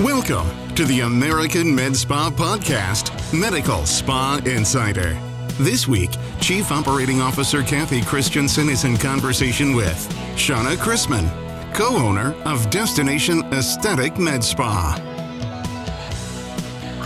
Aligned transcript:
Welcome 0.00 0.74
to 0.74 0.84
the 0.84 1.00
American 1.00 1.72
Med 1.72 1.94
Spa 1.94 2.28
Podcast, 2.28 3.12
Medical 3.32 3.86
Spa 3.86 4.40
Insider. 4.44 5.16
This 5.58 5.86
week, 5.86 6.10
Chief 6.40 6.72
Operating 6.72 7.20
Officer 7.20 7.62
Cathy 7.62 8.02
Christensen 8.02 8.68
is 8.68 8.82
in 8.84 8.96
conversation 8.96 9.72
with 9.72 9.96
Shawna 10.34 10.74
Chrisman, 10.76 11.30
co 11.74 11.96
owner 11.96 12.34
of 12.44 12.68
Destination 12.70 13.44
Aesthetic 13.54 14.18
Med 14.18 14.42
Spa. 14.42 15.13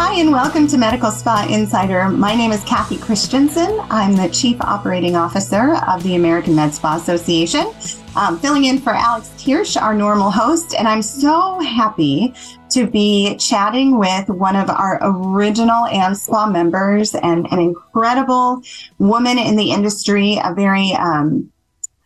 Hi, 0.01 0.21
and 0.21 0.31
welcome 0.31 0.69
to 0.69 0.79
Medical 0.79 1.11
Spa 1.11 1.49
Insider. 1.51 2.09
My 2.09 2.33
name 2.33 2.53
is 2.53 2.63
Cathy 2.63 2.99
Christensen. 2.99 3.81
I'm 3.91 4.15
the 4.15 4.29
Chief 4.29 4.57
Operating 4.61 5.17
Officer 5.17 5.75
of 5.89 6.05
the 6.05 6.15
American 6.15 6.55
Med 6.55 6.73
Spa 6.73 6.95
Association, 6.95 7.75
um, 8.15 8.39
filling 8.39 8.67
in 8.67 8.79
for 8.79 8.91
Alex 8.91 9.29
Thiersch, 9.37 9.77
our 9.77 9.95
normal 9.95 10.31
host. 10.31 10.77
And 10.79 10.87
I'm 10.87 11.03
so 11.03 11.59
happy 11.59 12.33
to 12.71 12.87
be 12.87 13.37
chatting 13.39 13.99
with 13.99 14.29
one 14.29 14.55
of 14.55 14.71
our 14.71 15.01
original 15.03 15.89
AmSpa 15.89 16.53
members 16.53 17.17
and 17.17 17.49
an 17.51 17.59
incredible 17.59 18.63
woman 19.01 19.37
in 19.37 19.57
the 19.57 19.73
industry, 19.73 20.39
a 20.45 20.55
very 20.55 20.93
um, 20.93 21.51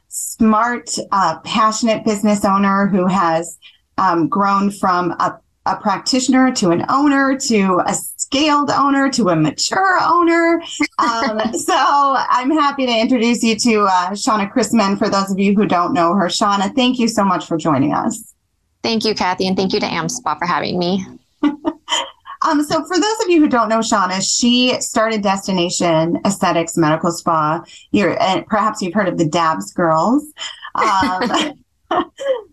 smart, 0.08 0.88
uh, 1.10 1.40
passionate 1.40 2.06
business 2.06 2.46
owner 2.46 2.86
who 2.86 3.06
has 3.06 3.58
um, 3.98 4.28
grown 4.28 4.70
from 4.70 5.10
a, 5.10 5.38
a, 5.66 5.76
practitioner 5.76 6.52
to 6.52 6.70
an 6.70 6.84
owner 6.88 7.38
to 7.38 7.80
a 7.86 7.94
scaled 7.94 8.70
owner 8.70 9.10
to 9.10 9.28
a 9.28 9.36
mature 9.36 9.98
owner. 10.02 10.62
Um, 10.98 11.52
so 11.54 11.74
I'm 11.76 12.50
happy 12.50 12.86
to 12.86 12.92
introduce 12.92 13.42
you 13.42 13.56
to 13.56 13.82
uh, 13.82 14.10
Shawna 14.10 14.52
Chrisman 14.52 14.98
for 14.98 15.08
those 15.08 15.30
of 15.30 15.38
you 15.38 15.54
who 15.54 15.66
don't 15.66 15.92
know 15.92 16.14
her. 16.14 16.26
Shawna, 16.26 16.74
thank 16.74 16.98
you 16.98 17.08
so 17.08 17.24
much 17.24 17.46
for 17.46 17.56
joining 17.56 17.92
us. 17.92 18.34
Thank 18.82 19.04
you, 19.04 19.14
Cathy, 19.14 19.46
and 19.46 19.56
thank 19.56 19.72
you 19.72 19.80
to 19.80 19.86
AmSpa 19.86 20.38
for 20.38 20.46
having 20.46 20.78
me. 20.78 21.06
um, 21.42 22.62
so, 22.64 22.84
for 22.84 22.98
those 22.98 23.20
of 23.22 23.28
you 23.28 23.40
who 23.40 23.48
don't 23.48 23.68
know 23.68 23.78
Shawna, 23.78 24.20
she 24.22 24.80
started 24.80 25.22
Destination 25.22 26.18
Aesthetics 26.24 26.76
Medical 26.76 27.12
Spa. 27.12 27.64
You're, 27.92 28.20
and 28.20 28.44
perhaps 28.46 28.82
you've 28.82 28.94
heard 28.94 29.08
of 29.08 29.18
the 29.18 29.28
DABS 29.28 29.72
girls 29.72 30.24
um, 30.74 31.60
uh, 31.90 32.04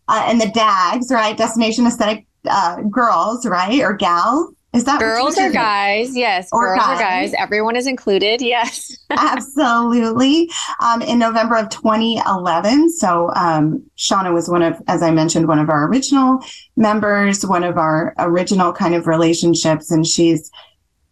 and 0.10 0.40
the 0.40 0.52
DAGs, 0.54 1.12
right? 1.12 1.36
Destination 1.36 1.88
Aesthetic 1.88 2.26
uh, 2.48 2.82
Girls, 2.84 3.46
right? 3.46 3.82
Or 3.82 3.94
gals. 3.94 4.54
Is 4.72 4.84
that 4.84 5.00
girls 5.00 5.36
or 5.40 5.50
guys? 5.50 6.16
Yes, 6.16 6.48
or 6.52 6.76
girls 6.76 6.86
guys. 6.86 6.98
or 6.98 7.00
guys. 7.00 7.34
Everyone 7.40 7.76
is 7.76 7.88
included. 7.88 8.40
Yes, 8.40 8.96
absolutely. 9.10 10.48
Um, 10.80 11.02
in 11.02 11.18
November 11.18 11.56
of 11.56 11.70
2011, 11.70 12.92
so 12.92 13.32
um, 13.36 13.84
Shawna 13.98 14.32
was 14.32 14.48
one 14.48 14.62
of, 14.62 14.80
as 14.88 15.02
I 15.02 15.10
mentioned, 15.10 15.48
one 15.48 15.58
of 15.58 15.72
our 15.72 15.88
original 15.88 16.44
members, 16.76 17.44
one 17.44 17.64
of 17.64 17.80
our 17.80 18.14
original 18.20 18.72
kind 18.72 18.94
of 18.94 19.08
relationships, 19.08 19.90
and 19.90 20.06
she's 20.06 20.52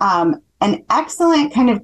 um, 0.02 0.40
an 0.62 0.86
excellent 0.92 1.52
kind 1.52 1.72
of. 1.72 1.82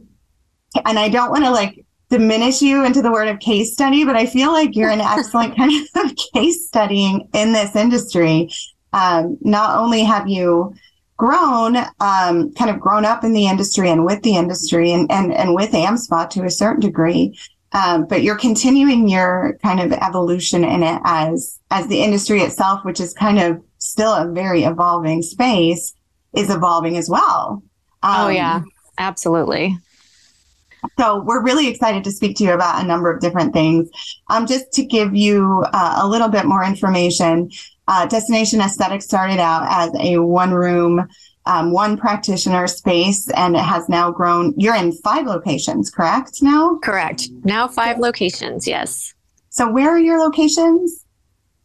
And 0.86 1.00
I 1.00 1.10
don't 1.10 1.32
want 1.32 1.44
to 1.44 1.52
like 1.52 1.84
diminish 2.12 2.62
you 2.62 2.86
into 2.86 3.02
the 3.02 3.12
word 3.12 3.28
of 3.28 3.40
case 3.40 3.74
study, 3.74 4.06
but 4.06 4.16
I 4.16 4.28
feel 4.28 4.52
like 4.52 4.76
you're 4.76 4.92
an 4.92 5.02
excellent 5.02 5.58
kind 5.58 5.88
of 5.96 6.16
case 6.36 6.68
studying 6.68 7.28
in 7.34 7.52
this 7.52 7.76
industry. 7.76 8.52
Um, 8.94 9.38
not 9.42 9.78
only 9.78 10.04
have 10.04 10.28
you 10.28 10.74
grown, 11.18 11.78
um, 12.00 12.54
kind 12.54 12.70
of 12.70 12.80
grown 12.80 13.06
up 13.06 13.24
in 13.24 13.34
the 13.34 13.48
industry 13.48 13.90
and 13.90 14.06
with 14.06 14.22
the 14.24 14.36
industry 14.36 14.92
and, 14.92 15.12
and, 15.12 15.34
and 15.34 15.56
with 15.56 15.72
AmSpa 15.72 16.30
to 16.32 16.44
a 16.44 16.50
certain 16.50 16.82
degree. 16.82 17.38
Um, 17.72 18.06
but 18.06 18.22
you're 18.22 18.38
continuing 18.38 19.10
your 19.10 19.58
kind 19.64 19.80
of 19.80 19.92
evolution 19.92 20.64
in 20.64 20.84
it 20.84 21.02
as, 21.06 21.60
as 21.72 21.88
the 21.88 22.04
industry 22.04 22.42
itself, 22.42 22.86
which 22.86 23.00
is 23.00 23.14
kind 23.14 23.40
of 23.40 23.62
still 23.80 24.14
a 24.14 24.32
very 24.32 24.64
evolving 24.64 25.24
space, 25.24 25.94
is 26.36 26.52
evolving 26.52 26.98
as 26.98 27.10
well. 27.10 27.64
Um, 28.04 28.26
oh, 28.26 28.30
yeah, 28.30 28.62
absolutely. 29.00 29.78
So 31.00 31.24
we're 31.24 31.42
really 31.42 31.68
excited 31.68 32.04
to 32.04 32.12
speak 32.12 32.36
to 32.38 32.44
you 32.44 32.52
about 32.52 32.84
a 32.84 32.88
number 32.88 33.12
of 33.12 33.22
different 33.22 33.54
things. 33.54 33.90
Um, 34.30 34.46
just 34.46 34.72
to 34.74 34.86
give 34.86 35.16
you 35.16 35.66
uh, 35.74 36.00
a 36.02 36.08
little 36.08 36.28
bit 36.28 36.46
more 36.46 36.64
information, 36.64 37.50
uh, 37.88 38.06
Destination 38.06 38.62
Aesthetics 38.62 39.06
started 39.06 39.40
out 39.40 39.66
as 39.70 39.92
a 40.00 40.20
one 40.20 40.54
room, 40.54 41.08
um, 41.46 41.72
one 41.72 41.98
practitioner 41.98 42.68
space, 42.68 43.30
and 43.32 43.56
it 43.56 43.64
has 43.64 43.90
now 43.90 44.12
grown. 44.12 44.54
You're 44.58 44.76
in 44.76 44.92
five 44.92 45.26
locations, 45.26 45.90
correct? 45.90 46.42
Now? 46.42 46.80
Correct. 46.82 47.30
Now 47.44 47.68
five 47.68 48.00
locations, 48.00 48.68
yes. 48.68 49.14
So, 49.50 49.70
where 49.70 49.90
are 49.90 50.00
your 50.00 50.20
locations? 50.20 51.04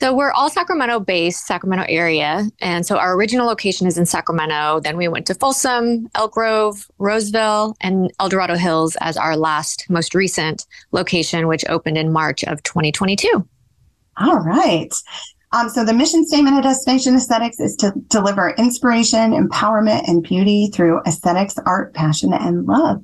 So 0.01 0.15
we're 0.15 0.31
all 0.31 0.49
Sacramento 0.49 1.01
based, 1.01 1.47
Sacramento 1.47 1.85
area. 1.89 2.49
And 2.61 2.87
so 2.87 2.99
our 2.99 3.17
original 3.17 3.49
location 3.49 3.89
is 3.89 3.99
in 3.99 4.07
Sacramento. 4.07 4.79
Then 4.79 4.97
we 4.97 5.09
went 5.09 5.27
to 5.27 5.35
Folsom, 5.35 6.09
Elk 6.15 6.33
Grove, 6.33 6.89
Roseville, 6.99 7.77
and 7.81 8.13
El 8.21 8.29
Dorado 8.29 8.55
Hills 8.55 8.97
as 9.01 9.17
our 9.17 9.37
last, 9.37 9.87
most 9.91 10.15
recent 10.15 10.67
location, 10.93 11.49
which 11.49 11.65
opened 11.69 11.99
in 11.99 12.13
March 12.13 12.45
of 12.45 12.63
2022. 12.63 13.45
All 14.19 14.39
right. 14.39 14.95
Um, 15.53 15.71
so 15.71 15.83
the 15.83 15.95
mission 15.95 16.27
statement 16.27 16.59
of 16.59 16.63
Destination 16.63 17.15
Aesthetics 17.17 17.59
is 17.59 17.75
to 17.77 17.93
deliver 18.09 18.51
inspiration, 18.59 19.33
empowerment, 19.33 20.07
and 20.07 20.23
beauty 20.23 20.71
through 20.75 21.01
aesthetics, 21.07 21.55
art, 21.65 21.95
passion, 21.95 22.35
and 22.35 22.67
love, 22.67 23.03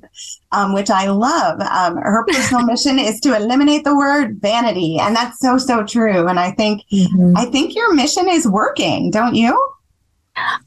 um, 0.51 0.73
which 0.73 0.91
I 0.91 1.07
love. 1.07 1.59
Um, 1.61 1.97
her 1.97 2.23
personal 2.27 2.63
mission 2.65 2.99
is 2.99 3.19
to 3.21 3.35
eliminate 3.35 3.83
the 3.83 3.95
word 3.95 4.39
vanity, 4.41 4.99
and 4.99 5.15
that's 5.15 5.39
so 5.39 5.57
so 5.57 5.83
true. 5.83 6.27
And 6.27 6.39
I 6.39 6.51
think 6.51 6.83
mm-hmm. 6.93 7.35
I 7.35 7.45
think 7.45 7.75
your 7.75 7.93
mission 7.93 8.29
is 8.29 8.47
working, 8.47 9.09
don't 9.09 9.33
you? 9.35 9.71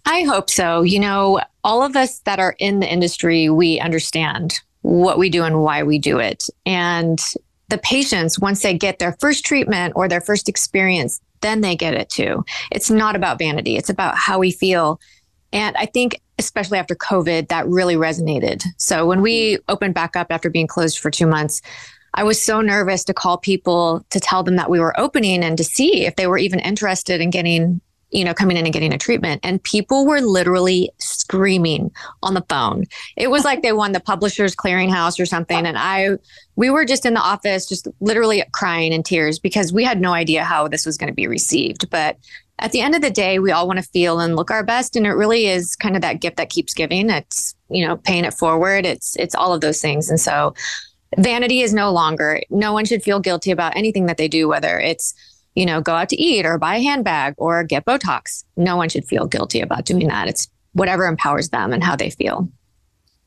I 0.04 0.22
hope 0.22 0.50
so. 0.50 0.82
You 0.82 0.98
know, 0.98 1.40
all 1.62 1.84
of 1.84 1.94
us 1.94 2.20
that 2.20 2.40
are 2.40 2.56
in 2.58 2.80
the 2.80 2.90
industry, 2.90 3.50
we 3.50 3.78
understand 3.78 4.58
what 4.82 5.18
we 5.18 5.28
do 5.28 5.44
and 5.44 5.62
why 5.62 5.84
we 5.84 5.98
do 5.98 6.18
it, 6.18 6.44
and 6.66 7.20
the 7.68 7.78
patients, 7.78 8.38
once 8.38 8.62
they 8.62 8.74
get 8.74 8.98
their 8.98 9.16
first 9.20 9.44
treatment 9.44 9.92
or 9.94 10.08
their 10.08 10.22
first 10.22 10.48
experience, 10.48 11.20
then 11.40 11.60
they 11.60 11.76
get 11.76 11.94
it 11.94 12.08
too. 12.10 12.44
It's 12.70 12.90
not 12.90 13.16
about 13.16 13.38
vanity, 13.38 13.76
it's 13.76 13.90
about 13.90 14.16
how 14.16 14.38
we 14.38 14.50
feel. 14.50 15.00
And 15.52 15.76
I 15.76 15.86
think, 15.86 16.20
especially 16.38 16.78
after 16.78 16.94
COVID, 16.94 17.48
that 17.48 17.66
really 17.66 17.96
resonated. 17.96 18.62
So 18.76 19.06
when 19.06 19.22
we 19.22 19.58
opened 19.68 19.94
back 19.94 20.14
up 20.14 20.28
after 20.30 20.50
being 20.50 20.66
closed 20.66 20.98
for 20.98 21.10
two 21.10 21.26
months, 21.26 21.62
I 22.14 22.24
was 22.24 22.40
so 22.40 22.60
nervous 22.60 23.04
to 23.04 23.14
call 23.14 23.38
people 23.38 24.04
to 24.10 24.20
tell 24.20 24.42
them 24.42 24.56
that 24.56 24.70
we 24.70 24.80
were 24.80 24.98
opening 24.98 25.44
and 25.44 25.56
to 25.56 25.64
see 25.64 26.04
if 26.06 26.16
they 26.16 26.26
were 26.26 26.38
even 26.38 26.58
interested 26.58 27.20
in 27.20 27.30
getting 27.30 27.80
you 28.10 28.24
know, 28.24 28.32
coming 28.32 28.56
in 28.56 28.64
and 28.64 28.72
getting 28.72 28.92
a 28.92 28.98
treatment. 28.98 29.40
And 29.42 29.62
people 29.62 30.06
were 30.06 30.20
literally 30.20 30.90
screaming 30.98 31.90
on 32.22 32.34
the 32.34 32.44
phone. 32.48 32.84
It 33.16 33.30
was 33.30 33.44
like 33.44 33.62
they 33.62 33.72
won 33.72 33.92
the 33.92 34.00
publishers 34.00 34.56
clearinghouse 34.56 35.20
or 35.20 35.26
something. 35.26 35.66
And 35.66 35.76
I, 35.78 36.16
we 36.56 36.70
were 36.70 36.84
just 36.84 37.04
in 37.04 37.14
the 37.14 37.20
office, 37.20 37.66
just 37.66 37.86
literally 38.00 38.42
crying 38.52 38.92
in 38.92 39.02
tears 39.02 39.38
because 39.38 39.72
we 39.72 39.84
had 39.84 40.00
no 40.00 40.12
idea 40.12 40.44
how 40.44 40.68
this 40.68 40.86
was 40.86 40.96
going 40.96 41.08
to 41.08 41.14
be 41.14 41.26
received. 41.26 41.90
But 41.90 42.16
at 42.60 42.72
the 42.72 42.80
end 42.80 42.94
of 42.94 43.02
the 43.02 43.10
day, 43.10 43.38
we 43.38 43.52
all 43.52 43.66
want 43.66 43.78
to 43.78 43.84
feel 43.84 44.20
and 44.20 44.36
look 44.36 44.50
our 44.50 44.64
best. 44.64 44.96
And 44.96 45.06
it 45.06 45.12
really 45.12 45.46
is 45.46 45.76
kind 45.76 45.94
of 45.94 46.02
that 46.02 46.20
gift 46.20 46.38
that 46.38 46.50
keeps 46.50 46.74
giving. 46.74 47.10
It's, 47.10 47.54
you 47.68 47.86
know, 47.86 47.98
paying 47.98 48.24
it 48.24 48.34
forward. 48.34 48.86
It's, 48.86 49.16
it's 49.16 49.34
all 49.34 49.52
of 49.52 49.60
those 49.60 49.80
things. 49.80 50.08
And 50.08 50.18
so 50.18 50.54
vanity 51.18 51.60
is 51.60 51.74
no 51.74 51.92
longer, 51.92 52.40
no 52.50 52.72
one 52.72 52.84
should 52.84 53.02
feel 53.02 53.20
guilty 53.20 53.50
about 53.50 53.76
anything 53.76 54.06
that 54.06 54.16
they 54.16 54.28
do, 54.28 54.48
whether 54.48 54.78
it's, 54.80 55.14
you 55.58 55.66
know, 55.66 55.80
go 55.80 55.92
out 55.92 56.08
to 56.08 56.16
eat 56.16 56.46
or 56.46 56.56
buy 56.56 56.76
a 56.76 56.82
handbag 56.82 57.34
or 57.36 57.64
get 57.64 57.84
Botox. 57.84 58.44
No 58.56 58.76
one 58.76 58.88
should 58.88 59.04
feel 59.04 59.26
guilty 59.26 59.60
about 59.60 59.84
doing 59.84 60.06
that. 60.06 60.28
It's 60.28 60.48
whatever 60.72 61.06
empowers 61.06 61.48
them 61.48 61.72
and 61.72 61.82
how 61.82 61.96
they 61.96 62.10
feel. 62.10 62.48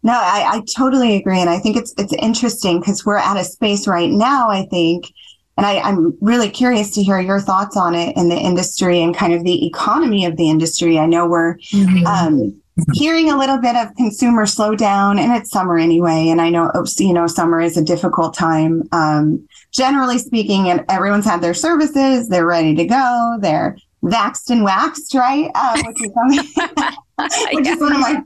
No, 0.01 0.13
I, 0.13 0.45
I 0.47 0.61
totally 0.73 1.17
agree. 1.17 1.41
And 1.41 1.49
I 1.49 1.59
think 1.59 1.75
it's 1.75 1.93
it's 1.97 2.13
interesting 2.13 2.79
because 2.79 3.05
we're 3.05 3.17
at 3.17 3.35
a 3.35 3.43
space 3.43 3.85
right 3.85 4.09
now, 4.09 4.49
I 4.49 4.65
think, 4.67 5.11
and 5.57 5.65
I, 5.65 5.79
I'm 5.79 6.17
really 6.21 6.49
curious 6.49 6.91
to 6.91 7.03
hear 7.03 7.19
your 7.19 7.41
thoughts 7.41 7.75
on 7.75 7.95
it 7.95 8.16
in 8.16 8.29
the 8.29 8.37
industry 8.37 9.01
and 9.01 9.13
kind 9.16 9.34
of 9.34 9.43
the 9.43 9.67
economy 9.67 10.25
of 10.25 10.37
the 10.37 10.49
industry. 10.49 10.97
I 10.97 11.07
know 11.07 11.27
we're 11.27 11.57
mm-hmm. 11.57 12.07
um, 12.07 12.60
hearing 12.94 13.29
a 13.29 13.38
little 13.38 13.58
bit 13.58 13.76
of 13.76 13.94
consumer 13.96 14.46
slowdown 14.46 15.20
and 15.20 15.32
it's 15.34 15.52
summer 15.52 15.78
anyway. 15.78 16.29
And 16.29 16.41
I 16.41 16.50
know, 16.50 16.72
you 16.97 17.14
know, 17.14 17.28
summer 17.28 17.59
is 17.59 17.78
a 17.78 17.84
difficult 17.84 18.34
time. 18.34 18.84
Um, 18.91 19.47
generally 19.72 20.18
speaking, 20.18 20.70
and 20.70 20.85
everyone's 20.90 21.26
had 21.26 21.41
their 21.41 21.53
services, 21.53 22.29
they're 22.29 22.46
ready 22.46 22.76
to 22.76 22.85
go, 22.85 23.38
they're 23.41 23.78
vaxed 24.03 24.50
and 24.50 24.64
waxed, 24.64 25.14
right? 25.14 25.52
Uh, 25.53 25.82
which 25.85 26.02
is, 26.02 26.12
which 27.53 27.68
is 27.68 27.79
one 27.79 27.94
of 27.94 28.00
my 28.00 28.23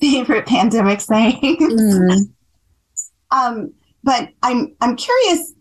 favorite 0.00 0.46
pandemic 0.46 1.00
sayings. 1.00 1.58
Mm. 1.58 2.32
um, 3.30 3.72
but 4.02 4.30
I'm 4.42 4.74
I'm 4.80 4.96
curious 4.96 5.52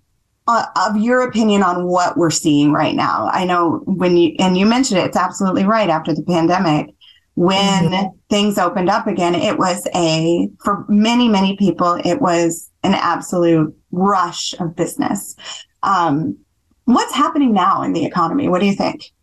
uh, 0.47 0.65
of 0.87 0.97
your 0.97 1.21
opinion 1.21 1.61
on 1.61 1.85
what 1.85 2.17
we're 2.17 2.31
seeing 2.31 2.71
right 2.71 2.95
now. 2.95 3.29
I 3.31 3.45
know 3.45 3.81
when 3.85 4.15
you 4.15 4.35
and 4.39 4.57
you 4.57 4.65
mentioned 4.65 4.99
it, 4.99 5.05
it's 5.05 5.17
absolutely 5.17 5.65
right 5.65 5.89
after 5.89 6.13
the 6.13 6.23
pandemic 6.23 6.95
when 7.39 7.85
mm-hmm. 7.85 8.07
things 8.29 8.57
opened 8.57 8.89
up 8.89 9.07
again, 9.07 9.33
it 9.33 9.57
was 9.57 9.87
a, 9.95 10.49
for 10.61 10.83
many, 10.89 11.29
many 11.29 11.55
people, 11.55 11.97
it 12.03 12.19
was 12.19 12.69
an 12.83 12.93
absolute 12.93 13.73
rush 13.91 14.53
of 14.59 14.75
business. 14.75 15.37
Um, 15.81 16.37
what's 16.83 17.13
happening 17.13 17.53
now 17.53 17.81
in 17.81 17.93
the 17.93 18.03
economy? 18.03 18.49
What 18.49 18.59
do 18.59 18.65
you 18.65 18.73
think? 18.73 19.13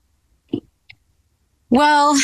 Well, 1.68 2.18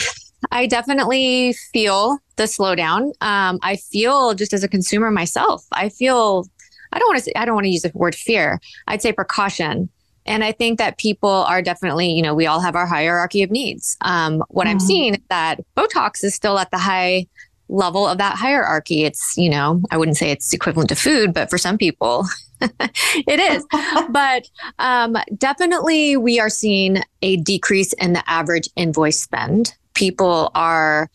I 0.51 0.67
definitely 0.67 1.53
feel 1.75 2.17
the 2.37 2.45
slowdown. 2.45 3.13
Um, 3.21 3.59
I 3.63 3.77
feel 3.77 4.33
just 4.33 4.55
as 4.55 4.65
a 4.65 4.69
consumer 4.69 5.11
myself, 5.11 5.63
I 5.73 5.91
feel 5.91 6.47
I 6.95 7.01
don't 7.01 7.09
want 7.09 7.19
to 7.19 7.25
say 7.25 7.33
I 7.37 7.45
don't 7.45 7.55
want 7.55 7.67
to 7.67 7.71
use 7.71 7.83
the 7.83 7.93
word 7.93 8.15
fear. 8.15 8.61
I'd 8.89 9.03
say 9.03 9.13
precaution. 9.13 9.91
And 10.27 10.45
I 10.45 10.53
think 10.53 10.79
that 10.79 10.99
people 10.99 11.31
are 11.31 11.63
definitely, 11.63 12.13
you 12.13 12.23
know, 12.23 12.35
we 12.35 12.47
all 12.47 12.61
have 12.61 12.77
our 12.77 12.87
hierarchy 12.87 13.43
of 13.43 13.51
needs. 13.51 13.97
Um, 14.03 14.43
what 14.49 14.67
mm-hmm. 14.67 14.73
I'm 14.73 14.81
seeing 14.81 15.15
is 15.15 15.21
that 15.29 15.61
Botox 15.77 16.23
is 16.25 16.35
still 16.35 16.59
at 16.59 16.71
the 16.71 16.79
high 16.79 17.27
level 17.69 18.07
of 18.07 18.19
that 18.19 18.37
hierarchy. 18.37 19.05
It's, 19.05 19.37
you 19.37 19.51
know, 19.51 19.83
I 19.91 19.97
wouldn't 19.97 20.17
say 20.17 20.31
it's 20.31 20.53
equivalent 20.53 20.91
to 20.91 20.97
food, 20.97 21.35
but 21.35 21.51
for 21.51 21.59
some 21.59 21.79
people, 21.79 22.27
it 22.61 23.41
is. 23.41 23.67
but 24.11 24.49
um, 24.79 25.17
definitely, 25.39 26.17
we 26.17 26.39
are 26.39 26.51
seeing 26.51 27.03
a 27.23 27.37
decrease 27.39 27.93
in 27.95 28.13
the 28.13 28.29
average 28.31 28.69
invoice 28.77 29.21
spend. 29.21 29.75
People 29.95 30.51
are 30.55 31.11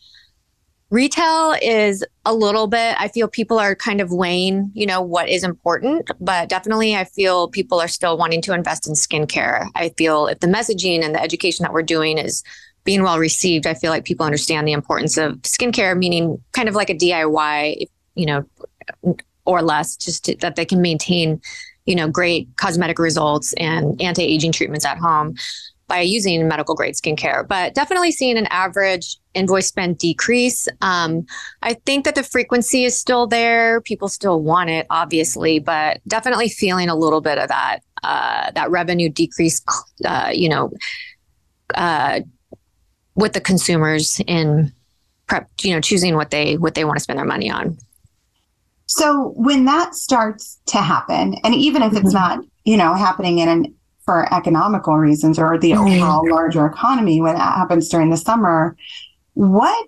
retail 0.90 1.54
is 1.60 2.04
a 2.24 2.34
little 2.34 2.66
bit 2.66 2.96
i 2.98 3.08
feel 3.08 3.28
people 3.28 3.58
are 3.58 3.74
kind 3.74 4.00
of 4.00 4.10
weighing 4.10 4.70
you 4.74 4.86
know 4.86 5.02
what 5.02 5.28
is 5.28 5.44
important 5.44 6.10
but 6.18 6.48
definitely 6.48 6.96
i 6.96 7.04
feel 7.04 7.48
people 7.48 7.78
are 7.78 7.88
still 7.88 8.16
wanting 8.16 8.40
to 8.40 8.54
invest 8.54 8.86
in 8.86 8.94
skincare. 8.94 9.68
I 9.74 9.90
feel 9.90 10.28
if 10.28 10.40
the 10.40 10.46
messaging 10.46 11.04
and 11.04 11.14
the 11.14 11.22
education 11.22 11.64
that 11.64 11.72
we're 11.72 11.82
doing 11.82 12.16
is 12.16 12.42
being 12.84 13.02
well 13.02 13.18
received 13.18 13.66
i 13.66 13.74
feel 13.74 13.90
like 13.90 14.04
people 14.04 14.24
understand 14.24 14.66
the 14.66 14.72
importance 14.72 15.18
of 15.18 15.34
skincare 15.42 15.96
meaning 15.96 16.42
kind 16.52 16.68
of 16.68 16.74
like 16.74 16.88
a 16.88 16.94
diy 16.94 17.86
you 18.14 18.26
know 18.26 18.46
or 19.44 19.62
less 19.62 19.96
just 19.96 20.24
to, 20.24 20.36
that 20.36 20.56
they 20.56 20.64
can 20.64 20.80
maintain 20.80 21.40
you 21.84 21.94
know 21.94 22.08
great 22.08 22.48
cosmetic 22.56 22.98
results 22.98 23.52
and 23.58 24.00
anti-aging 24.00 24.52
treatments 24.52 24.86
at 24.86 24.96
home 24.96 25.34
by 25.88 26.00
using 26.00 26.46
medical 26.46 26.74
grade 26.74 26.94
skincare, 26.94 27.48
but 27.48 27.74
definitely 27.74 28.12
seeing 28.12 28.36
an 28.36 28.46
average 28.50 29.16
invoice 29.34 29.66
spend 29.66 29.98
decrease. 29.98 30.68
Um, 30.82 31.26
I 31.62 31.74
think 31.74 32.04
that 32.04 32.14
the 32.14 32.22
frequency 32.22 32.84
is 32.84 32.98
still 32.98 33.26
there. 33.26 33.80
People 33.80 34.08
still 34.08 34.40
want 34.42 34.70
it, 34.70 34.86
obviously, 34.90 35.58
but 35.58 36.00
definitely 36.06 36.48
feeling 36.48 36.88
a 36.88 36.94
little 36.94 37.20
bit 37.20 37.38
of 37.38 37.48
that 37.48 37.80
uh, 38.02 38.50
that 38.52 38.70
revenue 38.70 39.08
decrease. 39.08 39.60
Uh, 40.04 40.30
you 40.32 40.48
know, 40.48 40.70
uh, 41.74 42.20
with 43.14 43.32
the 43.32 43.40
consumers 43.40 44.20
in 44.26 44.72
prep, 45.26 45.48
you 45.62 45.74
know, 45.74 45.80
choosing 45.80 46.14
what 46.14 46.30
they 46.30 46.56
what 46.56 46.74
they 46.74 46.84
want 46.84 46.98
to 46.98 47.02
spend 47.02 47.18
their 47.18 47.26
money 47.26 47.50
on. 47.50 47.78
So 48.86 49.34
when 49.36 49.66
that 49.66 49.94
starts 49.94 50.60
to 50.66 50.78
happen, 50.78 51.34
and 51.44 51.54
even 51.54 51.82
if 51.82 51.92
it's 51.92 52.14
mm-hmm. 52.14 52.38
not, 52.38 52.44
you 52.64 52.76
know, 52.76 52.94
happening 52.94 53.38
in 53.38 53.48
an 53.48 53.74
for 54.08 54.32
economical 54.32 54.96
reasons 54.96 55.38
or 55.38 55.58
the 55.58 55.72
mm-hmm. 55.72 56.02
overall 56.02 56.26
larger 56.30 56.64
economy 56.64 57.20
when 57.20 57.34
that 57.34 57.56
happens 57.56 57.90
during 57.90 58.08
the 58.08 58.16
summer, 58.16 58.74
what 59.34 59.86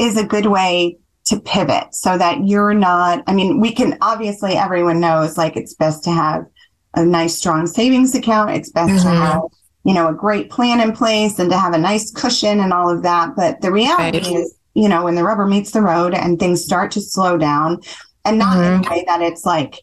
is 0.00 0.16
a 0.16 0.26
good 0.26 0.46
way 0.46 0.98
to 1.26 1.38
pivot 1.38 1.94
so 1.94 2.18
that 2.18 2.44
you're 2.44 2.74
not, 2.74 3.22
I 3.28 3.34
mean, 3.34 3.60
we 3.60 3.72
can 3.72 3.96
obviously, 4.00 4.54
everyone 4.54 4.98
knows 4.98 5.38
like 5.38 5.56
it's 5.56 5.74
best 5.74 6.02
to 6.04 6.10
have 6.10 6.44
a 6.94 7.04
nice, 7.04 7.38
strong 7.38 7.68
savings 7.68 8.16
account. 8.16 8.50
It's 8.50 8.72
best 8.72 8.94
mm-hmm. 8.94 9.08
to 9.08 9.14
have, 9.14 9.42
you 9.84 9.94
know, 9.94 10.08
a 10.08 10.12
great 10.12 10.50
plan 10.50 10.80
in 10.80 10.90
place 10.90 11.38
and 11.38 11.48
to 11.52 11.56
have 11.56 11.72
a 11.72 11.78
nice 11.78 12.10
cushion 12.10 12.58
and 12.58 12.72
all 12.72 12.90
of 12.90 13.04
that. 13.04 13.36
But 13.36 13.60
the 13.60 13.70
reality 13.70 14.18
right. 14.18 14.38
is, 14.38 14.56
you 14.74 14.88
know, 14.88 15.04
when 15.04 15.14
the 15.14 15.22
rubber 15.22 15.46
meets 15.46 15.70
the 15.70 15.82
road 15.82 16.14
and 16.14 16.36
things 16.36 16.64
start 16.64 16.90
to 16.92 17.00
slow 17.00 17.38
down 17.38 17.80
and 18.24 18.40
not 18.40 18.56
mm-hmm. 18.56 18.82
in 18.82 18.86
a 18.88 18.90
way 18.90 19.04
that 19.06 19.22
it's 19.22 19.46
like, 19.46 19.76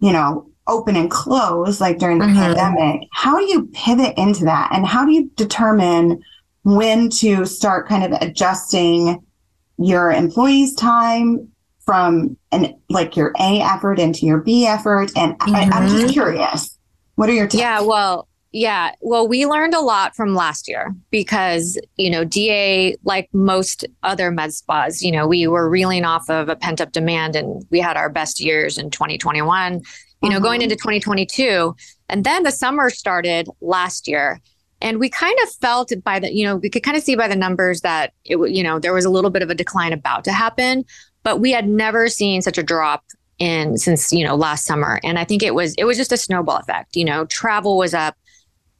you 0.00 0.10
know, 0.10 0.48
open 0.66 0.96
and 0.96 1.10
close 1.10 1.80
like 1.80 1.98
during 1.98 2.18
the 2.18 2.24
mm-hmm. 2.24 2.36
pandemic 2.36 3.08
how 3.12 3.38
do 3.38 3.44
you 3.44 3.66
pivot 3.72 4.14
into 4.16 4.44
that 4.44 4.70
and 4.72 4.86
how 4.86 5.04
do 5.04 5.12
you 5.12 5.30
determine 5.36 6.22
when 6.62 7.10
to 7.10 7.44
start 7.44 7.86
kind 7.86 8.04
of 8.04 8.20
adjusting 8.22 9.22
your 9.76 10.10
employees 10.10 10.74
time 10.74 11.48
from 11.84 12.36
an 12.52 12.74
like 12.88 13.16
your 13.16 13.32
a 13.38 13.60
effort 13.60 13.98
into 13.98 14.24
your 14.24 14.38
b 14.38 14.66
effort 14.66 15.10
and 15.16 15.38
mm-hmm. 15.38 15.54
I, 15.54 15.82
am 15.82 15.88
just 15.88 16.12
curious 16.12 16.78
what 17.16 17.28
are 17.28 17.34
your 17.34 17.46
tips? 17.46 17.60
yeah 17.60 17.80
well 17.82 18.26
yeah 18.52 18.92
well 19.00 19.28
we 19.28 19.46
learned 19.46 19.74
a 19.74 19.80
lot 19.80 20.16
from 20.16 20.34
last 20.34 20.68
year 20.68 20.94
because 21.10 21.78
you 21.96 22.08
know 22.08 22.24
da 22.24 22.96
like 23.04 23.28
most 23.34 23.84
other 24.02 24.30
med 24.30 24.54
spas 24.54 25.02
you 25.02 25.12
know 25.12 25.26
we 25.26 25.46
were 25.46 25.68
reeling 25.68 26.04
off 26.04 26.30
of 26.30 26.48
a 26.48 26.56
pent 26.56 26.80
up 26.80 26.92
demand 26.92 27.36
and 27.36 27.66
we 27.70 27.80
had 27.80 27.96
our 27.96 28.08
best 28.08 28.40
years 28.40 28.78
in 28.78 28.88
2021 28.90 29.82
you 30.22 30.30
know, 30.30 30.40
going 30.40 30.60
mm-hmm. 30.60 30.70
into 30.70 30.76
2022. 30.76 31.74
And 32.08 32.24
then 32.24 32.42
the 32.42 32.50
summer 32.50 32.90
started 32.90 33.48
last 33.60 34.08
year. 34.08 34.40
And 34.80 34.98
we 34.98 35.08
kind 35.08 35.36
of 35.42 35.50
felt 35.50 35.92
by 36.02 36.18
the, 36.18 36.34
you 36.34 36.44
know, 36.44 36.56
we 36.56 36.68
could 36.68 36.82
kind 36.82 36.96
of 36.96 37.02
see 37.02 37.14
by 37.14 37.28
the 37.28 37.36
numbers 37.36 37.80
that 37.82 38.12
it, 38.24 38.36
you 38.50 38.62
know, 38.62 38.78
there 38.78 38.92
was 38.92 39.04
a 39.04 39.10
little 39.10 39.30
bit 39.30 39.42
of 39.42 39.50
a 39.50 39.54
decline 39.54 39.92
about 39.92 40.24
to 40.24 40.32
happen, 40.32 40.84
but 41.22 41.40
we 41.40 41.52
had 41.52 41.68
never 41.68 42.08
seen 42.08 42.42
such 42.42 42.58
a 42.58 42.62
drop 42.62 43.04
in 43.38 43.78
since, 43.78 44.12
you 44.12 44.24
know, 44.24 44.36
last 44.36 44.64
summer. 44.64 45.00
And 45.02 45.18
I 45.18 45.24
think 45.24 45.42
it 45.42 45.54
was, 45.54 45.74
it 45.74 45.84
was 45.84 45.96
just 45.96 46.12
a 46.12 46.16
snowball 46.16 46.58
effect. 46.58 46.96
You 46.96 47.04
know, 47.04 47.24
travel 47.26 47.78
was 47.78 47.94
up 47.94 48.16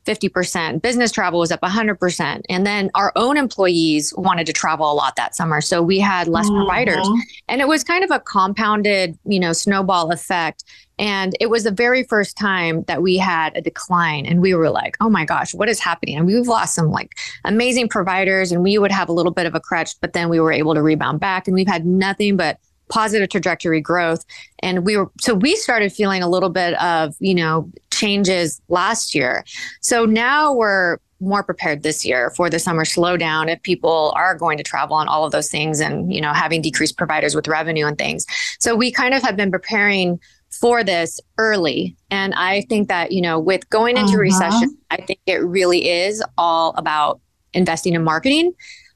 50%, 0.05 0.83
business 0.83 1.11
travel 1.11 1.41
was 1.41 1.51
up 1.51 1.61
100%. 1.61 2.43
And 2.49 2.67
then 2.67 2.91
our 2.95 3.13
own 3.17 3.37
employees 3.37 4.13
wanted 4.17 4.47
to 4.47 4.53
travel 4.53 4.91
a 4.91 4.95
lot 4.95 5.17
that 5.17 5.35
summer. 5.35 5.61
So 5.61 5.83
we 5.83 5.99
had 5.99 6.29
less 6.29 6.47
mm-hmm. 6.47 6.57
providers. 6.57 7.09
And 7.49 7.61
it 7.61 7.69
was 7.69 7.85
kind 7.85 8.05
of 8.05 8.11
a 8.11 8.21
compounded, 8.21 9.19
you 9.25 9.41
know, 9.41 9.53
snowball 9.53 10.11
effect. 10.11 10.65
And 10.99 11.37
it 11.41 11.51
was 11.51 11.65
the 11.65 11.71
very 11.71 12.05
first 12.05 12.37
time 12.37 12.85
that 12.85 13.03
we 13.03 13.17
had 13.17 13.57
a 13.57 13.61
decline. 13.61 14.27
And 14.27 14.41
we 14.41 14.55
were 14.55 14.71
like, 14.71 14.97
oh 15.01 15.11
my 15.11 15.25
gosh, 15.25 15.55
what 15.55 15.69
is 15.69 15.81
happening? 15.81 16.17
And 16.17 16.27
we've 16.27 16.47
lost 16.47 16.75
some 16.75 16.91
like 16.91 17.13
amazing 17.45 17.89
providers 17.89 18.53
and 18.53 18.63
we 18.63 18.79
would 18.79 18.93
have 18.93 19.09
a 19.09 19.13
little 19.13 19.33
bit 19.33 19.47
of 19.47 19.55
a 19.55 19.61
crutch, 19.61 20.01
but 20.01 20.13
then 20.13 20.29
we 20.29 20.39
were 20.39 20.53
able 20.53 20.75
to 20.75 20.83
rebound 20.83 21.21
back. 21.21 21.49
And 21.49 21.55
we've 21.55 21.67
had 21.67 21.85
nothing 21.85 22.37
but 22.37 22.59
positive 22.95 23.29
trajectory 23.29 23.81
growth. 23.81 24.25
And 24.61 24.87
we 24.87 24.97
were, 24.97 25.11
so 25.21 25.35
we 25.35 25.57
started 25.57 25.93
feeling 25.93 26.23
a 26.23 26.29
little 26.29 26.49
bit 26.49 26.81
of, 26.81 27.17
you 27.19 27.35
know, 27.35 27.69
changes 27.91 28.63
last 28.69 29.17
year. 29.17 29.45
So 29.81 30.05
now 30.05 30.55
we're 30.55 30.99
more 31.19 31.43
prepared 31.43 31.83
this 31.83 32.05
year 32.05 32.31
for 32.37 32.49
the 32.49 32.61
summer 32.61 32.85
slowdown 32.85 33.53
if 33.53 33.61
people 33.63 34.13
are 34.15 34.37
going 34.37 34.59
to 34.59 34.63
travel 34.63 35.01
and 35.01 35.09
all 35.09 35.25
of 35.25 35.33
those 35.33 35.51
things 35.51 35.81
and, 35.81 36.15
you 36.15 36.21
know, 36.21 36.33
having 36.33 36.63
decreased 36.63 36.97
providers 36.97 37.35
with 37.35 37.49
revenue 37.49 37.87
and 37.87 37.99
things. 37.99 38.27
So 38.61 38.77
we 38.77 38.93
kind 38.93 39.13
of 39.13 39.23
have 39.23 39.35
been 39.35 39.51
preparing 39.51 40.21
for 40.61 40.85
this 40.85 41.19
early. 41.37 41.97
And 42.13 42.33
I 42.35 42.61
think 42.69 42.87
that, 42.87 43.11
you 43.11 43.23
know, 43.23 43.41
with 43.41 43.69
going 43.71 43.97
into 43.97 44.13
uh-huh. 44.13 44.21
recession, 44.21 44.79
I 44.91 44.99
think 44.99 45.19
it 45.27 45.43
really 45.43 45.89
is 45.89 46.23
all 46.39 46.75
about 46.77 47.21
investing 47.55 47.95
in 47.95 48.05
marketing 48.05 48.55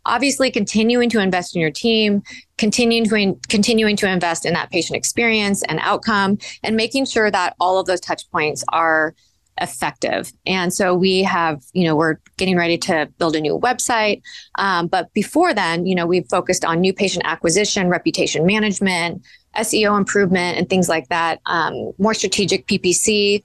obviously 0.08 0.50
continuing 0.50 1.08
to 1.10 1.20
invest 1.20 1.54
in 1.54 1.60
your 1.60 1.70
team, 1.70 2.22
continuing 2.56 3.04
to 3.04 3.14
in, 3.14 3.40
continuing 3.48 3.96
to 3.96 4.08
invest 4.08 4.44
in 4.44 4.54
that 4.54 4.70
patient 4.70 4.96
experience 4.96 5.62
and 5.64 5.78
outcome, 5.82 6.38
and 6.62 6.76
making 6.76 7.04
sure 7.04 7.30
that 7.30 7.54
all 7.60 7.78
of 7.78 7.86
those 7.86 8.00
touch 8.00 8.28
points 8.30 8.64
are 8.72 9.14
effective. 9.60 10.32
And 10.46 10.72
so 10.72 10.94
we 10.94 11.22
have, 11.22 11.62
you 11.72 11.84
know, 11.84 11.96
we're 11.96 12.16
getting 12.36 12.56
ready 12.56 12.78
to 12.78 13.08
build 13.18 13.36
a 13.36 13.40
new 13.40 13.58
website. 13.58 14.22
Um, 14.56 14.86
but 14.86 15.12
before 15.14 15.52
then, 15.52 15.86
you 15.86 15.94
know, 15.94 16.06
we've 16.06 16.28
focused 16.28 16.64
on 16.64 16.80
new 16.80 16.92
patient 16.92 17.24
acquisition, 17.26 17.88
reputation 17.88 18.46
management, 18.46 19.22
SEO 19.56 19.98
improvement, 19.98 20.58
and 20.58 20.68
things 20.68 20.88
like 20.88 21.08
that. 21.08 21.40
Um, 21.46 21.92
more 21.98 22.14
strategic 22.14 22.66
PPC 22.66 23.42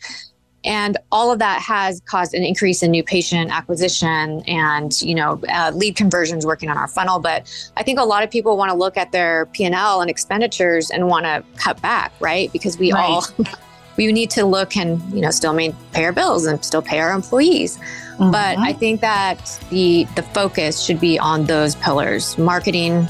and 0.66 0.98
all 1.12 1.32
of 1.32 1.40
that 1.40 1.62
has 1.62 2.02
caused 2.06 2.34
an 2.34 2.44
increase 2.44 2.82
in 2.84 2.92
new 2.92 3.04
patient 3.04 3.52
acquisition 3.52 4.42
and 4.48 5.02
you 5.02 5.16
know 5.16 5.42
uh, 5.50 5.72
lead 5.76 5.96
conversions 5.96 6.46
working 6.46 6.70
on 6.70 6.78
our 6.78 6.88
funnel. 6.88 7.20
But 7.20 7.52
i 7.78 7.84
think 7.84 8.00
a 8.00 8.04
lot 8.04 8.24
of 8.24 8.32
people 8.32 8.58
want 8.58 8.72
to 8.72 8.78
look 8.78 8.98
at 8.98 9.12
their 9.12 9.46
p&l 9.48 10.02
and 10.02 10.10
expenditures 10.10 10.90
and 10.90 11.08
want 11.08 11.26
to 11.26 11.44
cut 11.58 11.82
back 11.82 12.14
right? 12.20 12.52
Because 12.52 12.78
we 12.78 12.92
right. 12.92 13.04
all 13.04 13.26
we 13.98 14.12
need 14.12 14.30
to 14.32 14.46
look 14.46 14.76
and 14.76 15.02
you 15.14 15.22
know 15.22 15.32
still 15.32 15.54
main, 15.54 15.76
pay 15.92 16.06
our 16.06 16.14
bills 16.14 16.46
and 16.46 16.64
still 16.64 16.82
pay 16.82 17.00
our 17.00 17.12
employees. 17.12 17.78
Mm-hmm. 17.78 18.30
but 18.30 18.60
i 18.60 18.72
think 18.74 19.02
that 19.02 19.60
the 19.72 20.06
the 20.16 20.22
focus 20.22 20.80
should 20.80 21.00
be 21.00 21.18
on 21.18 21.46
those 21.46 21.76
pillars 21.78 22.38
marketing 22.38 23.08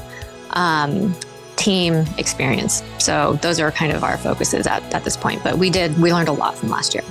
um, 0.52 1.14
team 1.56 2.04
experience. 2.18 2.82
So 2.98 3.38
those 3.42 3.60
are 3.60 3.70
kind 3.70 3.92
of 3.92 4.02
our 4.04 4.16
focuses 4.18 4.66
at, 4.66 4.82
at 4.94 5.04
this 5.04 5.16
point. 5.16 5.42
But 5.42 5.58
we 5.58 5.70
did 5.70 5.96
we 5.98 6.12
learned 6.12 6.28
a 6.28 6.32
lot 6.32 6.56
from 6.56 6.70
last 6.70 6.94
year 6.94 7.04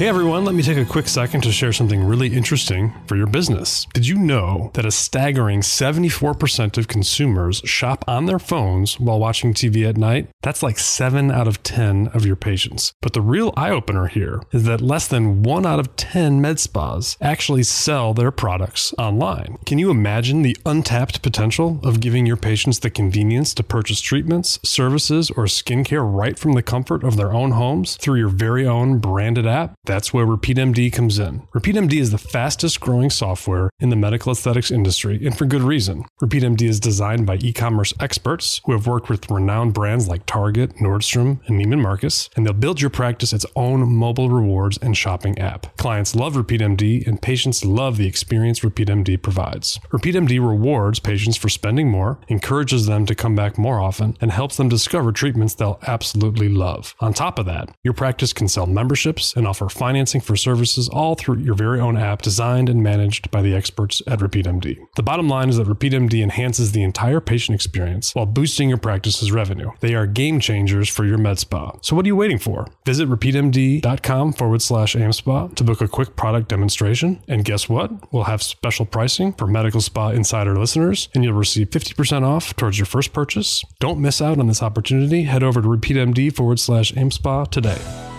Hey 0.00 0.08
everyone, 0.08 0.46
let 0.46 0.54
me 0.54 0.62
take 0.62 0.78
a 0.78 0.84
quick 0.86 1.08
second 1.08 1.42
to 1.42 1.52
share 1.52 1.74
something 1.74 2.02
really 2.02 2.28
interesting 2.28 2.94
for 3.06 3.16
your 3.16 3.26
business. 3.26 3.86
Did 3.92 4.06
you 4.06 4.16
know 4.16 4.70
that 4.72 4.86
a 4.86 4.90
staggering 4.90 5.60
74% 5.60 6.78
of 6.78 6.88
consumers 6.88 7.58
shop 7.66 8.06
on 8.08 8.24
their 8.24 8.38
phones 8.38 8.98
while 8.98 9.18
watching 9.18 9.52
TV 9.52 9.86
at 9.86 9.98
night? 9.98 10.30
That's 10.40 10.62
like 10.62 10.78
7 10.78 11.30
out 11.30 11.46
of 11.46 11.62
10 11.62 12.08
of 12.14 12.24
your 12.24 12.36
patients. 12.36 12.94
But 13.02 13.12
the 13.12 13.20
real 13.20 13.52
eye 13.58 13.68
opener 13.68 14.06
here 14.06 14.40
is 14.52 14.64
that 14.64 14.80
less 14.80 15.06
than 15.06 15.42
1 15.42 15.66
out 15.66 15.78
of 15.78 15.94
10 15.96 16.40
med 16.40 16.58
spas 16.58 17.18
actually 17.20 17.64
sell 17.64 18.14
their 18.14 18.30
products 18.30 18.94
online. 18.96 19.58
Can 19.66 19.78
you 19.78 19.90
imagine 19.90 20.40
the 20.40 20.56
untapped 20.64 21.20
potential 21.20 21.78
of 21.82 22.00
giving 22.00 22.24
your 22.24 22.38
patients 22.38 22.78
the 22.78 22.88
convenience 22.88 23.52
to 23.52 23.62
purchase 23.62 24.00
treatments, 24.00 24.58
services, 24.64 25.30
or 25.32 25.44
skincare 25.44 26.10
right 26.10 26.38
from 26.38 26.54
the 26.54 26.62
comfort 26.62 27.04
of 27.04 27.18
their 27.18 27.34
own 27.34 27.50
homes 27.50 27.98
through 27.98 28.18
your 28.18 28.30
very 28.30 28.66
own 28.66 28.96
branded 28.96 29.46
app? 29.46 29.74
That's 29.90 30.14
where 30.14 30.24
RepeatMD 30.24 30.92
comes 30.92 31.18
in. 31.18 31.42
RepeatMD 31.52 31.94
is 31.94 32.12
the 32.12 32.16
fastest 32.16 32.78
growing 32.78 33.10
software 33.10 33.70
in 33.80 33.88
the 33.88 33.96
medical 33.96 34.30
aesthetics 34.30 34.70
industry, 34.70 35.18
and 35.26 35.36
for 35.36 35.46
good 35.46 35.62
reason. 35.62 36.04
RepeatMD 36.22 36.62
is 36.62 36.78
designed 36.78 37.26
by 37.26 37.38
e 37.40 37.52
commerce 37.52 37.92
experts 37.98 38.60
who 38.64 38.70
have 38.70 38.86
worked 38.86 39.08
with 39.08 39.28
renowned 39.28 39.74
brands 39.74 40.06
like 40.06 40.26
Target, 40.26 40.76
Nordstrom, 40.76 41.40
and 41.48 41.60
Neiman 41.60 41.82
Marcus, 41.82 42.30
and 42.36 42.46
they'll 42.46 42.52
build 42.52 42.80
your 42.80 42.88
practice 42.88 43.32
its 43.32 43.44
own 43.56 43.92
mobile 43.92 44.30
rewards 44.30 44.78
and 44.78 44.96
shopping 44.96 45.36
app. 45.40 45.76
Clients 45.76 46.14
love 46.14 46.34
RepeatMD, 46.34 47.04
and 47.08 47.20
patients 47.20 47.64
love 47.64 47.96
the 47.96 48.06
experience 48.06 48.60
RepeatMD 48.60 49.20
provides. 49.20 49.80
RepeatMD 49.90 50.38
rewards 50.38 51.00
patients 51.00 51.36
for 51.36 51.48
spending 51.48 51.90
more, 51.90 52.20
encourages 52.28 52.86
them 52.86 53.06
to 53.06 53.16
come 53.16 53.34
back 53.34 53.58
more 53.58 53.80
often, 53.80 54.16
and 54.20 54.30
helps 54.30 54.56
them 54.56 54.68
discover 54.68 55.10
treatments 55.10 55.54
they'll 55.54 55.80
absolutely 55.88 56.48
love. 56.48 56.94
On 57.00 57.12
top 57.12 57.40
of 57.40 57.46
that, 57.46 57.74
your 57.82 57.92
practice 57.92 58.32
can 58.32 58.46
sell 58.46 58.66
memberships 58.66 59.34
and 59.34 59.48
offer 59.48 59.68
financing 59.80 60.20
for 60.20 60.36
services 60.36 60.90
all 60.90 61.14
through 61.14 61.38
your 61.38 61.54
very 61.54 61.80
own 61.80 61.96
app 61.96 62.20
designed 62.20 62.68
and 62.68 62.82
managed 62.82 63.30
by 63.30 63.40
the 63.40 63.54
experts 63.54 64.02
at 64.06 64.18
RepeatMD. 64.18 64.76
The 64.94 65.02
bottom 65.02 65.26
line 65.26 65.48
is 65.48 65.56
that 65.56 65.66
RepeatMD 65.66 66.22
enhances 66.22 66.72
the 66.72 66.82
entire 66.82 67.18
patient 67.18 67.54
experience 67.54 68.14
while 68.14 68.26
boosting 68.26 68.68
your 68.68 68.76
practice's 68.76 69.32
revenue. 69.32 69.70
They 69.80 69.94
are 69.94 70.06
game 70.06 70.38
changers 70.38 70.90
for 70.90 71.06
your 71.06 71.16
med 71.16 71.38
spa. 71.38 71.78
So 71.80 71.96
what 71.96 72.04
are 72.04 72.08
you 72.08 72.16
waiting 72.16 72.38
for? 72.38 72.66
Visit 72.84 73.08
repeatmd.com 73.08 74.34
forward 74.34 74.60
slash 74.60 74.94
AmSpa 74.94 75.54
to 75.54 75.64
book 75.64 75.80
a 75.80 75.88
quick 75.88 76.14
product 76.14 76.48
demonstration. 76.50 77.22
And 77.26 77.42
guess 77.42 77.66
what? 77.66 78.12
We'll 78.12 78.24
have 78.24 78.42
special 78.42 78.84
pricing 78.84 79.32
for 79.32 79.46
Medical 79.46 79.80
Spa 79.80 80.10
Insider 80.10 80.58
listeners, 80.58 81.08
and 81.14 81.24
you'll 81.24 81.32
receive 81.32 81.70
50% 81.70 82.22
off 82.22 82.54
towards 82.54 82.78
your 82.78 82.84
first 82.84 83.14
purchase. 83.14 83.64
Don't 83.78 83.98
miss 83.98 84.20
out 84.20 84.38
on 84.38 84.46
this 84.46 84.62
opportunity. 84.62 85.22
Head 85.22 85.42
over 85.42 85.62
to 85.62 85.68
repeatmd 85.68 86.36
forward 86.36 86.60
slash 86.60 86.92
AmSpa 86.92 87.50
today. 87.50 88.09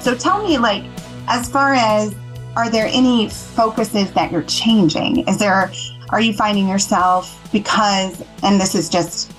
So 0.00 0.14
tell 0.14 0.42
me, 0.46 0.58
like, 0.58 0.84
as 1.28 1.48
far 1.48 1.74
as 1.74 2.14
are 2.56 2.70
there 2.70 2.88
any 2.90 3.28
focuses 3.28 4.10
that 4.12 4.32
you're 4.32 4.42
changing? 4.42 5.28
Is 5.28 5.38
there, 5.38 5.70
are 6.08 6.20
you 6.20 6.32
finding 6.32 6.66
yourself 6.68 7.38
because, 7.52 8.22
and 8.42 8.60
this 8.60 8.74
is 8.74 8.88
just 8.88 9.32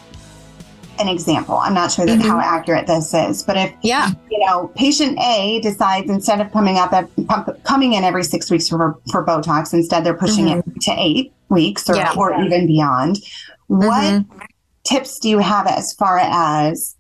an 1.00 1.08
example, 1.08 1.56
I'm 1.56 1.74
not 1.74 1.92
sure 1.92 2.06
that 2.06 2.20
mm-hmm. 2.20 2.30
how 2.30 2.40
accurate 2.40 2.86
this 2.86 3.14
is, 3.14 3.42
but 3.42 3.58
if, 3.58 3.74
yeah, 3.82 4.12
you 4.30 4.46
know, 4.46 4.68
patient 4.76 5.18
A 5.20 5.60
decides 5.62 6.10
instead 6.10 6.40
of 6.40 6.52
coming 6.52 6.78
up 6.78 6.94
coming 7.64 7.94
in 7.94 8.04
every 8.04 8.24
six 8.24 8.52
weeks 8.52 8.70
for, 8.70 9.00
for 9.12 9.26
Botox, 9.26 9.74
instead 9.74 10.04
they're 10.04 10.14
pushing 10.14 10.46
mm-hmm. 10.46 10.70
it 10.70 10.82
to 10.82 10.92
eight 10.98 11.34
weeks 11.50 11.90
or, 11.90 11.96
yeah. 11.96 12.14
or 12.16 12.40
even 12.40 12.68
beyond. 12.68 13.18
What 13.66 14.04
mm-hmm. 14.04 14.40
tips 14.84 15.18
do 15.18 15.30
you 15.30 15.40
have 15.40 15.66
as 15.66 15.92
far 15.94 16.20
as 16.20 16.96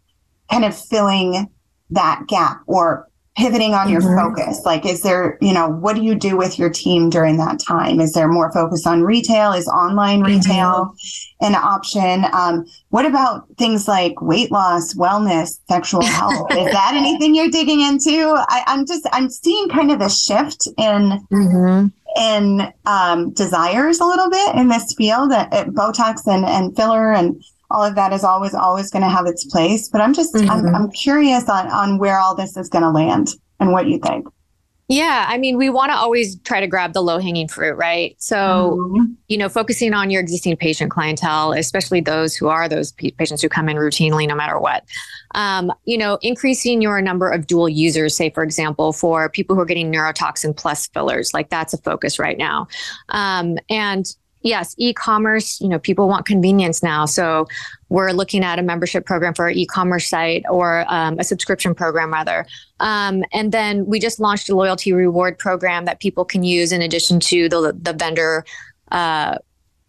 kind 0.49 0.65
of 0.65 0.75
filling 0.75 1.47
that 1.91 2.23
gap 2.27 2.61
or 2.65 3.07
pivoting 3.41 3.73
on 3.73 3.89
your 3.89 4.01
mm-hmm. 4.01 4.19
focus 4.19 4.61
like 4.65 4.85
is 4.85 5.01
there 5.01 5.39
you 5.41 5.51
know 5.51 5.67
what 5.67 5.95
do 5.95 6.03
you 6.03 6.13
do 6.13 6.37
with 6.37 6.59
your 6.59 6.69
team 6.69 7.09
during 7.09 7.37
that 7.37 7.59
time 7.59 7.99
is 7.99 8.13
there 8.13 8.27
more 8.27 8.51
focus 8.51 8.85
on 8.85 9.01
retail 9.01 9.51
is 9.51 9.67
online 9.67 10.19
mm-hmm. 10.19 10.35
retail 10.35 10.93
mm-hmm. 10.93 11.45
an 11.45 11.55
option 11.55 12.23
um, 12.33 12.63
what 12.89 13.03
about 13.03 13.47
things 13.57 13.87
like 13.87 14.21
weight 14.21 14.51
loss 14.51 14.93
wellness 14.93 15.59
sexual 15.67 16.03
health 16.03 16.51
is 16.51 16.65
that 16.71 16.93
anything 16.93 17.33
you're 17.33 17.49
digging 17.49 17.81
into 17.81 18.31
I, 18.47 18.63
am 18.67 18.85
just 18.85 19.07
i'm 19.11 19.29
seeing 19.29 19.69
kind 19.69 19.91
of 19.91 20.01
a 20.01 20.09
shift 20.09 20.67
in 20.77 21.25
mm-hmm. 21.31 21.87
in 22.17 22.73
um, 22.85 23.31
desires 23.31 23.99
a 23.99 24.05
little 24.05 24.29
bit 24.29 24.55
in 24.55 24.67
this 24.67 24.93
field 24.93 25.31
at 25.31 25.67
botox 25.69 26.27
and, 26.27 26.45
and 26.45 26.75
filler 26.75 27.11
and 27.11 27.43
all 27.71 27.83
of 27.83 27.95
that 27.95 28.13
is 28.13 28.23
always 28.23 28.53
always 28.53 28.89
going 28.89 29.03
to 29.03 29.09
have 29.09 29.25
its 29.25 29.45
place 29.45 29.89
but 29.89 30.01
i'm 30.01 30.13
just 30.13 30.33
mm-hmm. 30.33 30.49
I'm, 30.49 30.75
I'm 30.75 30.91
curious 30.91 31.49
on 31.49 31.67
on 31.67 31.97
where 31.97 32.19
all 32.19 32.35
this 32.35 32.57
is 32.57 32.69
going 32.69 32.83
to 32.83 32.89
land 32.89 33.29
and 33.59 33.71
what 33.71 33.87
you 33.87 33.99
think 33.99 34.27
yeah, 34.91 35.25
I 35.29 35.37
mean, 35.37 35.57
we 35.57 35.69
want 35.69 35.93
to 35.93 35.97
always 35.97 36.37
try 36.41 36.59
to 36.59 36.67
grab 36.67 36.91
the 36.91 37.01
low 37.01 37.17
hanging 37.17 37.47
fruit, 37.47 37.75
right? 37.75 38.13
So, 38.21 38.77
mm-hmm. 38.77 39.13
you 39.29 39.37
know, 39.37 39.47
focusing 39.47 39.93
on 39.93 40.09
your 40.09 40.19
existing 40.19 40.57
patient 40.57 40.91
clientele, 40.91 41.53
especially 41.53 42.01
those 42.01 42.35
who 42.35 42.49
are 42.49 42.67
those 42.67 42.91
patients 42.91 43.41
who 43.41 43.47
come 43.47 43.69
in 43.69 43.77
routinely 43.77 44.27
no 44.27 44.35
matter 44.35 44.59
what. 44.59 44.83
Um, 45.33 45.71
you 45.85 45.97
know, 45.97 46.19
increasing 46.21 46.81
your 46.81 47.01
number 47.01 47.29
of 47.29 47.47
dual 47.47 47.69
users, 47.69 48.17
say, 48.17 48.31
for 48.31 48.43
example, 48.43 48.91
for 48.91 49.29
people 49.29 49.55
who 49.55 49.61
are 49.61 49.65
getting 49.65 49.89
neurotoxin 49.89 50.57
plus 50.57 50.87
fillers, 50.87 51.33
like 51.33 51.49
that's 51.49 51.73
a 51.73 51.77
focus 51.77 52.19
right 52.19 52.37
now. 52.37 52.67
Um, 53.07 53.59
and 53.69 54.13
yes, 54.41 54.75
e-commerce, 54.77 55.59
you 55.61 55.67
know, 55.67 55.79
people 55.79 56.07
want 56.07 56.25
convenience 56.25 56.81
now. 56.81 57.05
So 57.05 57.47
we're 57.89 58.11
looking 58.11 58.43
at 58.43 58.59
a 58.59 58.63
membership 58.63 59.05
program 59.05 59.33
for 59.33 59.45
our 59.45 59.51
e-commerce 59.51 60.07
site 60.07 60.43
or 60.49 60.85
um, 60.87 61.19
a 61.19 61.23
subscription 61.23 61.75
program 61.75 62.11
rather. 62.11 62.45
Um, 62.79 63.23
and 63.33 63.51
then 63.51 63.85
we 63.85 63.99
just 63.99 64.19
launched 64.19 64.49
a 64.49 64.55
loyalty 64.55 64.93
reward 64.93 65.37
program 65.37 65.85
that 65.85 65.99
people 65.99 66.25
can 66.25 66.43
use 66.43 66.71
in 66.71 66.81
addition 66.81 67.19
to 67.21 67.49
the, 67.49 67.77
the 67.79 67.93
vendor 67.93 68.45
uh, 68.91 69.37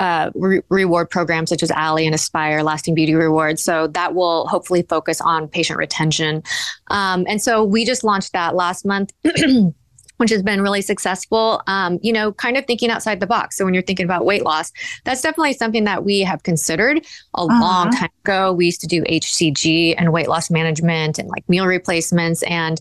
uh, 0.01 0.31
re- 0.35 0.63
reward 0.69 1.09
programs 1.11 1.49
such 1.49 1.63
as 1.63 1.71
Allē 1.71 2.05
and 2.05 2.15
Aspire, 2.15 2.63
Lasting 2.65 2.95
Beauty 2.95 3.15
Rewards. 3.15 3.63
So 3.63 3.87
that 3.89 4.15
will 4.15 4.49
hopefully 4.49 4.83
focus 4.83 5.21
on 5.21 5.47
patient 5.47 5.79
retention. 5.79 6.43
Um, 6.89 7.25
and 7.29 7.41
so 7.41 7.63
we 7.63 7.85
just 7.85 8.03
launched 8.03 8.33
that 8.33 8.57
last 8.57 8.85
month. 8.85 9.13
which 10.23 10.31
has 10.31 10.41
been 10.41 10.63
really 10.63 10.83
successful. 10.83 11.61
Um, 11.67 11.99
you 12.01 12.13
know, 12.13 12.33
kind 12.33 12.57
of 12.57 12.65
thinking 12.65 12.91
outside 12.91 13.19
the 13.19 13.27
box. 13.27 13.59
So 13.59 13.65
when 13.65 13.75
you're 13.75 13.83
thinking 13.83 14.05
about 14.05 14.25
weight 14.25 14.45
loss, 14.45 14.71
that's 15.03 15.21
definitely 15.21 15.55
something 15.55 15.83
that 15.83 16.05
we 16.05 16.21
have 16.21 16.45
considered 16.45 16.99
a 16.99 17.41
uh-huh. 17.41 17.61
long 17.61 17.91
time 17.91 18.11
ago. 18.25 18.53
We 18.53 18.67
used 18.67 18.81
to 18.83 18.87
do 18.87 19.03
HCG 19.03 19.97
and 19.99 20.13
weight 20.13 20.29
loss 20.29 20.49
management 20.49 21.19
and 21.19 21.29
like 21.29 21.49
meal 21.49 21.67
replacements. 21.67 22.45
And, 22.45 22.81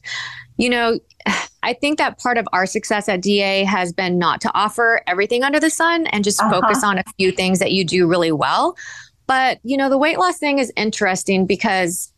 you 0.57 0.69
know, 0.69 1.00
I 1.63 1.74
think 1.74 1.98
that 1.98 2.19
part 2.19 2.38
of 2.38 2.48
our 2.53 2.67
success 2.67 3.10
at 3.10 3.21
DA 3.21 3.63
has 3.63 3.91
been 3.91 4.19
not 4.19 4.39
to 4.41 4.51
offer 4.53 5.01
everything 5.07 5.43
under 5.43 5.60
the 5.60 5.71
sun 5.71 6.05
and 6.07 6.24
just 6.24 6.39
uh-huh. 6.39 6.62
focus 6.62 6.83
on 6.83 7.00
a 7.00 7.03
few 7.17 7.31
things 7.31 7.57
that 7.57 7.71
you 7.71 7.83
do 7.83 8.07
really 8.07 8.31
well. 8.31 8.77
But, 9.25 9.60
you 9.63 9.77
know, 9.77 9.89
the 9.89 9.98
weight 9.98 10.19
loss 10.19 10.38
thing 10.38 10.60
is 10.60 10.71
interesting 10.75 11.48
because, 11.48 12.13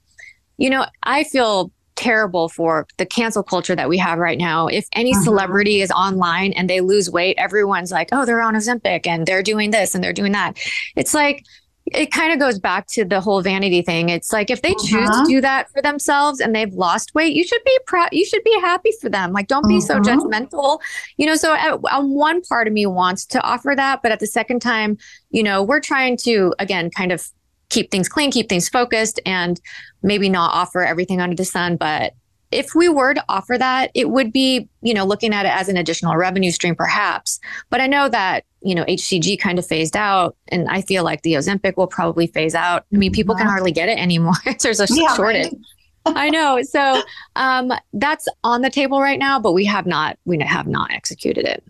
you 0.58 0.70
know, 0.70 0.86
I 1.04 1.24
feel 1.24 1.72
terrible 1.96 2.50
for 2.50 2.88
the 2.98 3.06
cancel 3.06 3.44
culture 3.44 3.76
that 3.76 3.90
we 3.90 3.98
have 3.98 4.20
right 4.20 4.38
now. 4.38 4.68
If 4.68 4.88
any 4.94 5.14
uh-huh. 5.14 5.24
celebrity 5.24 5.82
is 5.82 5.92
online 5.92 6.54
and 6.54 6.70
they 6.70 6.82
lose 6.82 7.10
weight, 7.10 7.36
everyone's 7.38 7.92
like, 7.92 8.10
oh, 8.12 8.26
they're 8.26 8.42
on 8.42 8.56
Ozempic 8.56 9.08
and 9.08 9.26
they're 9.26 9.44
doing 9.44 9.72
this 9.72 9.96
and 9.96 10.04
they're 10.04 10.14
doing 10.14 10.32
that. 10.32 10.58
It's 10.96 11.14
like, 11.14 11.44
it 11.88 12.12
kind 12.12 12.32
of 12.32 12.40
goes 12.40 12.60
back 12.60 12.88
to 12.88 13.04
the 13.04 13.20
whole 13.20 13.42
vanity 13.42 13.82
thing. 13.82 14.08
It's 14.10 14.32
like 14.32 14.50
if 14.50 14.62
they 14.62 14.72
uh-huh. 14.72 14.88
choose 14.88 15.10
to 15.10 15.26
do 15.28 15.42
that 15.42 15.70
for 15.72 15.82
themselves 15.82 16.40
and 16.40 16.56
they've 16.56 16.74
lost 16.74 17.14
weight, 17.14 17.34
you 17.34 17.46
should 17.46 17.64
be 17.66 17.78
proud. 17.86 18.10
You 18.12 18.26
should 18.26 18.44
be 18.44 18.58
happy 18.62 18.92
for 19.02 19.10
them. 19.10 19.34
Like, 19.34 19.48
don't 19.48 19.68
be 19.68 19.78
uh-huh. 19.78 19.88
so 19.88 20.00
judgmental. 20.00 20.80
You 21.18 21.26
know, 21.26 21.36
so 21.36 21.54
at, 21.54 21.80
on 21.92 22.14
one 22.14 22.42
part 22.42 22.68
of 22.68 22.74
me 22.74 22.86
wants 22.86 23.26
to 23.28 23.42
offer 23.42 23.74
that, 23.76 24.02
but 24.02 24.12
at 24.12 24.20
the 24.20 24.28
second 24.28 24.62
time, 24.62 24.98
you 25.30 25.44
know, 25.44 25.62
we're 25.62 25.82
trying 25.82 26.16
to 26.18 26.54
again 26.58 26.90
kind 26.90 27.12
of 27.12 27.28
keep 27.74 27.92
things 27.92 28.08
clean, 28.08 28.32
keep 28.32 28.50
things 28.50 28.70
focused, 28.70 29.20
and 29.26 29.60
maybe 30.02 30.30
not 30.30 30.54
offer 30.54 30.84
everything 30.84 31.20
under 31.20 31.36
the 31.36 31.46
sun. 31.46 31.76
But 31.76 32.14
if 32.52 32.76
we 32.76 32.88
were 32.88 33.14
to 33.14 33.24
offer 33.28 33.58
that, 33.58 33.92
it 33.96 34.10
would 34.10 34.32
be, 34.32 34.70
you 34.82 34.94
know, 34.94 35.06
looking 35.06 35.34
at 35.34 35.46
it 35.46 35.52
as 35.52 35.70
an 35.70 35.78
additional 35.78 36.16
revenue 36.16 36.52
stream, 36.52 36.76
perhaps. 36.76 37.40
But 37.70 37.82
I 37.82 37.88
know 37.88 38.08
that, 38.10 38.46
you 38.62 38.76
know, 38.76 38.86
HCG 38.86 39.40
kind 39.40 39.58
of 39.58 39.66
phased 39.66 39.98
out, 39.98 40.36
and 40.50 40.70
I 40.70 40.82
feel 40.82 41.04
like 41.04 41.24
the 41.24 41.34
Ozempic 41.34 41.76
will 41.76 41.88
probably 41.88 42.28
phase 42.28 42.56
out. 42.56 42.86
I 42.94 42.98
mean, 42.98 43.12
people 43.12 43.36
can 43.36 43.48
hardly 43.48 43.72
get 43.72 43.90
it 43.90 43.98
anymore. 43.98 44.36
There's 44.62 44.80
a 44.80 44.88
yeah, 44.90 45.16
shortage. 45.16 45.52
Right? 45.52 45.58
I 46.06 46.30
know. 46.30 46.62
So 46.64 47.02
um, 47.36 47.72
that's 47.94 48.28
on 48.44 48.62
the 48.62 48.70
table 48.70 49.00
right 49.00 49.20
now, 49.20 49.40
but 49.40 49.54
we 49.54 49.66
have 49.66 49.86
not 49.86 50.18
we 50.26 50.38
have 50.40 50.68
not 50.68 50.92
executed 50.92 51.46
it. 51.46 51.64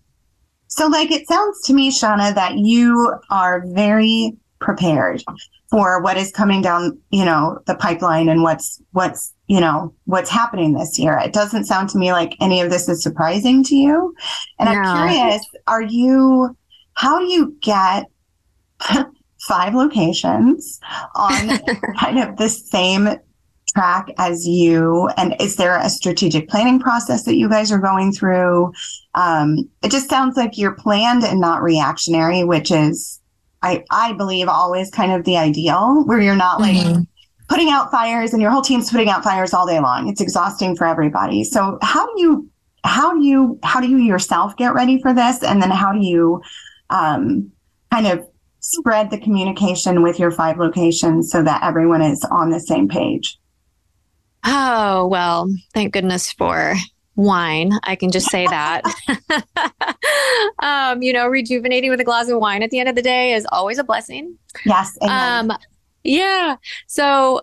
So, 0.67 0.87
like, 0.87 1.11
it 1.11 1.27
sounds 1.27 1.61
to 1.65 1.73
me, 1.73 1.91
Shawna, 1.91 2.33
that 2.33 2.57
you 2.57 3.15
are 3.29 3.63
very 3.67 4.35
prepared 4.59 5.23
for 5.73 5.99
what 6.03 6.17
is 6.17 6.31
coming 6.31 6.61
down, 6.61 6.99
you 7.09 7.25
know, 7.25 7.59
the 7.65 7.73
pipeline 7.73 8.29
and 8.29 8.43
what's 8.43 8.79
what's 8.91 9.33
you 9.47 9.59
know 9.59 9.91
what's 10.05 10.29
happening 10.29 10.73
this 10.73 10.99
year. 10.99 11.17
It 11.17 11.33
doesn't 11.33 11.65
sound 11.65 11.89
to 11.89 11.97
me 11.97 12.11
like 12.11 12.35
any 12.39 12.61
of 12.61 12.69
this 12.69 12.87
is 12.87 13.01
surprising 13.01 13.63
to 13.63 13.75
you. 13.75 14.13
And 14.59 14.69
no. 14.69 14.75
I'm 14.75 15.09
curious, 15.09 15.43
are 15.65 15.81
you? 15.81 16.55
How 16.93 17.17
do 17.17 17.25
you 17.25 17.57
get? 17.59 18.05
five 19.47 19.75
locations 19.75 20.79
on 21.15 21.59
kind 21.99 22.17
of 22.17 22.37
the 22.37 22.47
same 22.47 23.09
track 23.75 24.07
as 24.17 24.47
you 24.47 25.09
and 25.17 25.35
is 25.41 25.57
there 25.57 25.77
a 25.77 25.89
strategic 25.89 26.47
planning 26.47 26.79
process 26.79 27.25
that 27.25 27.35
you 27.35 27.49
guys 27.49 27.69
are 27.69 27.79
going 27.79 28.13
through 28.13 28.71
um, 29.15 29.57
it 29.81 29.91
just 29.91 30.09
sounds 30.09 30.37
like 30.37 30.57
you're 30.57 30.75
planned 30.75 31.25
and 31.25 31.41
not 31.41 31.61
reactionary 31.61 32.45
which 32.45 32.71
is 32.71 33.19
I, 33.63 33.83
I 33.89 34.13
believe 34.13 34.47
always 34.47 34.91
kind 34.91 35.11
of 35.11 35.23
the 35.23 35.37
ideal 35.37 36.03
where 36.05 36.19
you're 36.19 36.35
not 36.35 36.59
like 36.59 36.75
mm-hmm. 36.75 37.01
putting 37.47 37.69
out 37.69 37.89
fires 37.89 38.33
and 38.33 38.41
your 38.41 38.51
whole 38.51 38.61
team's 38.61 38.91
putting 38.91 39.09
out 39.09 39.23
fires 39.23 39.53
all 39.53 39.65
day 39.65 39.79
long. 39.79 40.09
It's 40.09 40.21
exhausting 40.21 40.75
for 40.75 40.85
everybody. 40.85 41.43
So 41.45 41.79
how 41.81 42.13
do 42.13 42.21
you 42.21 42.49
how 42.83 43.13
do 43.13 43.25
you 43.25 43.57
how 43.63 43.79
do 43.79 43.89
you 43.89 43.97
yourself 43.97 44.57
get 44.57 44.73
ready 44.73 45.01
for 45.01 45.13
this? 45.13 45.41
And 45.41 45.61
then 45.61 45.71
how 45.71 45.93
do 45.93 46.05
you 46.05 46.41
um, 46.89 47.51
kind 47.89 48.07
of 48.07 48.27
spread 48.59 49.09
the 49.09 49.17
communication 49.17 50.03
with 50.03 50.19
your 50.19 50.31
five 50.31 50.57
locations 50.57 51.31
so 51.31 51.41
that 51.43 51.63
everyone 51.63 52.01
is 52.01 52.23
on 52.25 52.49
the 52.49 52.59
same 52.59 52.89
page? 52.89 53.39
Oh, 54.45 55.07
well, 55.07 55.49
thank 55.73 55.93
goodness 55.93 56.33
for 56.33 56.75
wine. 57.15 57.73
I 57.83 57.95
can 57.95 58.11
just 58.11 58.29
say 58.29 58.47
that. 58.47 58.81
um, 60.59 61.01
you 61.01 61.13
know, 61.13 61.27
rejuvenating 61.27 61.89
with 61.89 61.99
a 61.99 62.03
glass 62.03 62.29
of 62.29 62.39
wine 62.39 62.63
at 62.63 62.71
the 62.71 62.79
end 62.79 62.89
of 62.89 62.95
the 62.95 63.01
day 63.01 63.33
is 63.33 63.45
always 63.51 63.77
a 63.77 63.83
blessing. 63.83 64.37
Yes. 64.65 64.97
Amen. 65.01 65.51
Um, 65.51 65.57
yeah. 66.03 66.57
So, 66.87 67.41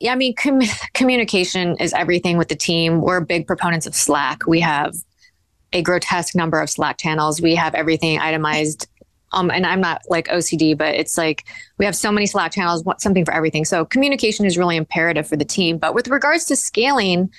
yeah, 0.00 0.12
I 0.12 0.16
mean, 0.16 0.34
com- 0.34 0.60
communication 0.94 1.76
is 1.78 1.92
everything 1.92 2.36
with 2.36 2.48
the 2.48 2.56
team. 2.56 3.00
We're 3.00 3.20
big 3.20 3.46
proponents 3.46 3.86
of 3.86 3.94
Slack. 3.94 4.46
We 4.46 4.60
have 4.60 4.94
a 5.72 5.82
grotesque 5.82 6.34
number 6.34 6.60
of 6.60 6.68
Slack 6.68 6.98
channels. 6.98 7.40
We 7.40 7.54
have 7.54 7.74
everything 7.74 8.18
itemized. 8.18 8.88
Um, 9.32 9.50
and 9.50 9.66
I'm 9.66 9.80
not 9.80 10.02
like 10.08 10.28
OCD, 10.28 10.76
but 10.76 10.94
it's 10.94 11.18
like 11.18 11.44
we 11.78 11.84
have 11.84 11.96
so 11.96 12.12
many 12.12 12.26
Slack 12.26 12.52
channels, 12.52 12.84
something 12.98 13.24
for 13.24 13.34
everything. 13.34 13.64
So 13.64 13.84
communication 13.84 14.46
is 14.46 14.56
really 14.56 14.76
imperative 14.76 15.26
for 15.26 15.36
the 15.36 15.44
team. 15.44 15.78
But 15.78 15.94
with 15.94 16.08
regards 16.08 16.44
to 16.46 16.56
scaling, 16.56 17.30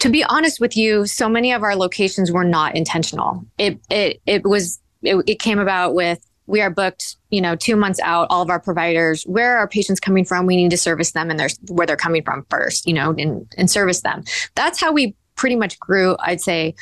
to 0.00 0.08
be 0.08 0.24
honest 0.24 0.60
with 0.60 0.76
you, 0.76 1.06
so 1.06 1.28
many 1.28 1.52
of 1.52 1.62
our 1.62 1.76
locations 1.76 2.32
were 2.32 2.44
not 2.44 2.74
intentional. 2.74 3.44
It 3.58 3.78
it 3.90 4.20
it 4.26 4.44
was 4.44 4.80
it, 5.02 5.22
it 5.26 5.38
came 5.38 5.58
about 5.58 5.94
with 5.94 6.18
we 6.46 6.60
are 6.60 6.70
booked, 6.70 7.16
you 7.30 7.40
know, 7.40 7.54
two 7.54 7.76
months 7.76 8.00
out. 8.00 8.26
All 8.28 8.42
of 8.42 8.50
our 8.50 8.58
providers, 8.58 9.22
where 9.22 9.54
are 9.54 9.58
our 9.58 9.68
patients 9.68 10.00
coming 10.00 10.24
from? 10.24 10.46
We 10.46 10.56
need 10.56 10.70
to 10.70 10.76
service 10.76 11.12
them, 11.12 11.30
and 11.30 11.38
there's 11.38 11.58
where 11.68 11.86
they're 11.86 11.96
coming 11.96 12.24
from 12.24 12.44
first, 12.50 12.86
you 12.86 12.92
know, 12.92 13.14
and 13.16 13.46
and 13.56 13.70
service 13.70 14.00
them. 14.00 14.24
That's 14.54 14.80
how 14.80 14.92
we 14.92 15.14
pretty 15.36 15.56
much 15.56 15.78
grew. 15.78 16.16
I'd 16.20 16.40
say 16.40 16.74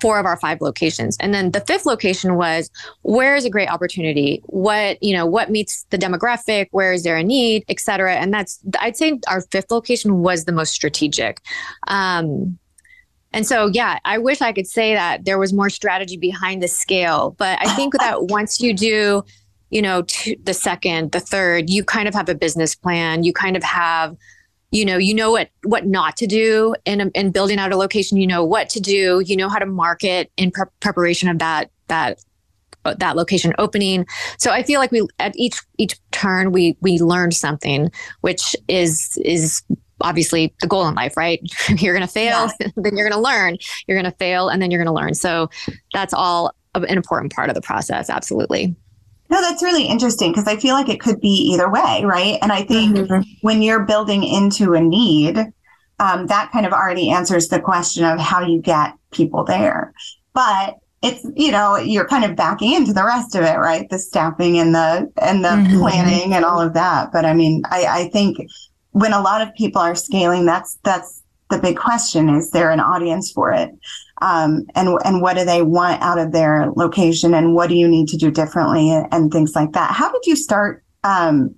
four 0.00 0.18
of 0.18 0.26
our 0.26 0.36
five 0.36 0.60
locations. 0.60 1.16
And 1.20 1.32
then 1.32 1.52
the 1.52 1.60
fifth 1.60 1.86
location 1.86 2.36
was 2.36 2.70
where 3.02 3.36
is 3.36 3.44
a 3.44 3.50
great 3.50 3.68
opportunity? 3.68 4.42
What 4.46 5.02
you 5.02 5.14
know 5.14 5.26
what 5.26 5.50
meets 5.50 5.84
the 5.90 5.98
demographic? 5.98 6.68
Where 6.70 6.92
is 6.92 7.02
there 7.02 7.16
a 7.16 7.22
need? 7.22 7.64
Et 7.68 7.80
cetera. 7.80 8.16
And 8.16 8.32
that's 8.32 8.60
i'd 8.80 8.96
say 8.96 9.18
our 9.28 9.42
fifth 9.52 9.70
location 9.70 10.20
was 10.20 10.44
the 10.44 10.52
most 10.52 10.72
strategic. 10.72 11.40
Um, 11.88 12.58
and 13.32 13.46
so 13.46 13.66
yeah 13.66 13.98
i 14.04 14.16
wish 14.16 14.40
i 14.40 14.52
could 14.52 14.68
say 14.68 14.94
that 14.94 15.24
there 15.24 15.36
was 15.36 15.52
more 15.52 15.68
strategy 15.68 16.16
behind 16.16 16.62
the 16.62 16.68
scale 16.68 17.34
but 17.38 17.58
i 17.60 17.68
think 17.74 17.92
that 17.98 18.26
once 18.30 18.60
you 18.60 18.72
do 18.72 19.24
you 19.70 19.82
know 19.82 20.02
the 20.42 20.54
second 20.54 21.12
the 21.12 21.20
third 21.20 21.68
you 21.68 21.84
kind 21.84 22.08
of 22.08 22.14
have 22.14 22.28
a 22.28 22.34
business 22.34 22.74
plan. 22.74 23.24
You 23.24 23.32
kind 23.32 23.56
of 23.56 23.62
have 23.62 24.16
you 24.70 24.84
know 24.84 24.96
you 24.96 25.14
know 25.14 25.30
what 25.30 25.50
what 25.64 25.86
not 25.86 26.16
to 26.16 26.26
do 26.26 26.74
in 26.84 27.10
in 27.10 27.30
building 27.30 27.58
out 27.58 27.72
a 27.72 27.76
location. 27.76 28.18
You 28.18 28.26
know 28.26 28.44
what 28.44 28.68
to 28.70 28.80
do. 28.80 29.22
You 29.24 29.36
know 29.36 29.48
how 29.48 29.58
to 29.58 29.66
market 29.66 30.30
in 30.36 30.50
pre- 30.50 30.66
preparation 30.80 31.28
of 31.28 31.38
that 31.38 31.70
that 31.88 32.22
uh, 32.84 32.94
that 32.98 33.16
location 33.16 33.52
opening. 33.58 34.06
So 34.38 34.50
i 34.50 34.62
feel 34.62 34.80
like 34.80 34.92
we 34.92 35.06
at 35.18 35.36
each 35.36 35.60
each 35.78 35.98
turn 36.12 36.52
we 36.52 36.76
we 36.80 36.98
learned 36.98 37.34
something 37.34 37.90
which 38.20 38.54
is 38.68 39.18
is 39.24 39.62
obviously 40.02 40.54
the 40.60 40.66
goal 40.66 40.86
in 40.86 40.94
life 40.94 41.16
right? 41.16 41.40
You're 41.80 41.94
going 41.94 42.06
to 42.06 42.12
fail 42.12 42.50
yeah. 42.60 42.68
then 42.76 42.96
you're 42.96 43.08
going 43.08 43.20
to 43.20 43.28
learn. 43.28 43.56
You're 43.86 44.00
going 44.00 44.10
to 44.10 44.16
fail 44.18 44.48
and 44.48 44.60
then 44.60 44.70
you're 44.70 44.82
going 44.82 44.94
to 44.94 45.00
learn. 45.00 45.14
So 45.14 45.48
that's 45.92 46.12
all 46.12 46.54
an 46.74 46.84
important 46.96 47.32
part 47.32 47.48
of 47.48 47.54
the 47.54 47.62
process 47.62 48.10
absolutely 48.10 48.76
no, 49.30 49.40
that's 49.40 49.62
really 49.62 49.84
interesting 49.86 50.32
because 50.32 50.46
I 50.46 50.56
feel 50.56 50.74
like 50.74 50.88
it 50.88 51.00
could 51.00 51.20
be 51.20 51.50
either 51.52 51.70
way, 51.70 52.02
right? 52.04 52.38
And 52.42 52.52
I 52.52 52.62
think 52.62 52.96
mm-hmm. 52.96 53.22
when 53.40 53.62
you're 53.62 53.84
building 53.84 54.24
into 54.24 54.74
a 54.74 54.80
need, 54.80 55.38
um, 55.98 56.26
that 56.26 56.50
kind 56.52 56.66
of 56.66 56.72
already 56.72 57.10
answers 57.10 57.48
the 57.48 57.60
question 57.60 58.04
of 58.04 58.18
how 58.18 58.40
you 58.46 58.60
get 58.60 58.94
people 59.10 59.44
there. 59.44 59.92
But 60.32 60.76
it's 61.02 61.26
you 61.34 61.52
know 61.52 61.76
you're 61.76 62.08
kind 62.08 62.24
of 62.24 62.36
backing 62.36 62.72
into 62.72 62.92
the 62.92 63.04
rest 63.04 63.34
of 63.34 63.44
it, 63.44 63.58
right? 63.58 63.88
The 63.88 63.98
staffing 63.98 64.58
and 64.58 64.74
the 64.74 65.10
and 65.20 65.44
the 65.44 65.48
mm-hmm. 65.48 65.78
planning 65.78 66.34
and 66.34 66.44
all 66.44 66.60
of 66.60 66.74
that. 66.74 67.12
But 67.12 67.24
I 67.24 67.34
mean, 67.34 67.62
I, 67.70 67.86
I 67.86 68.08
think 68.10 68.38
when 68.92 69.12
a 69.12 69.20
lot 69.20 69.46
of 69.46 69.54
people 69.54 69.80
are 69.80 69.94
scaling, 69.94 70.46
that's 70.46 70.78
that's 70.84 71.22
the 71.50 71.58
big 71.58 71.76
question: 71.76 72.28
is 72.28 72.50
there 72.50 72.70
an 72.70 72.80
audience 72.80 73.30
for 73.30 73.52
it? 73.52 73.70
Um, 74.22 74.64
and 74.74 74.88
and 75.04 75.20
what 75.20 75.36
do 75.36 75.44
they 75.44 75.62
want 75.62 76.02
out 76.02 76.18
of 76.18 76.32
their 76.32 76.70
location 76.76 77.34
and 77.34 77.54
what 77.54 77.68
do 77.68 77.76
you 77.76 77.88
need 77.88 78.08
to 78.08 78.16
do 78.16 78.30
differently 78.30 78.90
and, 78.90 79.06
and 79.12 79.32
things 79.32 79.54
like 79.54 79.72
that. 79.72 79.92
How 79.92 80.10
did 80.10 80.26
you 80.26 80.36
start 80.36 80.84
um, 81.04 81.54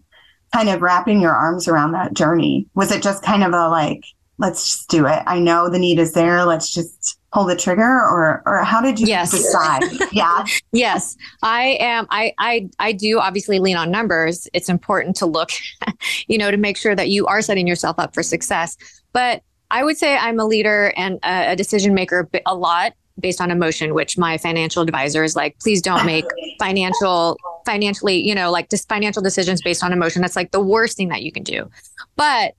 kind 0.52 0.68
of 0.68 0.82
wrapping 0.82 1.20
your 1.20 1.34
arms 1.34 1.68
around 1.68 1.92
that 1.92 2.14
journey? 2.14 2.66
Was 2.74 2.90
it 2.90 3.02
just 3.02 3.22
kind 3.22 3.44
of 3.44 3.52
a 3.52 3.68
like 3.68 4.02
let's 4.38 4.64
just 4.64 4.88
do 4.88 5.04
it. 5.06 5.22
I 5.26 5.40
know 5.40 5.68
the 5.68 5.78
need 5.78 5.98
is 5.98 6.12
there. 6.12 6.44
Let's 6.44 6.72
just 6.72 7.18
pull 7.32 7.44
the 7.44 7.56
trigger 7.56 7.82
or 7.82 8.42
or 8.46 8.62
how 8.64 8.80
did 8.80 8.98
you 8.98 9.06
yes. 9.06 9.30
decide? 9.30 9.82
Yeah. 10.12 10.44
Yes. 10.72 11.16
I 11.42 11.76
am 11.80 12.06
i 12.10 12.32
i 12.38 12.68
i 12.78 12.92
do 12.92 13.18
obviously 13.18 13.58
lean 13.58 13.76
on 13.76 13.90
numbers. 13.90 14.46
It's 14.52 14.68
important 14.68 15.16
to 15.16 15.26
look 15.26 15.50
you 16.28 16.38
know 16.38 16.50
to 16.50 16.56
make 16.56 16.76
sure 16.76 16.94
that 16.94 17.08
you 17.08 17.26
are 17.26 17.42
setting 17.42 17.66
yourself 17.66 17.98
up 17.98 18.14
for 18.14 18.22
success. 18.22 18.76
But 19.12 19.42
I 19.70 19.84
would 19.84 19.98
say 19.98 20.16
I'm 20.16 20.38
a 20.40 20.44
leader 20.44 20.92
and 20.96 21.18
a, 21.22 21.54
decision 21.56 21.94
maker 21.94 22.28
a 22.46 22.54
lot 22.54 22.94
based 23.20 23.40
on 23.40 23.50
emotion, 23.50 23.94
which 23.94 24.16
my 24.16 24.38
financial 24.38 24.82
advisor 24.82 25.24
is 25.24 25.34
like, 25.34 25.58
please 25.58 25.82
don't 25.82 26.06
make 26.06 26.24
financial, 26.58 27.36
financially, 27.66 28.26
you 28.26 28.34
know, 28.34 28.50
like 28.50 28.70
just 28.70 28.88
financial 28.88 29.20
decisions 29.20 29.60
based 29.60 29.82
on 29.82 29.92
emotion. 29.92 30.22
That's 30.22 30.36
like 30.36 30.52
the 30.52 30.60
worst 30.60 30.96
thing 30.96 31.08
that 31.08 31.22
you 31.22 31.32
can 31.32 31.42
do. 31.42 31.68
But 32.16 32.54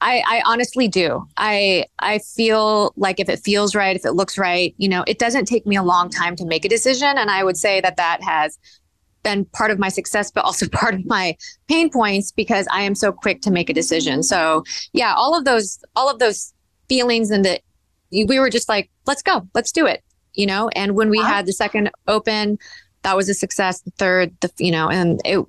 I, 0.00 0.22
I 0.26 0.42
honestly 0.44 0.86
do. 0.86 1.26
I 1.36 1.86
I 1.98 2.18
feel 2.18 2.92
like 2.96 3.20
if 3.20 3.28
it 3.30 3.38
feels 3.38 3.74
right, 3.74 3.96
if 3.96 4.04
it 4.04 4.12
looks 4.12 4.36
right, 4.36 4.74
you 4.76 4.88
know, 4.88 5.02
it 5.06 5.18
doesn't 5.18 5.46
take 5.46 5.64
me 5.64 5.76
a 5.76 5.82
long 5.82 6.10
time 6.10 6.36
to 6.36 6.44
make 6.44 6.64
a 6.64 6.68
decision, 6.68 7.16
and 7.16 7.30
I 7.30 7.42
would 7.42 7.56
say 7.56 7.80
that 7.80 7.96
that 7.96 8.22
has 8.22 8.58
been 9.24 9.44
part 9.46 9.72
of 9.72 9.80
my 9.80 9.88
success, 9.88 10.30
but 10.30 10.44
also 10.44 10.68
part 10.72 10.94
of 10.94 11.04
my 11.06 11.36
pain 11.68 11.90
points 11.90 12.30
because 12.30 12.68
I 12.70 12.82
am 12.82 12.94
so 12.94 13.10
quick 13.10 13.42
to 13.42 13.50
make 13.50 13.68
a 13.68 13.74
decision. 13.74 14.22
So 14.22 14.62
yeah, 14.92 15.14
all 15.14 15.36
of 15.36 15.44
those, 15.44 15.80
all 15.96 16.08
of 16.08 16.20
those 16.20 16.54
feelings 16.88 17.30
and 17.30 17.44
that 17.44 17.62
we 18.12 18.38
were 18.38 18.50
just 18.50 18.68
like, 18.68 18.90
let's 19.06 19.22
go, 19.22 19.48
let's 19.54 19.72
do 19.72 19.86
it, 19.86 20.04
you 20.34 20.46
know? 20.46 20.68
And 20.76 20.94
when 20.94 21.10
we 21.10 21.18
wow. 21.18 21.26
had 21.26 21.46
the 21.46 21.52
second 21.52 21.90
open, 22.06 22.58
that 23.02 23.16
was 23.16 23.28
a 23.28 23.34
success. 23.34 23.80
The 23.80 23.90
third, 23.92 24.34
the, 24.40 24.50
you 24.58 24.70
know, 24.70 24.88
and 24.88 25.20
it, 25.24 25.44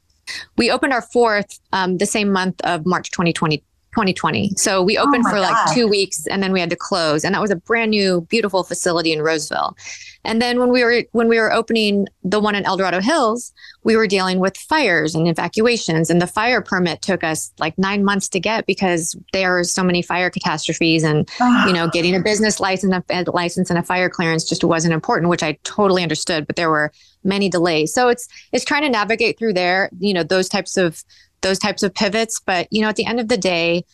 we 0.56 0.70
opened 0.70 0.92
our 0.92 1.02
fourth 1.02 1.58
um, 1.72 1.98
the 1.98 2.06
same 2.06 2.32
month 2.32 2.60
of 2.62 2.86
March 2.86 3.10
2020, 3.10 3.62
2020. 3.96 4.50
So 4.56 4.82
we 4.82 4.98
oh 4.98 5.04
opened 5.04 5.24
oh 5.26 5.30
for 5.30 5.40
like 5.40 5.54
God. 5.54 5.74
two 5.74 5.88
weeks 5.88 6.26
and 6.26 6.42
then 6.42 6.52
we 6.52 6.60
had 6.60 6.68
to 6.68 6.76
close. 6.76 7.24
And 7.24 7.34
that 7.34 7.40
was 7.40 7.50
a 7.50 7.56
brand 7.56 7.92
new, 7.92 8.20
beautiful 8.28 8.62
facility 8.62 9.10
in 9.10 9.22
Roseville. 9.22 9.74
And 10.22 10.42
then 10.42 10.58
when 10.58 10.70
we 10.70 10.84
were 10.84 11.04
when 11.12 11.28
we 11.28 11.38
were 11.38 11.50
opening 11.50 12.06
the 12.22 12.38
one 12.38 12.54
in 12.54 12.66
El 12.66 12.76
Dorado 12.76 13.00
Hills, 13.00 13.52
we 13.84 13.96
were 13.96 14.06
dealing 14.06 14.38
with 14.38 14.56
fires 14.56 15.14
and 15.14 15.26
evacuations. 15.26 16.10
And 16.10 16.20
the 16.20 16.26
fire 16.26 16.60
permit 16.60 17.00
took 17.00 17.24
us 17.24 17.52
like 17.58 17.78
nine 17.78 18.04
months 18.04 18.28
to 18.30 18.40
get 18.40 18.66
because 18.66 19.16
there 19.32 19.58
are 19.58 19.64
so 19.64 19.82
many 19.82 20.02
fire 20.02 20.28
catastrophes 20.28 21.02
and 21.02 21.26
you 21.66 21.72
know, 21.72 21.88
getting 21.88 22.14
a 22.14 22.18
ah. 22.18 22.22
business 22.22 22.60
license 22.60 22.92
a 23.08 23.30
license 23.30 23.70
and 23.70 23.78
a 23.78 23.82
fire 23.82 24.10
clearance 24.10 24.44
just 24.44 24.62
wasn't 24.62 24.92
important, 24.92 25.30
which 25.30 25.42
I 25.42 25.58
totally 25.62 26.02
understood, 26.02 26.46
but 26.46 26.56
there 26.56 26.68
were 26.68 26.92
many 27.24 27.48
delays. 27.48 27.94
So 27.94 28.08
it's 28.08 28.28
it's 28.52 28.64
trying 28.64 28.82
to 28.82 28.90
navigate 28.90 29.38
through 29.38 29.54
there, 29.54 29.88
you 29.98 30.12
know, 30.12 30.22
those 30.22 30.50
types 30.50 30.76
of 30.76 31.02
those 31.46 31.58
types 31.58 31.82
of 31.82 31.94
pivots. 31.94 32.40
But, 32.40 32.68
you 32.70 32.82
know, 32.82 32.88
at 32.88 32.96
the 32.96 33.06
end 33.06 33.20
of 33.20 33.28
the 33.28 33.38
day, 33.38 33.84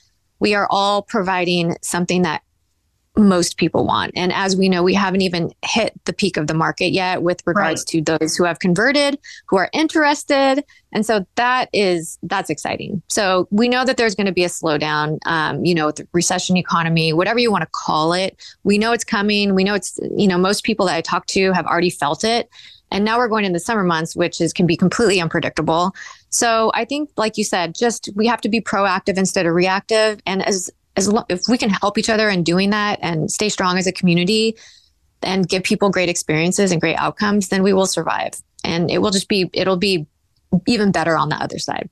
we 0.41 0.55
are 0.55 0.67
all 0.71 1.03
providing 1.03 1.77
something 1.83 2.23
that 2.23 2.43
most 3.15 3.59
people 3.59 3.85
want. 3.85 4.11
And 4.17 4.33
as 4.33 4.57
we 4.57 4.71
know, 4.71 4.83
we 4.83 4.95
haven't 4.95 5.21
even 5.21 5.53
hit 5.62 5.93
the 6.07 6.15
peak 6.15 6.38
of 6.38 6.47
the 6.47 6.55
market 6.55 6.93
yet 6.93 7.23
with 7.23 7.43
regards 7.45 7.83
right. 7.83 8.05
to 8.05 8.19
those 8.19 8.37
who 8.37 8.45
have 8.45 8.59
converted, 8.59 9.19
who 9.49 9.59
are 9.59 9.69
interested. 9.75 10.65
And 10.93 11.05
so 11.05 11.27
that 11.35 11.69
is, 11.75 12.19
that's 12.23 12.49
exciting. 12.49 13.03
So 13.09 13.49
we 13.51 13.69
know 13.69 13.85
that 13.85 13.99
there's 13.99 14.15
going 14.15 14.29
to 14.29 14.33
be 14.33 14.45
a 14.45 14.49
slowdown, 14.49 15.19
um, 15.27 15.62
you 15.62 15.75
know, 15.75 15.87
with 15.87 15.97
the 15.97 16.09
recession 16.15 16.57
economy, 16.57 17.12
whatever 17.12 17.38
you 17.38 17.53
want 17.53 17.62
to 17.62 17.71
call 17.73 18.15
it. 18.15 18.43
We 18.65 18.79
know 18.79 18.93
it's 18.93 19.05
coming. 19.05 19.55
We 19.55 19.62
know 19.62 19.75
it's, 19.75 19.99
you 20.17 20.27
know, 20.27 20.38
most 20.38 20.65
people 20.65 20.87
that 20.87 20.97
I 20.97 21.03
talk 21.03 21.27
to 21.27 21.53
have 21.53 21.67
already 21.67 21.91
felt 21.91 22.25
it. 22.25 22.49
And 22.92 23.07
now 23.07 23.16
we're 23.16 23.28
going 23.28 23.46
in 23.46 23.55
the 23.55 23.59
summer 23.59 23.83
months, 23.83 24.14
which 24.14 24.40
is 24.40 24.52
can 24.52 24.66
be 24.66 24.76
completely 24.76 25.20
unpredictable. 25.20 25.94
So 26.28 26.70
I 26.74 26.85
think, 26.85 27.11
like 27.16 27.38
you 27.38 27.42
said, 27.42 27.74
just 27.74 28.11
we 28.14 28.26
have 28.26 28.40
to 28.42 28.48
be 28.48 28.61
proactive 28.61 29.16
instead 29.16 29.46
of 29.46 29.55
reactive. 29.55 30.20
And 30.26 30.46
as 30.46 30.70
as 30.96 31.11
lo- 31.11 31.24
if 31.31 31.48
we 31.48 31.57
can 31.57 31.70
help 31.70 31.96
each 31.96 32.11
other 32.11 32.28
in 32.28 32.44
doing 32.44 32.70
that 32.70 32.98
and 33.02 33.31
stay 33.31 33.48
strong 33.48 33.78
as 33.78 33.87
a 33.87 33.92
community 33.92 34.55
and 35.22 35.48
give 35.48 35.62
people 35.62 35.90
great 35.90 36.11
experiences 36.11 36.70
and 36.70 36.81
great 36.83 36.96
outcomes, 36.96 37.48
then 37.48 37.62
we 37.62 37.72
will 37.72 37.87
survive. 37.87 38.35
And 38.62 38.90
it 38.90 38.98
will 38.98 39.11
just 39.11 39.28
be 39.28 39.50
it'll 39.55 39.78
be 39.78 40.07
even 40.66 40.92
better 40.92 41.16
on 41.16 41.31
the 41.31 41.37
other 41.37 41.59
side. 41.59 41.88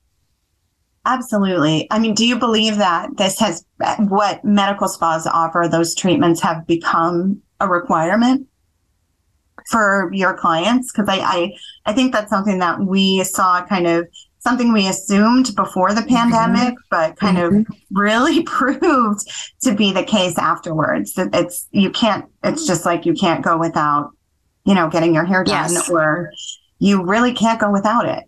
Absolutely. 1.06 1.86
I 1.90 1.98
mean, 1.98 2.14
do 2.14 2.26
you 2.26 2.38
believe 2.38 2.76
that 2.76 3.16
this 3.16 3.40
has 3.40 3.64
what 4.00 4.44
medical 4.44 4.86
spas 4.86 5.26
offer, 5.26 5.66
those 5.66 5.94
treatments 5.94 6.42
have 6.42 6.66
become 6.66 7.40
a 7.58 7.66
requirement? 7.66 8.46
For 9.70 10.10
your 10.12 10.34
clients? 10.34 10.92
Because 10.92 11.08
I, 11.08 11.18
I, 11.18 11.56
I 11.86 11.92
think 11.92 12.12
that's 12.12 12.30
something 12.30 12.58
that 12.58 12.80
we 12.80 13.22
saw 13.24 13.64
kind 13.64 13.86
of 13.86 14.06
something 14.40 14.72
we 14.72 14.88
assumed 14.88 15.54
before 15.54 15.94
the 15.94 16.00
mm-hmm. 16.00 16.14
pandemic, 16.14 16.74
mm-hmm. 16.74 16.88
but 16.90 17.16
kind 17.16 17.36
mm-hmm. 17.36 17.58
of 17.58 17.78
really 17.92 18.42
proved 18.44 19.28
to 19.62 19.74
be 19.74 19.92
the 19.92 20.04
case 20.04 20.36
afterwards. 20.38 21.14
That 21.14 21.30
it's 21.34 21.68
you 21.70 21.90
can't. 21.90 22.26
It's 22.42 22.66
just 22.66 22.84
like 22.84 23.06
you 23.06 23.14
can't 23.14 23.44
go 23.44 23.56
without, 23.56 24.10
you 24.64 24.74
know, 24.74 24.88
getting 24.88 25.14
your 25.14 25.24
hair 25.24 25.44
done 25.44 25.72
yes. 25.72 25.88
or 25.88 26.32
you 26.78 27.04
really 27.04 27.32
can't 27.32 27.60
go 27.60 27.70
without 27.70 28.06
it. 28.06 28.24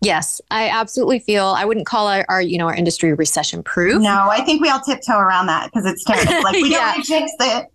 Yes, 0.00 0.40
I 0.52 0.68
absolutely 0.68 1.18
feel 1.18 1.46
I 1.46 1.64
wouldn't 1.64 1.86
call 1.86 2.06
our, 2.06 2.24
our 2.28 2.40
you 2.40 2.56
know 2.56 2.66
our 2.66 2.74
industry 2.74 3.12
recession 3.14 3.64
proof. 3.64 4.00
No, 4.00 4.28
I 4.30 4.42
think 4.42 4.62
we 4.62 4.68
all 4.68 4.80
tiptoe 4.80 5.18
around 5.18 5.46
that 5.46 5.72
because 5.72 5.86
it's 5.86 6.04
terrible. 6.06 6.44
Like 6.44 6.54
we 6.54 6.70
yeah. 6.70 6.94
don't 6.94 7.04
fix 7.04 7.32
it. 7.40 7.66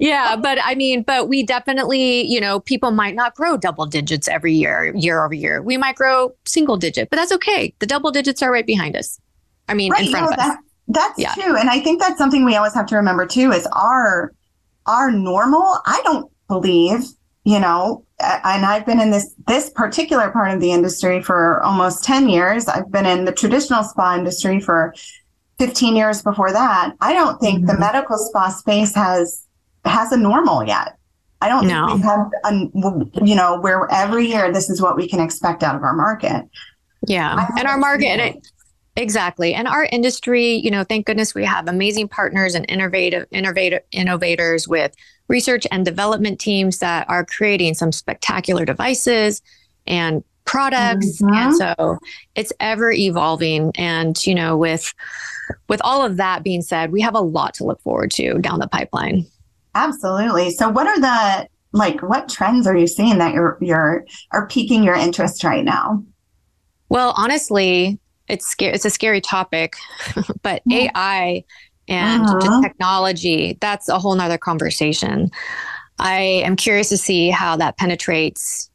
Yeah, 0.00 0.34
but 0.36 0.58
I 0.62 0.74
mean, 0.74 1.02
but 1.02 1.28
we 1.28 1.42
definitely, 1.42 2.22
you 2.22 2.40
know, 2.40 2.58
people 2.58 2.90
might 2.90 3.14
not 3.14 3.34
grow 3.34 3.58
double 3.58 3.84
digits 3.84 4.28
every 4.28 4.54
year, 4.54 4.94
year 4.96 5.22
over 5.22 5.34
year. 5.34 5.60
We 5.60 5.76
might 5.76 5.94
grow 5.94 6.34
single 6.46 6.78
digit, 6.78 7.10
but 7.10 7.16
that's 7.16 7.32
okay. 7.32 7.74
The 7.80 7.86
double 7.86 8.10
digits 8.10 8.42
are 8.42 8.50
right 8.50 8.66
behind 8.66 8.96
us. 8.96 9.20
I 9.68 9.74
mean, 9.74 9.92
right, 9.92 10.06
in 10.06 10.10
front 10.10 10.30
no, 10.30 10.32
of 10.32 10.38
us. 10.38 10.56
that's 10.88 11.18
yeah. 11.18 11.34
true, 11.34 11.54
and 11.54 11.68
I 11.68 11.80
think 11.80 12.00
that's 12.00 12.16
something 12.16 12.46
we 12.46 12.56
always 12.56 12.74
have 12.74 12.86
to 12.86 12.96
remember 12.96 13.26
too. 13.26 13.52
Is 13.52 13.66
our 13.76 14.32
our 14.86 15.10
normal? 15.10 15.78
I 15.84 16.00
don't 16.04 16.32
believe 16.48 17.04
you 17.44 17.58
know 17.58 18.04
and 18.18 18.66
i've 18.66 18.84
been 18.84 19.00
in 19.00 19.10
this 19.10 19.34
this 19.46 19.70
particular 19.70 20.30
part 20.30 20.52
of 20.52 20.60
the 20.60 20.72
industry 20.72 21.22
for 21.22 21.62
almost 21.62 22.04
10 22.04 22.28
years 22.28 22.68
i've 22.68 22.90
been 22.90 23.06
in 23.06 23.24
the 23.24 23.32
traditional 23.32 23.82
spa 23.82 24.16
industry 24.16 24.60
for 24.60 24.94
15 25.58 25.96
years 25.96 26.22
before 26.22 26.52
that 26.52 26.92
i 27.00 27.14
don't 27.14 27.40
think 27.40 27.58
mm-hmm. 27.58 27.68
the 27.68 27.78
medical 27.78 28.18
spa 28.18 28.48
space 28.50 28.94
has 28.94 29.46
has 29.84 30.12
a 30.12 30.16
normal 30.16 30.64
yet. 30.64 30.96
I 31.42 31.48
don't 31.48 31.66
no. 31.66 31.86
think 31.86 32.00
we 32.00 32.06
have 32.06 32.30
a, 32.44 33.26
you 33.26 33.34
know 33.34 33.58
where 33.60 33.88
every 33.90 34.26
year 34.26 34.52
this 34.52 34.68
is 34.68 34.80
what 34.80 34.96
we 34.96 35.08
can 35.08 35.20
expect 35.20 35.62
out 35.62 35.74
of 35.74 35.82
our 35.82 35.94
market. 35.94 36.48
Yeah. 37.06 37.46
And 37.56 37.66
our 37.66 37.78
market 37.78 38.42
Exactly. 38.96 39.54
And 39.54 39.68
our 39.68 39.84
industry, 39.84 40.54
you 40.56 40.70
know, 40.70 40.84
thank 40.84 41.06
goodness 41.06 41.34
we 41.34 41.44
have 41.44 41.68
amazing 41.68 42.08
partners 42.08 42.54
and 42.54 42.66
innovative, 42.68 43.26
innovative 43.30 43.82
innovators 43.92 44.66
with 44.66 44.94
research 45.28 45.66
and 45.70 45.84
development 45.84 46.40
teams 46.40 46.78
that 46.78 47.08
are 47.08 47.24
creating 47.24 47.74
some 47.74 47.92
spectacular 47.92 48.64
devices 48.64 49.42
and 49.86 50.24
products. 50.44 51.22
Mm-hmm. 51.22 51.34
and 51.34 51.56
so 51.56 51.98
it's 52.34 52.52
ever 52.58 52.90
evolving. 52.90 53.70
And 53.76 54.26
you 54.26 54.34
know 54.34 54.56
with 54.56 54.92
with 55.68 55.80
all 55.84 56.04
of 56.04 56.16
that 56.16 56.42
being 56.42 56.62
said 56.62 56.90
we 56.90 57.00
have 57.00 57.14
a 57.14 57.20
lot 57.20 57.54
to 57.54 57.64
look 57.64 57.80
forward 57.82 58.10
to 58.12 58.38
down 58.38 58.58
the 58.58 58.68
pipeline 58.68 59.26
absolutely 59.74 60.50
so 60.50 60.68
what 60.68 60.86
are 60.86 61.00
the 61.00 61.48
like 61.72 62.00
what 62.02 62.28
trends 62.28 62.66
are 62.66 62.76
you 62.76 62.86
seeing 62.86 63.18
that 63.18 63.32
you're 63.32 63.56
you're 63.60 64.04
are 64.32 64.46
piquing 64.48 64.82
your 64.82 64.94
interest 64.94 65.44
right 65.44 65.64
now 65.64 66.02
well 66.88 67.14
honestly 67.16 67.98
it's 68.28 68.46
scary 68.46 68.74
it's 68.74 68.84
a 68.84 68.90
scary 68.90 69.20
topic 69.20 69.76
but 70.42 70.62
mm-hmm. 70.68 70.96
ai 70.96 71.44
and 71.90 72.22
uh-huh. 72.22 72.40
just 72.40 72.62
technology, 72.62 73.58
that's 73.60 73.88
a 73.88 73.98
whole 73.98 74.14
nother 74.14 74.38
conversation. 74.38 75.30
I 75.98 76.20
am 76.20 76.56
curious 76.56 76.88
to 76.90 76.96
see 76.96 77.30
how 77.30 77.56
that 77.56 77.76
penetrates 77.76 78.70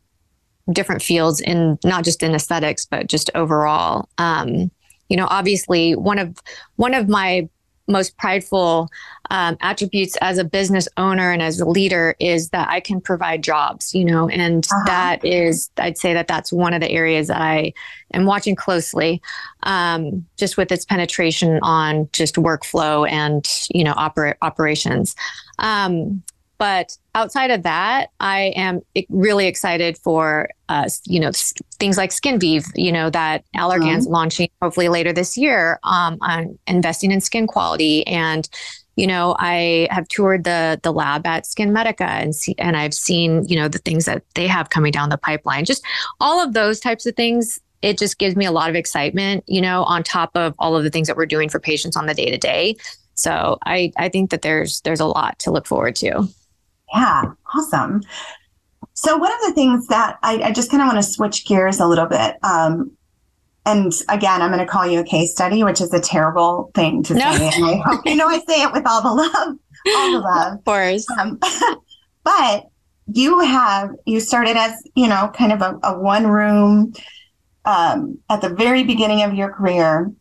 different 0.72 1.02
fields 1.02 1.40
in 1.40 1.80
not 1.84 2.04
just 2.04 2.22
in 2.22 2.36
aesthetics, 2.36 2.86
but 2.86 3.08
just 3.08 3.32
overall. 3.34 4.10
Um, 4.18 4.70
you 5.08 5.16
know, 5.16 5.28
obviously 5.30 5.96
one 5.96 6.20
of 6.20 6.38
one 6.76 6.94
of 6.94 7.08
my 7.08 7.48
most 7.88 8.18
prideful 8.18 8.90
um, 9.30 9.58
attributes 9.62 10.16
as 10.22 10.38
a 10.38 10.44
business 10.44 10.88
owner 10.98 11.32
and 11.32 11.42
as 11.42 11.60
a 11.60 11.66
leader 11.66 12.16
is 12.20 12.50
that 12.50 12.70
I 12.70 12.80
can 12.80 13.00
provide 13.02 13.44
jobs, 13.44 13.94
you 13.94 14.06
know, 14.06 14.28
and 14.30 14.66
uh-huh. 14.66 14.84
that 14.86 15.26
is, 15.26 15.70
I'd 15.78 15.98
say 15.98 16.14
that 16.14 16.28
that's 16.28 16.52
one 16.52 16.74
of 16.74 16.82
the 16.82 16.92
areas 16.92 17.28
that 17.28 17.42
I 17.42 17.74
am 18.14 18.26
watching 18.26 18.56
closely, 18.56 19.22
um, 19.64 20.26
just 20.38 20.58
with 20.58 20.72
its 20.72 20.86
penetration 20.86 21.60
on 21.62 22.10
just 22.14 22.36
workflow 22.36 23.10
and, 23.10 23.48
you 23.72 23.84
know, 23.84 23.94
oper- 23.94 24.36
operations. 24.42 25.16
Um, 25.60 26.24
but 26.58 26.98
outside 27.14 27.52
of 27.52 27.64
that, 27.64 28.12
I 28.20 28.54
am 28.56 28.82
really 29.10 29.48
excited 29.48 29.98
for 29.98 30.50
uh, 30.70 30.90
you 31.06 31.20
know 31.20 31.32
things 31.86 31.98
like 31.98 32.10
SkinVive, 32.10 32.66
you 32.74 32.92
know 32.92 33.12
that 33.12 33.46
Allergan's 33.56 34.06
mm-hmm. 34.06 34.14
launching 34.14 34.50
hopefully 34.60 34.90
later 34.90 35.14
this 35.14 35.38
year 35.38 35.80
um, 35.84 36.18
on 36.22 36.58
investing 36.66 37.12
in 37.12 37.22
skin 37.22 37.46
quality. 37.46 38.06
And 38.08 38.50
you 38.98 39.06
know 39.06 39.36
i 39.40 39.90
have 39.92 40.08
toured 40.08 40.46
the 40.46 40.80
the 40.84 40.94
lab 40.94 41.28
at 41.28 41.44
SkinMedica 41.44 42.08
and 42.08 42.34
see 42.34 42.56
and 42.58 42.78
i've 42.78 42.94
seen 42.94 43.46
you 43.46 43.58
know 43.58 43.68
the 43.68 43.80
things 43.80 44.06
that 44.06 44.24
they 44.36 44.48
have 44.48 44.70
coming 44.70 44.92
down 44.92 45.10
the 45.10 45.18
pipeline. 45.18 45.66
Just 45.66 45.86
all 46.20 46.42
of 46.42 46.54
those 46.54 46.80
types 46.80 47.06
of 47.06 47.16
things 47.16 47.60
it 47.82 48.00
just 48.00 48.18
gives 48.18 48.36
me 48.38 48.46
a 48.46 48.52
lot 48.52 48.70
of 48.70 48.76
excitement 48.76 49.44
you 49.48 49.62
know 49.62 49.84
on 49.84 50.02
top 50.02 50.32
of 50.34 50.56
all 50.58 50.76
of 50.78 50.84
the 50.84 50.90
things 50.90 51.08
that 51.08 51.18
we're 51.18 51.26
doing 51.26 51.50
for 51.50 51.60
patients 51.60 51.98
on 51.98 52.08
the 52.08 52.14
day 52.14 52.32
to 52.32 52.38
day. 52.38 52.76
So 53.16 53.60
i 53.66 53.92
i 53.98 54.08
think 54.10 54.32
that 54.32 54.42
there's 54.42 54.82
there's 54.82 55.02
a 55.02 55.06
lot 55.06 55.38
to 55.40 55.52
look 55.52 55.68
forward 55.68 55.96
to. 55.98 56.28
Yeah, 56.94 57.34
awesome. 57.54 58.02
So 58.96 59.18
one 59.18 59.32
of 59.32 59.40
the 59.46 59.54
things 59.54 59.88
that 59.88 60.18
I, 60.24 60.42
I 60.42 60.52
just 60.52 60.72
kind 60.72 60.82
of 60.82 60.88
want 60.88 60.98
to 60.98 61.04
switch 61.04 61.46
gears 61.46 61.80
a 61.80 61.86
little 61.86 62.06
bit. 62.06 62.38
Um, 62.44 62.92
and 63.66 63.92
again, 64.10 64.42
I'm 64.42 64.52
going 64.52 64.66
to 64.66 64.72
call 64.72 64.88
you 64.88 65.00
a 65.00 65.04
case 65.04 65.32
study, 65.32 65.64
which 65.64 65.82
is 65.82 65.94
a 65.94 66.00
terrible 66.00 66.72
thing 66.74 67.04
to 67.04 67.14
no. 67.14 67.36
say. 67.36 67.52
And 67.56 67.66
I 67.66 67.78
hope 67.84 68.06
you 68.06 68.16
know 68.16 68.28
I 68.28 68.40
say 68.40 68.62
it 68.62 68.72
with 68.72 68.84
all 68.88 69.02
the 69.02 69.14
love, 69.14 69.58
all 69.96 70.12
the 70.12 70.20
love. 70.20 70.54
Of 70.60 70.66
course. 70.66 71.06
Um, 71.20 71.40
but 72.24 72.68
you 73.12 73.40
have, 73.40 73.92
you 74.06 74.20
started 74.20 74.56
as, 74.56 74.82
you 74.96 75.08
know, 75.08 75.30
kind 75.34 75.52
of 75.52 75.62
a, 75.62 75.80
a 75.84 76.00
one 76.00 76.28
room 76.28 76.94
um, 77.66 78.18
at 78.30 78.42
the 78.42 78.50
very 78.50 78.84
beginning 78.84 79.24
of 79.24 79.34
your 79.34 79.52
career, 79.52 80.12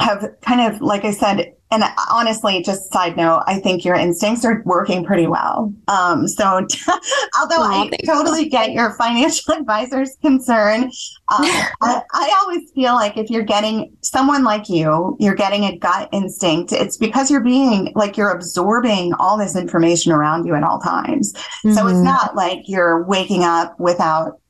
have 0.00 0.26
kind 0.42 0.60
of, 0.60 0.82
like 0.82 1.04
I 1.04 1.12
said, 1.12 1.54
and 1.72 1.82
honestly, 2.10 2.62
just 2.62 2.92
side 2.92 3.16
note, 3.16 3.42
I 3.46 3.58
think 3.58 3.82
your 3.82 3.94
instincts 3.94 4.44
are 4.44 4.62
working 4.66 5.04
pretty 5.04 5.26
well. 5.26 5.72
Um, 5.88 6.28
so, 6.28 6.44
although 7.40 7.62
I 7.62 7.88
totally 8.04 8.50
get 8.50 8.72
your 8.72 8.92
financial 8.92 9.54
advisor's 9.58 10.16
concern, 10.20 10.84
um, 10.84 10.90
I, 11.80 12.02
I, 12.12 12.40
always 12.42 12.70
feel 12.72 12.92
like 12.92 13.16
if 13.16 13.30
you're 13.30 13.42
getting 13.42 13.96
someone 14.02 14.44
like 14.44 14.68
you, 14.68 15.16
you're 15.18 15.34
getting 15.34 15.64
a 15.64 15.78
gut 15.78 16.10
instinct. 16.12 16.72
It's 16.72 16.98
because 16.98 17.30
you're 17.30 17.40
being 17.40 17.90
like 17.94 18.18
you're 18.18 18.32
absorbing 18.32 19.14
all 19.14 19.38
this 19.38 19.56
information 19.56 20.12
around 20.12 20.44
you 20.44 20.54
at 20.54 20.62
all 20.62 20.78
times. 20.78 21.32
Mm-hmm. 21.32 21.72
So 21.72 21.86
it's 21.86 21.94
mm-hmm. 21.94 22.04
not 22.04 22.36
like 22.36 22.60
you're 22.66 23.02
waking 23.04 23.44
up 23.44 23.80
without, 23.80 24.40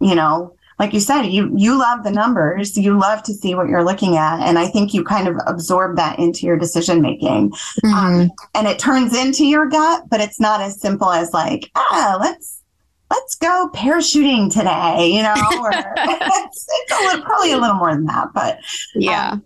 you 0.00 0.14
know, 0.14 0.56
like 0.80 0.94
you 0.94 1.00
said, 1.00 1.24
you 1.26 1.52
you 1.54 1.78
love 1.78 2.04
the 2.04 2.10
numbers, 2.10 2.74
you 2.74 2.98
love 2.98 3.22
to 3.24 3.34
see 3.34 3.54
what 3.54 3.68
you're 3.68 3.84
looking 3.84 4.16
at, 4.16 4.40
and 4.40 4.58
I 4.58 4.66
think 4.66 4.94
you 4.94 5.04
kind 5.04 5.28
of 5.28 5.36
absorb 5.46 5.96
that 5.96 6.18
into 6.18 6.46
your 6.46 6.56
decision 6.56 7.02
making, 7.02 7.50
mm-hmm. 7.50 7.92
um, 7.92 8.30
and 8.54 8.66
it 8.66 8.78
turns 8.78 9.14
into 9.14 9.44
your 9.44 9.68
gut. 9.68 10.04
But 10.10 10.22
it's 10.22 10.40
not 10.40 10.62
as 10.62 10.80
simple 10.80 11.10
as 11.10 11.34
like, 11.34 11.70
ah, 11.76 12.16
let's 12.18 12.62
let's 13.10 13.34
go 13.34 13.68
parachuting 13.74 14.50
today, 14.50 15.08
you 15.08 15.22
know, 15.22 15.34
or 15.60 15.70
it's, 15.70 16.66
it's 16.70 16.92
a 16.92 17.04
little, 17.04 17.26
probably 17.26 17.52
a 17.52 17.58
little 17.58 17.76
more 17.76 17.92
than 17.92 18.06
that, 18.06 18.28
but 18.32 18.58
yeah. 18.94 19.32
Um, 19.32 19.44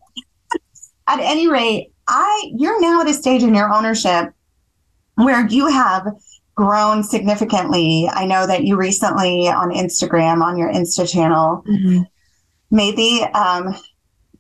at 1.09 1.19
any 1.19 1.49
rate, 1.49 1.93
I 2.07 2.53
you're 2.57 2.81
now 2.81 3.01
at 3.01 3.09
a 3.09 3.13
stage 3.13 3.43
in 3.43 3.57
your 3.57 3.73
ownership 3.73 4.33
where 5.17 5.45
you 5.49 5.67
have 5.67 6.07
grown 6.55 7.03
significantly. 7.03 8.09
I 8.13 8.27
know 8.27 8.47
that 8.47 8.65
you 8.65 8.77
recently 8.77 9.49
on 9.49 9.71
Instagram, 9.71 10.43
on 10.43 10.57
your 10.57 10.73
Insta 10.73 11.11
channel, 11.11 11.65
mm-hmm. 11.69 12.03
made 12.71 12.97
the 12.97 13.25
um, 13.35 13.75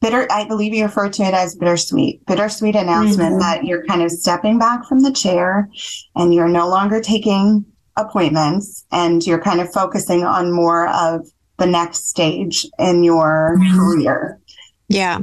bitter, 0.00 0.26
I 0.30 0.44
believe 0.44 0.74
you 0.74 0.84
refer 0.84 1.08
to 1.08 1.22
it 1.22 1.34
as 1.34 1.56
bittersweet, 1.56 2.24
bittersweet 2.26 2.76
announcement 2.76 3.32
mm-hmm. 3.32 3.40
that 3.40 3.64
you're 3.64 3.84
kind 3.86 4.02
of 4.02 4.10
stepping 4.10 4.58
back 4.58 4.84
from 4.86 5.00
the 5.00 5.12
chair 5.12 5.68
and 6.14 6.34
you're 6.34 6.48
no 6.48 6.68
longer 6.68 7.00
taking 7.00 7.64
appointments 7.96 8.84
and 8.92 9.24
you're 9.26 9.40
kind 9.40 9.60
of 9.60 9.72
focusing 9.72 10.24
on 10.24 10.52
more 10.52 10.88
of 10.88 11.26
the 11.56 11.66
next 11.66 12.08
stage 12.08 12.66
in 12.78 13.02
your 13.02 13.56
mm-hmm. 13.58 13.78
career. 13.78 14.40
Yeah. 14.88 15.20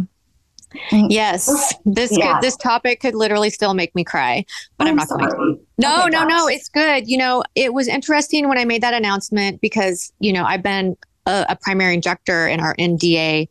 Yes, 0.92 1.76
this 1.86 2.18
yeah. 2.18 2.36
could, 2.36 2.44
this 2.44 2.56
topic 2.56 3.02
could 3.02 3.14
literally 3.14 3.50
still 3.50 3.74
make 3.74 3.94
me 3.94 4.06
cry, 4.06 4.46
but 4.78 4.88
I'm, 4.88 4.92
I'm 4.92 4.96
not 4.96 5.10
sorry. 5.10 5.32
going 5.32 5.58
to. 5.58 5.66
No, 5.78 6.02
okay, 6.02 6.10
no, 6.10 6.20
gosh. 6.20 6.30
no, 6.30 6.48
it's 6.48 6.70
good. 6.70 7.08
You 7.08 7.18
know, 7.18 7.44
it 7.56 7.74
was 7.74 7.88
interesting 7.88 8.48
when 8.48 8.58
I 8.58 8.66
made 8.66 8.84
that 8.84 8.94
announcement 8.94 9.62
because 9.62 10.12
you 10.20 10.34
know 10.34 10.44
I've 10.44 10.64
been 10.64 10.98
a, 11.26 11.46
a 11.50 11.56
primary 11.56 11.94
injector 11.94 12.48
in 12.48 12.60
our 12.60 12.76
NDA, 12.76 13.48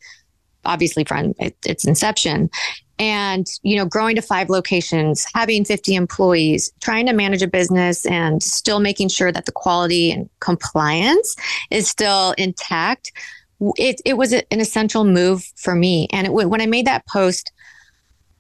obviously 0.65 1.05
from 1.05 1.35
it, 1.39 1.57
its 1.65 1.85
inception, 1.85 2.51
and 2.99 3.47
you 3.63 3.77
know 3.77 3.85
growing 3.85 4.17
to 4.17 4.23
five 4.23 4.51
locations 4.51 5.27
having 5.35 5.65
50 5.65 5.95
employees 5.95 6.73
trying 6.81 7.07
to 7.07 7.13
manage 7.13 7.43
a 7.43 7.49
business 7.49 8.07
and 8.07 8.43
still 8.43 8.81
making 8.81 9.09
sure 9.09 9.33
that 9.33 9.47
the 9.47 9.53
quality 9.53 10.13
and 10.13 10.29
compliance 10.41 11.35
is 11.71 11.89
still 11.89 12.35
intact 12.39 13.13
it, 13.77 14.01
it 14.05 14.15
was 14.15 14.33
an 14.33 14.45
essential 14.51 15.05
move 15.05 15.45
for 15.57 15.75
me. 15.75 16.09
And 16.13 16.27
it, 16.27 16.33
when 16.33 16.61
I 16.61 16.67
made 16.67 16.87
that 16.87 17.07
post, 17.07 17.53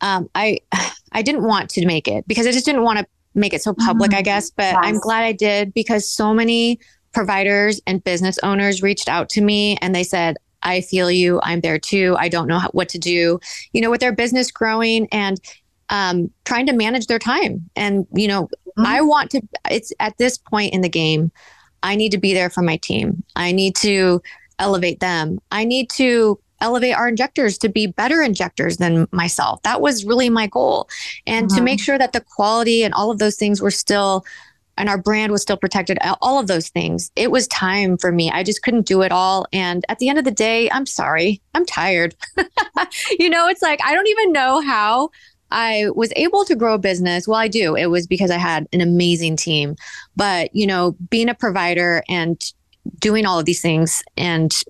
um, 0.00 0.28
I 0.34 0.60
I 1.12 1.22
didn't 1.22 1.42
want 1.42 1.70
to 1.70 1.86
make 1.86 2.06
it 2.06 2.26
because 2.28 2.46
I 2.46 2.52
just 2.52 2.64
didn't 2.64 2.82
want 2.82 3.00
to 3.00 3.06
make 3.34 3.54
it 3.54 3.62
so 3.62 3.74
public, 3.74 4.10
mm-hmm. 4.10 4.18
I 4.18 4.22
guess. 4.22 4.50
But 4.50 4.74
yes. 4.74 4.78
I'm 4.82 4.98
glad 4.98 5.24
I 5.24 5.32
did 5.32 5.72
because 5.74 6.10
so 6.10 6.34
many 6.34 6.80
providers 7.12 7.80
and 7.86 8.02
business 8.02 8.38
owners 8.42 8.82
reached 8.82 9.08
out 9.08 9.28
to 9.30 9.40
me 9.40 9.76
and 9.80 9.94
they 9.94 10.04
said, 10.04 10.36
I 10.62 10.82
feel 10.82 11.10
you. 11.10 11.40
I'm 11.42 11.60
there 11.60 11.78
too. 11.78 12.16
I 12.18 12.28
don't 12.28 12.46
know 12.46 12.58
how, 12.58 12.68
what 12.70 12.88
to 12.90 12.98
do, 12.98 13.40
you 13.72 13.80
know, 13.80 13.90
with 13.90 14.00
their 14.00 14.14
business 14.14 14.50
growing 14.50 15.08
and 15.10 15.40
um, 15.88 16.30
trying 16.44 16.66
to 16.66 16.72
manage 16.72 17.06
their 17.06 17.18
time. 17.18 17.68
And, 17.76 18.06
you 18.14 18.28
know, 18.28 18.44
mm-hmm. 18.44 18.86
I 18.86 19.00
want 19.00 19.30
to, 19.30 19.42
it's 19.70 19.92
at 20.00 20.16
this 20.18 20.38
point 20.38 20.74
in 20.74 20.82
the 20.82 20.88
game, 20.88 21.32
I 21.82 21.96
need 21.96 22.12
to 22.12 22.18
be 22.18 22.34
there 22.34 22.50
for 22.50 22.62
my 22.62 22.76
team. 22.76 23.24
I 23.36 23.52
need 23.52 23.74
to 23.76 24.22
elevate 24.58 25.00
them. 25.00 25.40
I 25.50 25.64
need 25.64 25.88
to 25.90 26.38
elevate 26.60 26.94
our 26.94 27.08
injectors 27.08 27.56
to 27.56 27.70
be 27.70 27.86
better 27.86 28.20
injectors 28.20 28.76
than 28.76 29.08
myself. 29.12 29.62
That 29.62 29.80
was 29.80 30.04
really 30.04 30.28
my 30.28 30.46
goal. 30.46 30.90
And 31.30 31.46
mm-hmm. 31.46 31.56
to 31.56 31.62
make 31.62 31.80
sure 31.80 31.96
that 31.96 32.12
the 32.12 32.20
quality 32.20 32.82
and 32.82 32.92
all 32.92 33.10
of 33.10 33.18
those 33.18 33.36
things 33.36 33.62
were 33.62 33.70
still 33.70 34.24
and 34.76 34.88
our 34.88 34.98
brand 34.98 35.30
was 35.30 35.42
still 35.42 35.58
protected, 35.58 35.98
all 36.22 36.40
of 36.40 36.46
those 36.46 36.70
things. 36.70 37.10
It 37.14 37.30
was 37.30 37.46
time 37.48 37.98
for 37.98 38.10
me. 38.10 38.30
I 38.30 38.42
just 38.42 38.62
couldn't 38.62 38.86
do 38.86 39.02
it 39.02 39.12
all. 39.12 39.46
And 39.52 39.84
at 39.90 39.98
the 39.98 40.08
end 40.08 40.18
of 40.18 40.24
the 40.24 40.30
day, 40.30 40.70
I'm 40.70 40.86
sorry. 40.86 41.42
I'm 41.54 41.66
tired. 41.66 42.16
you 43.18 43.28
know, 43.28 43.46
it's 43.46 43.60
like 43.60 43.80
I 43.84 43.94
don't 43.94 44.08
even 44.08 44.32
know 44.32 44.62
how 44.62 45.10
I 45.50 45.90
was 45.94 46.12
able 46.16 46.46
to 46.46 46.56
grow 46.56 46.74
a 46.74 46.78
business. 46.78 47.28
Well, 47.28 47.38
I 47.38 47.48
do. 47.48 47.76
It 47.76 47.86
was 47.86 48.06
because 48.06 48.30
I 48.30 48.38
had 48.38 48.68
an 48.72 48.80
amazing 48.80 49.36
team. 49.36 49.76
But, 50.16 50.54
you 50.54 50.66
know, 50.66 50.96
being 51.10 51.28
a 51.28 51.34
provider 51.34 52.02
and 52.08 52.40
doing 52.98 53.26
all 53.26 53.38
of 53.38 53.44
these 53.44 53.60
things 53.60 54.02
and 54.16 54.62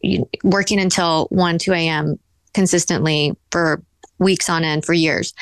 working 0.43 0.81
until 0.81 1.27
1, 1.31 1.59
2 1.59 1.73
a.m. 1.73 2.19
consistently 2.53 3.37
for 3.53 3.81
weeks 4.19 4.51
on 4.51 4.65
end 4.65 4.85
for 4.85 4.93
years 4.93 5.33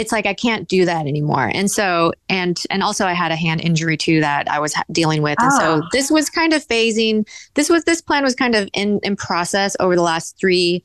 it's 0.00 0.12
like 0.12 0.24
I 0.24 0.34
can't 0.34 0.66
do 0.66 0.86
that 0.86 1.06
anymore. 1.06 1.50
And 1.52 1.70
so, 1.70 2.12
and, 2.28 2.60
and 2.70 2.82
also 2.82 3.06
I 3.06 3.12
had 3.12 3.32
a 3.32 3.36
hand 3.36 3.60
injury 3.60 3.98
too 3.98 4.20
that 4.20 4.50
I 4.50 4.58
was 4.58 4.72
ha- 4.72 4.84
dealing 4.90 5.20
with. 5.20 5.36
And 5.40 5.52
oh. 5.52 5.58
so 5.58 5.80
ah. 5.84 5.88
this 5.92 6.10
was 6.10 6.30
kind 6.30 6.54
of 6.54 6.66
phasing. 6.66 7.28
This 7.54 7.68
was, 7.68 7.84
this 7.84 8.00
plan 8.00 8.24
was 8.24 8.34
kind 8.34 8.54
of 8.54 8.70
in, 8.72 8.98
in 9.02 9.14
process 9.14 9.76
over 9.78 9.94
the 9.94 10.02
last 10.02 10.38
three 10.38 10.82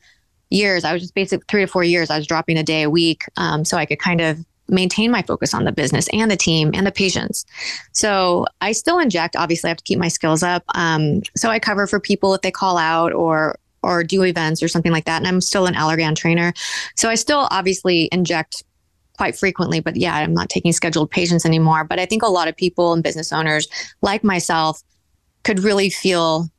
years. 0.49 0.83
I 0.83 0.91
was 0.91 1.01
just 1.01 1.15
basically 1.15 1.45
three 1.47 1.61
to 1.61 1.67
four 1.67 1.83
years. 1.83 2.09
I 2.09 2.17
was 2.17 2.27
dropping 2.27 2.57
a 2.57 2.63
day 2.63 2.83
a 2.83 2.89
week. 2.89 3.23
Um, 3.37 3.63
so 3.63 3.77
I 3.77 3.85
could 3.85 3.99
kind 3.99 4.19
of 4.19 4.43
maintain 4.67 5.11
my 5.11 5.21
focus 5.21 5.53
on 5.53 5.63
the 5.63 5.71
business 5.71 6.09
and 6.11 6.29
the 6.29 6.35
team 6.35 6.71
and 6.73 6.85
the 6.85 6.91
patients. 6.91 7.45
So 7.93 8.45
I 8.61 8.73
still 8.73 8.99
inject. 8.99 9.35
Obviously, 9.37 9.69
I 9.69 9.71
have 9.71 9.77
to 9.77 9.83
keep 9.83 9.99
my 9.99 10.07
skills 10.07 10.43
up. 10.43 10.63
Um, 10.73 11.21
so 11.37 11.49
I 11.49 11.59
cover 11.59 11.87
for 11.87 11.99
people 11.99 12.33
if 12.33 12.41
they 12.41 12.51
call 12.51 12.77
out 12.77 13.13
or 13.13 13.57
or 13.83 14.03
do 14.03 14.23
events 14.23 14.63
or 14.63 14.67
something 14.67 14.91
like 14.91 15.05
that. 15.05 15.17
And 15.17 15.27
I'm 15.27 15.39
still 15.39 15.67
an 15.67 15.75
Allergan 15.75 16.15
trainer, 16.15 16.53
so 16.95 17.07
I 17.07 17.13
still 17.15 17.47
obviously 17.51 18.09
inject 18.11 18.63
quite 19.17 19.35
frequently. 19.35 19.79
But 19.79 19.95
yeah, 19.95 20.15
I'm 20.15 20.33
not 20.33 20.49
taking 20.49 20.71
scheduled 20.71 21.11
patients 21.11 21.45
anymore. 21.45 21.83
But 21.83 21.99
I 21.99 22.05
think 22.05 22.23
a 22.23 22.27
lot 22.27 22.47
of 22.47 22.55
people 22.55 22.93
and 22.93 23.03
business 23.03 23.31
owners 23.31 23.67
like 24.01 24.23
myself 24.23 24.81
could 25.43 25.59
really 25.59 25.89
feel 25.89 26.49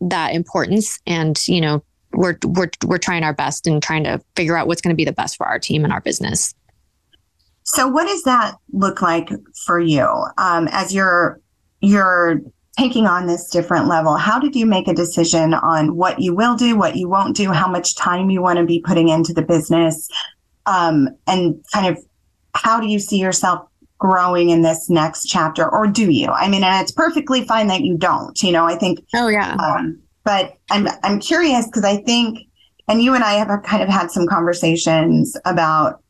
that 0.00 0.34
importance 0.34 0.98
and 1.06 1.46
you 1.48 1.60
know 1.60 1.82
we're 2.12 2.36
we're 2.44 2.70
we're 2.84 2.98
trying 2.98 3.22
our 3.22 3.32
best 3.32 3.66
and 3.66 3.82
trying 3.82 4.04
to 4.04 4.20
figure 4.36 4.56
out 4.56 4.66
what's 4.66 4.80
going 4.80 4.92
to 4.92 4.96
be 4.96 5.04
the 5.04 5.12
best 5.12 5.36
for 5.36 5.46
our 5.46 5.58
team 5.58 5.84
and 5.84 5.92
our 5.92 6.00
business. 6.00 6.54
So, 7.64 7.88
what 7.88 8.06
does 8.06 8.22
that 8.24 8.56
look 8.72 9.02
like 9.02 9.30
for 9.64 9.80
you 9.80 10.06
um, 10.38 10.68
as 10.70 10.94
you're 10.94 11.40
you're 11.80 12.40
taking 12.78 13.06
on 13.06 13.26
this 13.26 13.48
different 13.50 13.88
level? 13.88 14.16
How 14.16 14.38
did 14.38 14.54
you 14.54 14.66
make 14.66 14.88
a 14.88 14.94
decision 14.94 15.54
on 15.54 15.96
what 15.96 16.20
you 16.20 16.34
will 16.34 16.56
do, 16.56 16.76
what 16.76 16.96
you 16.96 17.08
won't 17.08 17.36
do, 17.36 17.52
how 17.52 17.68
much 17.68 17.96
time 17.96 18.30
you 18.30 18.42
want 18.42 18.58
to 18.58 18.64
be 18.64 18.80
putting 18.80 19.08
into 19.08 19.32
the 19.32 19.42
business, 19.42 20.08
um, 20.66 21.08
and 21.26 21.62
kind 21.72 21.86
of 21.86 22.02
how 22.54 22.80
do 22.80 22.86
you 22.86 22.98
see 22.98 23.18
yourself 23.18 23.68
growing 23.98 24.50
in 24.50 24.62
this 24.62 24.90
next 24.90 25.26
chapter, 25.26 25.68
or 25.68 25.86
do 25.86 26.10
you? 26.10 26.28
I 26.28 26.48
mean, 26.48 26.64
and 26.64 26.82
it's 26.82 26.92
perfectly 26.92 27.44
fine 27.44 27.68
that 27.68 27.82
you 27.82 27.96
don't. 27.96 28.40
You 28.42 28.52
know, 28.52 28.66
I 28.66 28.76
think. 28.76 29.00
Oh 29.14 29.28
yeah. 29.28 29.54
Um, 29.54 30.00
but 30.24 30.56
I'm 30.70 30.88
I'm 31.02 31.20
curious 31.20 31.66
because 31.66 31.84
I 31.84 31.98
think, 31.98 32.38
and 32.88 33.02
you 33.02 33.14
and 33.14 33.24
I 33.24 33.34
have 33.34 33.48
kind 33.62 33.82
of 33.82 33.88
had 33.88 34.10
some 34.10 34.26
conversations 34.26 35.36
about 35.44 36.02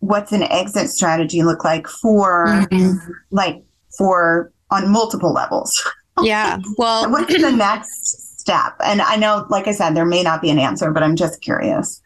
what's 0.00 0.32
an 0.32 0.42
exit 0.44 0.90
strategy 0.90 1.42
look 1.42 1.64
like 1.64 1.86
for 1.86 2.46
mm-hmm. 2.46 3.10
like 3.30 3.62
for 3.96 4.52
on 4.70 4.90
multiple 4.90 5.32
levels. 5.32 5.72
Yeah. 6.22 6.60
Well, 6.78 7.10
what's 7.10 7.30
the 7.30 7.52
next 7.52 8.40
step? 8.40 8.72
And 8.82 9.02
I 9.02 9.16
know, 9.16 9.44
like 9.50 9.68
I 9.68 9.72
said, 9.72 9.94
there 9.94 10.06
may 10.06 10.22
not 10.22 10.40
be 10.40 10.48
an 10.48 10.58
answer, 10.58 10.90
but 10.90 11.02
I'm 11.02 11.14
just 11.14 11.42
curious. 11.42 12.00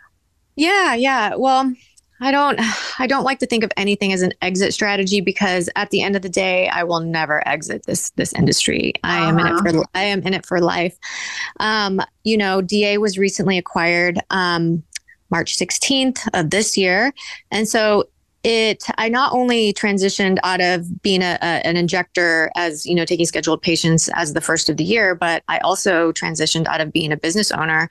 Yeah. 0.60 0.94
Yeah. 0.94 1.36
Well, 1.36 1.72
I 2.20 2.30
don't 2.30 2.60
I 3.00 3.06
don't 3.06 3.24
like 3.24 3.38
to 3.38 3.46
think 3.46 3.64
of 3.64 3.72
anything 3.78 4.12
as 4.12 4.20
an 4.20 4.34
exit 4.42 4.74
strategy 4.74 5.22
because 5.22 5.70
at 5.74 5.88
the 5.88 6.02
end 6.02 6.16
of 6.16 6.22
the 6.22 6.28
day 6.28 6.68
I 6.68 6.84
will 6.84 7.00
never 7.00 7.46
exit 7.48 7.86
this 7.86 8.10
this 8.10 8.34
industry. 8.34 8.92
I 9.02 9.20
uh-huh. 9.20 9.28
am 9.28 9.38
in 9.38 9.46
it 9.46 9.58
for 9.58 9.68
uh-huh. 9.70 9.84
I 9.94 10.02
am 10.02 10.22
in 10.22 10.34
it 10.34 10.44
for 10.44 10.60
life. 10.60 10.98
Um, 11.60 12.02
you 12.24 12.36
know, 12.36 12.60
DA 12.60 12.98
was 12.98 13.16
recently 13.16 13.56
acquired 13.56 14.18
um, 14.28 14.82
March 15.30 15.56
16th 15.56 16.28
of 16.34 16.50
this 16.50 16.76
year. 16.76 17.14
And 17.50 17.66
so 17.66 18.04
it 18.42 18.84
i 18.96 19.06
not 19.06 19.34
only 19.34 19.70
transitioned 19.74 20.38
out 20.44 20.62
of 20.62 21.02
being 21.02 21.20
a, 21.20 21.36
a, 21.42 21.66
an 21.66 21.76
injector 21.76 22.50
as 22.56 22.86
you 22.86 22.94
know 22.94 23.04
taking 23.04 23.26
scheduled 23.26 23.60
patients 23.60 24.08
as 24.14 24.32
the 24.32 24.40
first 24.40 24.70
of 24.70 24.78
the 24.78 24.84
year 24.84 25.14
but 25.14 25.42
i 25.48 25.58
also 25.58 26.10
transitioned 26.12 26.66
out 26.66 26.80
of 26.80 26.90
being 26.90 27.12
a 27.12 27.18
business 27.18 27.50
owner 27.52 27.90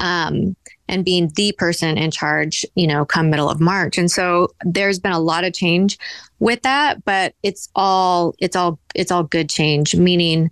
um, 0.00 0.56
and 0.90 1.04
being 1.04 1.30
the 1.36 1.52
person 1.52 1.96
in 1.96 2.10
charge, 2.10 2.66
you 2.74 2.86
know, 2.86 3.04
come 3.04 3.30
middle 3.30 3.48
of 3.48 3.60
March. 3.60 3.96
And 3.96 4.10
so 4.10 4.48
there's 4.64 4.98
been 4.98 5.12
a 5.12 5.20
lot 5.20 5.44
of 5.44 5.54
change 5.54 5.96
with 6.40 6.62
that, 6.62 7.04
but 7.04 7.34
it's 7.42 7.70
all 7.76 8.34
it's 8.38 8.56
all 8.56 8.78
it's 8.94 9.12
all 9.12 9.22
good 9.22 9.48
change. 9.48 9.94
Meaning, 9.94 10.50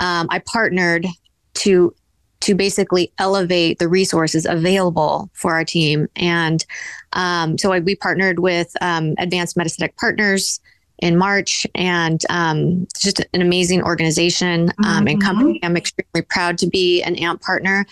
um, 0.00 0.26
I 0.30 0.40
partnered 0.40 1.06
to 1.54 1.94
to 2.40 2.54
basically 2.54 3.12
elevate 3.18 3.78
the 3.78 3.88
resources 3.88 4.46
available 4.46 5.30
for 5.32 5.54
our 5.54 5.64
team, 5.64 6.08
and 6.16 6.66
um, 7.12 7.56
so 7.56 7.72
I, 7.72 7.78
we 7.78 7.94
partnered 7.94 8.40
with 8.40 8.76
um, 8.80 9.14
Advanced 9.18 9.56
MedAesthetic 9.56 9.96
Partners 9.96 10.60
in 10.98 11.16
March, 11.16 11.66
and 11.76 12.20
um, 12.30 12.86
just 13.00 13.20
an 13.32 13.42
amazing 13.42 13.84
organization 13.84 14.70
um, 14.84 14.84
mm-hmm. 14.84 15.06
and 15.06 15.22
company. 15.22 15.60
I'm 15.62 15.76
extremely 15.76 16.22
proud 16.28 16.58
to 16.58 16.66
be 16.66 17.00
an 17.02 17.14
AMP 17.14 17.40
partner 17.42 17.86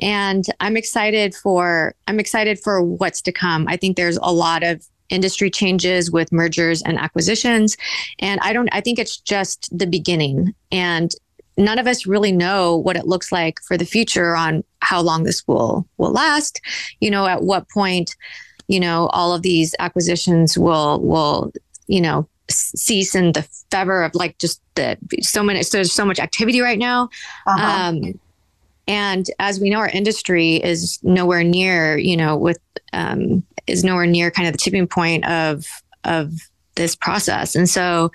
and 0.00 0.44
i'm 0.60 0.76
excited 0.76 1.34
for 1.34 1.94
i'm 2.06 2.20
excited 2.20 2.58
for 2.58 2.82
what's 2.82 3.22
to 3.22 3.32
come. 3.32 3.66
I 3.68 3.76
think 3.76 3.96
there's 3.96 4.18
a 4.18 4.32
lot 4.32 4.62
of 4.62 4.84
industry 5.08 5.50
changes 5.50 6.10
with 6.10 6.32
mergers 6.32 6.82
and 6.82 6.98
acquisitions. 6.98 7.76
And 8.18 8.40
i 8.42 8.52
don't 8.52 8.68
i 8.72 8.80
think 8.80 8.98
it's 8.98 9.18
just 9.18 9.76
the 9.76 9.86
beginning. 9.86 10.54
And 10.72 11.12
none 11.56 11.78
of 11.78 11.86
us 11.86 12.06
really 12.06 12.32
know 12.32 12.76
what 12.76 12.96
it 12.96 13.06
looks 13.06 13.32
like 13.32 13.60
for 13.62 13.76
the 13.76 13.86
future 13.86 14.36
on 14.36 14.62
how 14.80 15.00
long 15.00 15.24
this 15.24 15.46
will 15.46 15.86
will 15.96 16.12
last 16.12 16.60
you 17.00 17.10
know 17.10 17.26
at 17.26 17.42
what 17.42 17.68
point 17.70 18.14
you 18.68 18.78
know 18.78 19.06
all 19.08 19.34
of 19.34 19.42
these 19.42 19.74
acquisitions 19.78 20.58
will 20.58 21.00
will 21.00 21.52
you 21.86 22.00
know 22.00 22.28
cease 22.48 23.14
in 23.14 23.32
the 23.32 23.42
fever 23.70 24.04
of 24.04 24.14
like 24.14 24.38
just 24.38 24.60
the 24.74 24.96
so 25.20 25.42
many 25.42 25.62
so 25.62 25.78
there's 25.78 25.92
so 25.92 26.04
much 26.04 26.20
activity 26.20 26.60
right 26.60 26.78
now. 26.78 27.08
Uh-huh. 27.46 27.88
um 27.88 28.20
and 28.86 29.26
as 29.38 29.60
we 29.60 29.70
know, 29.70 29.78
our 29.78 29.88
industry 29.88 30.56
is 30.56 30.98
nowhere 31.02 31.42
near, 31.42 31.98
you 31.98 32.16
know, 32.16 32.36
with 32.36 32.58
um, 32.92 33.42
is 33.66 33.84
nowhere 33.84 34.06
near 34.06 34.30
kind 34.30 34.46
of 34.46 34.52
the 34.52 34.58
tipping 34.58 34.86
point 34.86 35.26
of 35.26 35.66
of 36.04 36.32
this 36.76 36.94
process. 36.94 37.56
And 37.56 37.68
so 37.68 38.12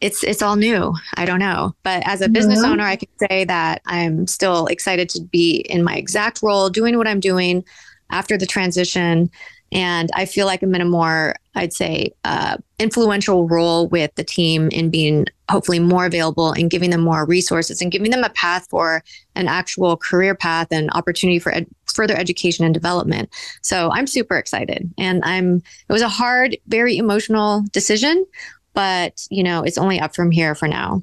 it's 0.00 0.24
it's 0.24 0.42
all 0.42 0.56
new. 0.56 0.94
I 1.14 1.24
don't 1.24 1.38
know, 1.38 1.74
but 1.82 2.06
as 2.06 2.20
a 2.20 2.28
business 2.28 2.60
mm-hmm. 2.60 2.72
owner, 2.72 2.84
I 2.84 2.96
can 2.96 3.08
say 3.30 3.44
that 3.44 3.80
I'm 3.86 4.26
still 4.26 4.66
excited 4.66 5.08
to 5.10 5.22
be 5.22 5.58
in 5.70 5.84
my 5.84 5.96
exact 5.96 6.42
role, 6.42 6.68
doing 6.68 6.98
what 6.98 7.06
I'm 7.06 7.20
doing 7.20 7.64
after 8.10 8.36
the 8.36 8.46
transition, 8.46 9.30
and 9.72 10.10
I 10.14 10.26
feel 10.26 10.46
like 10.46 10.62
I'm 10.62 10.74
in 10.74 10.80
a 10.80 10.84
more, 10.84 11.34
I'd 11.54 11.72
say, 11.72 12.12
uh, 12.24 12.56
influential 12.78 13.48
role 13.48 13.88
with 13.88 14.14
the 14.14 14.24
team 14.24 14.68
in 14.68 14.90
being 14.90 15.26
hopefully 15.50 15.80
more 15.80 16.06
available 16.06 16.52
and 16.52 16.70
giving 16.70 16.90
them 16.90 17.00
more 17.00 17.24
resources 17.24 17.80
and 17.80 17.90
giving 17.90 18.10
them 18.10 18.24
a 18.24 18.30
path 18.30 18.66
for 18.68 19.02
an 19.36 19.48
actual 19.48 19.96
career 19.96 20.34
path 20.34 20.68
and 20.70 20.90
opportunity 20.92 21.38
for 21.38 21.54
ed- 21.54 21.68
further 21.92 22.16
education 22.16 22.64
and 22.64 22.74
development. 22.74 23.28
So 23.62 23.90
I'm 23.92 24.06
super 24.06 24.36
excited. 24.36 24.92
And 24.98 25.24
I'm, 25.24 25.56
it 25.56 25.92
was 25.92 26.02
a 26.02 26.08
hard, 26.08 26.56
very 26.66 26.96
emotional 26.96 27.64
decision, 27.72 28.26
but, 28.74 29.26
you 29.30 29.42
know, 29.42 29.62
it's 29.62 29.78
only 29.78 30.00
up 30.00 30.14
from 30.14 30.30
here 30.30 30.54
for 30.54 30.68
now. 30.68 31.02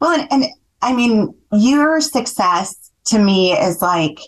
Well, 0.00 0.18
and, 0.18 0.28
and 0.30 0.44
I 0.82 0.94
mean, 0.94 1.34
your 1.52 2.00
success 2.00 2.90
to 3.06 3.18
me 3.18 3.52
is 3.52 3.82
like 3.82 4.20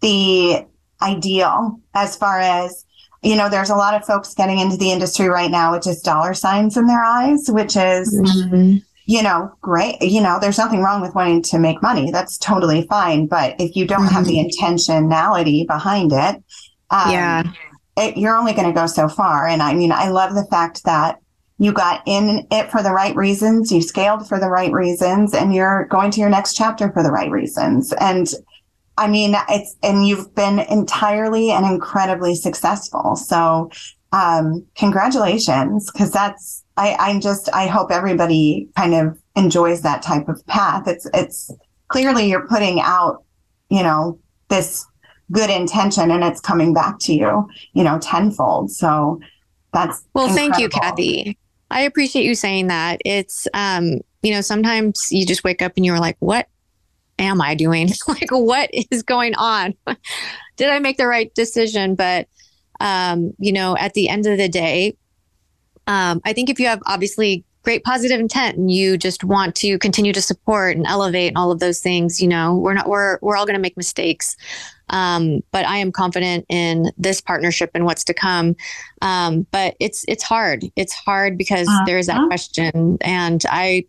the 0.00 0.66
ideal 1.00 1.80
as 1.94 2.16
far 2.16 2.38
as 2.40 2.84
you 3.22 3.36
know 3.36 3.48
there's 3.48 3.70
a 3.70 3.74
lot 3.74 3.94
of 3.94 4.04
folks 4.04 4.34
getting 4.34 4.58
into 4.58 4.76
the 4.76 4.90
industry 4.90 5.28
right 5.28 5.50
now 5.50 5.72
with 5.72 5.82
just 5.82 6.04
dollar 6.04 6.34
signs 6.34 6.76
in 6.76 6.86
their 6.86 7.02
eyes 7.02 7.46
which 7.48 7.76
is 7.76 8.14
mm-hmm. 8.14 8.76
You 9.06 9.22
know 9.22 9.52
great 9.60 9.96
you 10.00 10.20
know 10.20 10.38
there's 10.40 10.58
nothing 10.58 10.82
wrong 10.82 11.00
with 11.00 11.14
wanting 11.14 11.42
to 11.42 11.58
make 11.58 11.82
money 11.82 12.10
that's 12.10 12.38
totally 12.38 12.86
fine 12.88 13.26
but 13.26 13.54
if 13.60 13.76
you 13.76 13.86
don't 13.86 14.00
mm-hmm. 14.00 14.14
have 14.14 14.24
the 14.24 14.38
mm-hmm. 14.38 14.64
intentionality 14.64 15.66
behind 15.66 16.12
it 16.12 16.36
um, 16.90 17.10
yeah 17.10 17.42
it, 17.96 18.16
you're 18.16 18.36
only 18.36 18.52
going 18.52 18.66
to 18.66 18.72
go 18.72 18.86
so 18.86 19.08
far 19.08 19.46
and 19.46 19.62
i 19.62 19.74
mean 19.74 19.92
i 19.92 20.08
love 20.08 20.34
the 20.34 20.46
fact 20.50 20.84
that 20.84 21.18
you 21.58 21.72
got 21.72 22.02
in 22.06 22.46
it 22.50 22.70
for 22.70 22.82
the 22.82 22.90
right 22.90 23.14
reasons 23.14 23.70
you 23.70 23.80
scaled 23.80 24.26
for 24.28 24.40
the 24.40 24.48
right 24.48 24.72
reasons 24.72 25.34
and 25.34 25.54
you're 25.54 25.86
going 25.86 26.10
to 26.10 26.20
your 26.20 26.30
next 26.30 26.54
chapter 26.54 26.90
for 26.92 27.02
the 27.02 27.12
right 27.12 27.30
reasons 27.30 27.92
and 28.00 28.28
I 28.96 29.08
mean, 29.08 29.34
it's, 29.48 29.76
and 29.82 30.06
you've 30.06 30.34
been 30.34 30.60
entirely 30.60 31.50
and 31.50 31.66
incredibly 31.66 32.36
successful. 32.36 33.16
So, 33.16 33.70
um, 34.14 34.64
congratulations, 34.76 35.90
because 35.90 36.12
that's 36.12 36.64
I, 36.76 36.94
I'm 37.00 37.20
just 37.20 37.48
I 37.52 37.66
hope 37.66 37.90
everybody 37.90 38.68
kind 38.76 38.94
of 38.94 39.18
enjoys 39.34 39.82
that 39.82 40.02
type 40.02 40.28
of 40.28 40.46
path. 40.46 40.86
It's 40.86 41.06
it's 41.12 41.50
clearly 41.88 42.30
you're 42.30 42.46
putting 42.46 42.80
out, 42.80 43.24
you 43.70 43.82
know, 43.82 44.18
this 44.48 44.86
good 45.32 45.50
intention 45.50 46.12
and 46.12 46.22
it's 46.22 46.40
coming 46.40 46.72
back 46.72 47.00
to 47.00 47.12
you, 47.12 47.48
you 47.72 47.82
know, 47.82 47.98
tenfold. 47.98 48.70
So 48.70 49.20
that's 49.72 50.04
well, 50.14 50.26
incredible. 50.26 50.54
thank 50.54 50.62
you, 50.62 50.68
Cathy. 50.68 51.38
I 51.72 51.80
appreciate 51.80 52.24
you 52.24 52.36
saying 52.36 52.68
that. 52.68 53.00
It's 53.04 53.48
um, 53.52 54.00
you 54.22 54.32
know, 54.32 54.42
sometimes 54.42 55.08
you 55.10 55.26
just 55.26 55.42
wake 55.42 55.60
up 55.60 55.72
and 55.76 55.84
you're 55.84 55.98
like, 55.98 56.16
what 56.20 56.46
am 57.18 57.40
I 57.40 57.56
doing? 57.56 57.90
like, 58.08 58.30
what 58.30 58.70
is 58.72 59.02
going 59.02 59.34
on? 59.34 59.74
Did 60.56 60.70
I 60.70 60.78
make 60.78 60.98
the 60.98 61.08
right 61.08 61.34
decision? 61.34 61.96
But 61.96 62.28
um, 62.80 63.32
you 63.38 63.52
know, 63.52 63.76
at 63.76 63.94
the 63.94 64.08
end 64.08 64.26
of 64.26 64.38
the 64.38 64.48
day, 64.48 64.96
um, 65.86 66.20
I 66.24 66.32
think 66.32 66.50
if 66.50 66.58
you 66.58 66.66
have 66.66 66.80
obviously 66.86 67.44
great 67.62 67.82
positive 67.82 68.20
intent 68.20 68.56
and 68.58 68.70
you 68.70 68.96
just 68.96 69.24
want 69.24 69.54
to 69.56 69.78
continue 69.78 70.12
to 70.12 70.20
support 70.20 70.76
and 70.76 70.86
elevate 70.86 71.28
and 71.28 71.38
all 71.38 71.50
of 71.50 71.60
those 71.60 71.80
things, 71.80 72.20
you 72.20 72.28
know, 72.28 72.56
we're 72.56 72.74
not 72.74 72.88
we're 72.88 73.18
we're 73.22 73.36
all 73.36 73.46
going 73.46 73.56
to 73.56 73.60
make 73.60 73.76
mistakes. 73.76 74.36
Um, 74.90 75.40
but 75.50 75.64
I 75.64 75.78
am 75.78 75.90
confident 75.90 76.44
in 76.50 76.90
this 76.98 77.20
partnership 77.20 77.70
and 77.74 77.86
what's 77.86 78.04
to 78.04 78.14
come. 78.14 78.54
Um, 79.00 79.46
but 79.50 79.76
it's 79.80 80.04
it's 80.08 80.22
hard. 80.22 80.64
It's 80.76 80.92
hard 80.92 81.38
because 81.38 81.66
uh-huh. 81.66 81.84
there's 81.86 82.06
that 82.06 82.26
question, 82.26 82.98
and 83.00 83.42
I 83.48 83.86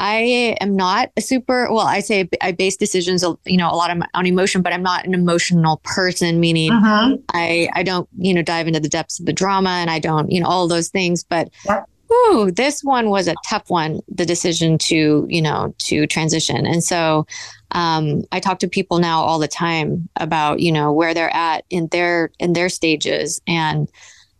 I 0.00 0.56
am 0.62 0.74
not 0.76 1.10
a 1.18 1.20
super 1.20 1.68
well. 1.70 1.86
I 1.86 2.00
say 2.00 2.28
I 2.40 2.52
base 2.52 2.76
decisions, 2.76 3.22
you 3.44 3.58
know, 3.58 3.70
a 3.70 3.76
lot 3.76 3.94
of 3.94 4.02
on 4.14 4.26
emotion, 4.26 4.62
but 4.62 4.72
I'm 4.72 4.82
not 4.82 5.04
an 5.04 5.12
emotional 5.12 5.80
person. 5.84 6.40
Meaning, 6.40 6.72
uh-huh. 6.72 7.18
I 7.34 7.68
I 7.74 7.82
don't 7.82 8.08
you 8.18 8.32
know 8.32 8.42
dive 8.42 8.66
into 8.66 8.80
the 8.80 8.88
depths 8.88 9.20
of 9.20 9.26
the 9.26 9.32
drama, 9.32 9.70
and 9.70 9.90
I 9.90 9.98
don't 9.98 10.32
you 10.32 10.40
know 10.40 10.48
all 10.48 10.66
those 10.66 10.88
things. 10.88 11.22
But 11.22 11.50
yep. 11.66 11.86
Ooh, 12.10 12.50
this 12.50 12.82
one 12.82 13.10
was 13.10 13.28
a 13.28 13.34
tough 13.46 13.68
one. 13.68 14.00
The 14.08 14.24
decision 14.24 14.78
to 14.78 15.26
you 15.28 15.42
know 15.42 15.74
to 15.78 16.06
transition, 16.06 16.66
and 16.66 16.82
so 16.82 17.26
um, 17.72 18.22
I 18.32 18.40
talk 18.40 18.58
to 18.60 18.68
people 18.68 19.00
now 19.00 19.20
all 19.20 19.38
the 19.38 19.48
time 19.48 20.08
about 20.16 20.60
you 20.60 20.72
know 20.72 20.92
where 20.92 21.12
they're 21.12 21.34
at 21.34 21.66
in 21.68 21.88
their 21.88 22.30
in 22.38 22.54
their 22.54 22.70
stages, 22.70 23.42
and 23.46 23.86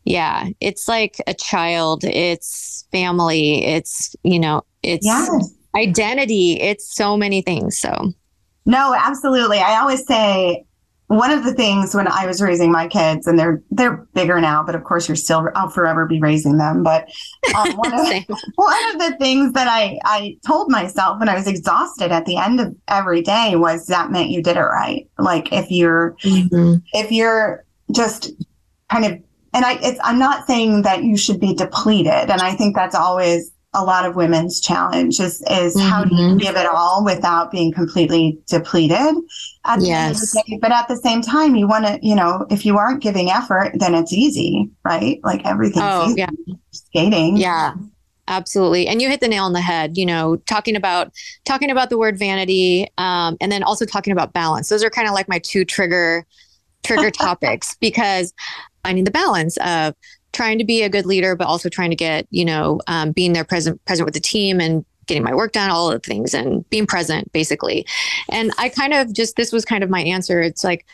yeah, 0.04 0.48
it's 0.60 0.88
like 0.88 1.16
a 1.26 1.34
child. 1.34 2.02
It's 2.02 2.86
family. 2.90 3.62
It's 3.62 4.16
you 4.22 4.40
know 4.40 4.64
it's 4.82 5.06
yes. 5.06 5.54
identity. 5.76 6.60
It's 6.60 6.94
so 6.94 7.16
many 7.16 7.42
things. 7.42 7.78
So, 7.78 8.12
no, 8.66 8.94
absolutely. 8.94 9.58
I 9.58 9.80
always 9.80 10.06
say 10.06 10.64
one 11.10 11.32
of 11.32 11.42
the 11.42 11.52
things 11.52 11.92
when 11.92 12.06
I 12.06 12.24
was 12.24 12.40
raising 12.40 12.70
my 12.70 12.86
kids, 12.86 13.26
and 13.26 13.36
they're 13.36 13.60
they're 13.72 14.06
bigger 14.14 14.40
now, 14.40 14.62
but 14.62 14.76
of 14.76 14.84
course 14.84 15.08
you're 15.08 15.16
still 15.16 15.48
I'll 15.56 15.68
forever 15.68 16.06
be 16.06 16.20
raising 16.20 16.56
them. 16.56 16.84
But 16.84 17.08
um, 17.56 17.72
one, 17.76 17.92
of, 17.92 18.06
one 18.54 18.94
of 18.94 19.00
the 19.00 19.16
things 19.18 19.52
that 19.54 19.66
I 19.66 19.98
I 20.04 20.36
told 20.46 20.70
myself 20.70 21.18
when 21.18 21.28
I 21.28 21.34
was 21.34 21.48
exhausted 21.48 22.12
at 22.12 22.26
the 22.26 22.36
end 22.36 22.60
of 22.60 22.76
every 22.86 23.22
day 23.22 23.56
was 23.56 23.88
that 23.88 24.12
meant 24.12 24.30
you 24.30 24.40
did 24.40 24.56
it 24.56 24.60
right. 24.60 25.08
Like 25.18 25.52
if 25.52 25.68
you're 25.68 26.14
mm-hmm. 26.22 26.76
if 26.92 27.10
you're 27.10 27.64
just 27.90 28.30
kind 28.88 29.04
of 29.04 29.12
and 29.52 29.64
I 29.64 29.80
it's 29.82 29.98
I'm 30.04 30.20
not 30.20 30.46
saying 30.46 30.82
that 30.82 31.02
you 31.02 31.16
should 31.16 31.40
be 31.40 31.54
depleted, 31.54 32.30
and 32.30 32.40
I 32.40 32.52
think 32.54 32.76
that's 32.76 32.94
always 32.94 33.50
a 33.72 33.84
lot 33.84 34.04
of 34.04 34.16
women's 34.16 34.60
challenge 34.60 35.20
is 35.20 35.42
is 35.48 35.76
mm-hmm. 35.76 35.88
how 35.88 36.04
do 36.04 36.14
you 36.14 36.28
mm-hmm. 36.28 36.38
give 36.38 36.56
it 36.56 36.66
all 36.66 37.04
without 37.04 37.52
being 37.52 37.72
completely 37.72 38.38
depleted 38.46 39.14
at 39.64 39.78
the 39.78 39.86
yes. 39.86 40.06
end 40.06 40.14
of 40.14 40.20
the 40.20 40.44
day. 40.48 40.58
But 40.60 40.72
at 40.72 40.88
the 40.88 40.96
same 40.96 41.22
time, 41.22 41.54
you 41.54 41.68
want 41.68 41.86
to, 41.86 41.98
you 42.02 42.16
know, 42.16 42.46
if 42.50 42.66
you 42.66 42.78
aren't 42.78 43.02
giving 43.02 43.30
effort, 43.30 43.72
then 43.74 43.94
it's 43.94 44.12
easy, 44.12 44.70
right? 44.84 45.20
Like 45.22 45.46
everything's 45.46 45.84
oh, 45.84 46.06
easy. 46.06 46.20
Yeah. 46.20 46.54
skating. 46.72 47.36
Yeah. 47.36 47.74
Absolutely. 48.26 48.86
And 48.86 49.02
you 49.02 49.08
hit 49.08 49.20
the 49.20 49.28
nail 49.28 49.44
on 49.44 49.52
the 49.52 49.60
head, 49.60 49.98
you 49.98 50.06
know, 50.06 50.36
talking 50.36 50.76
about 50.76 51.12
talking 51.44 51.70
about 51.70 51.90
the 51.90 51.98
word 51.98 52.16
vanity, 52.16 52.88
um, 52.96 53.36
and 53.40 53.50
then 53.50 53.64
also 53.64 53.84
talking 53.84 54.12
about 54.12 54.32
balance. 54.32 54.68
Those 54.68 54.84
are 54.84 54.90
kind 54.90 55.08
of 55.08 55.14
like 55.14 55.28
my 55.28 55.40
two 55.40 55.64
trigger 55.64 56.24
trigger 56.84 57.10
topics 57.10 57.76
because 57.80 58.32
finding 58.84 59.04
the 59.04 59.10
balance 59.10 59.56
of 59.58 59.94
trying 60.32 60.58
to 60.58 60.64
be 60.64 60.82
a 60.82 60.88
good 60.88 61.06
leader, 61.06 61.36
but 61.36 61.46
also 61.46 61.68
trying 61.68 61.90
to 61.90 61.96
get, 61.96 62.26
you 62.30 62.44
know, 62.44 62.80
um, 62.86 63.12
being 63.12 63.32
there 63.32 63.44
present, 63.44 63.84
present 63.84 64.06
with 64.06 64.14
the 64.14 64.20
team 64.20 64.60
and 64.60 64.84
getting 65.06 65.24
my 65.24 65.34
work 65.34 65.52
done, 65.52 65.70
all 65.70 65.90
of 65.90 66.00
the 66.00 66.08
things 66.08 66.34
and 66.34 66.68
being 66.70 66.86
present 66.86 67.32
basically. 67.32 67.86
And 68.28 68.52
I 68.58 68.68
kind 68.68 68.94
of 68.94 69.12
just, 69.12 69.36
this 69.36 69.52
was 69.52 69.64
kind 69.64 69.82
of 69.82 69.90
my 69.90 70.00
answer. 70.02 70.40
It's 70.40 70.62
like, 70.62 70.86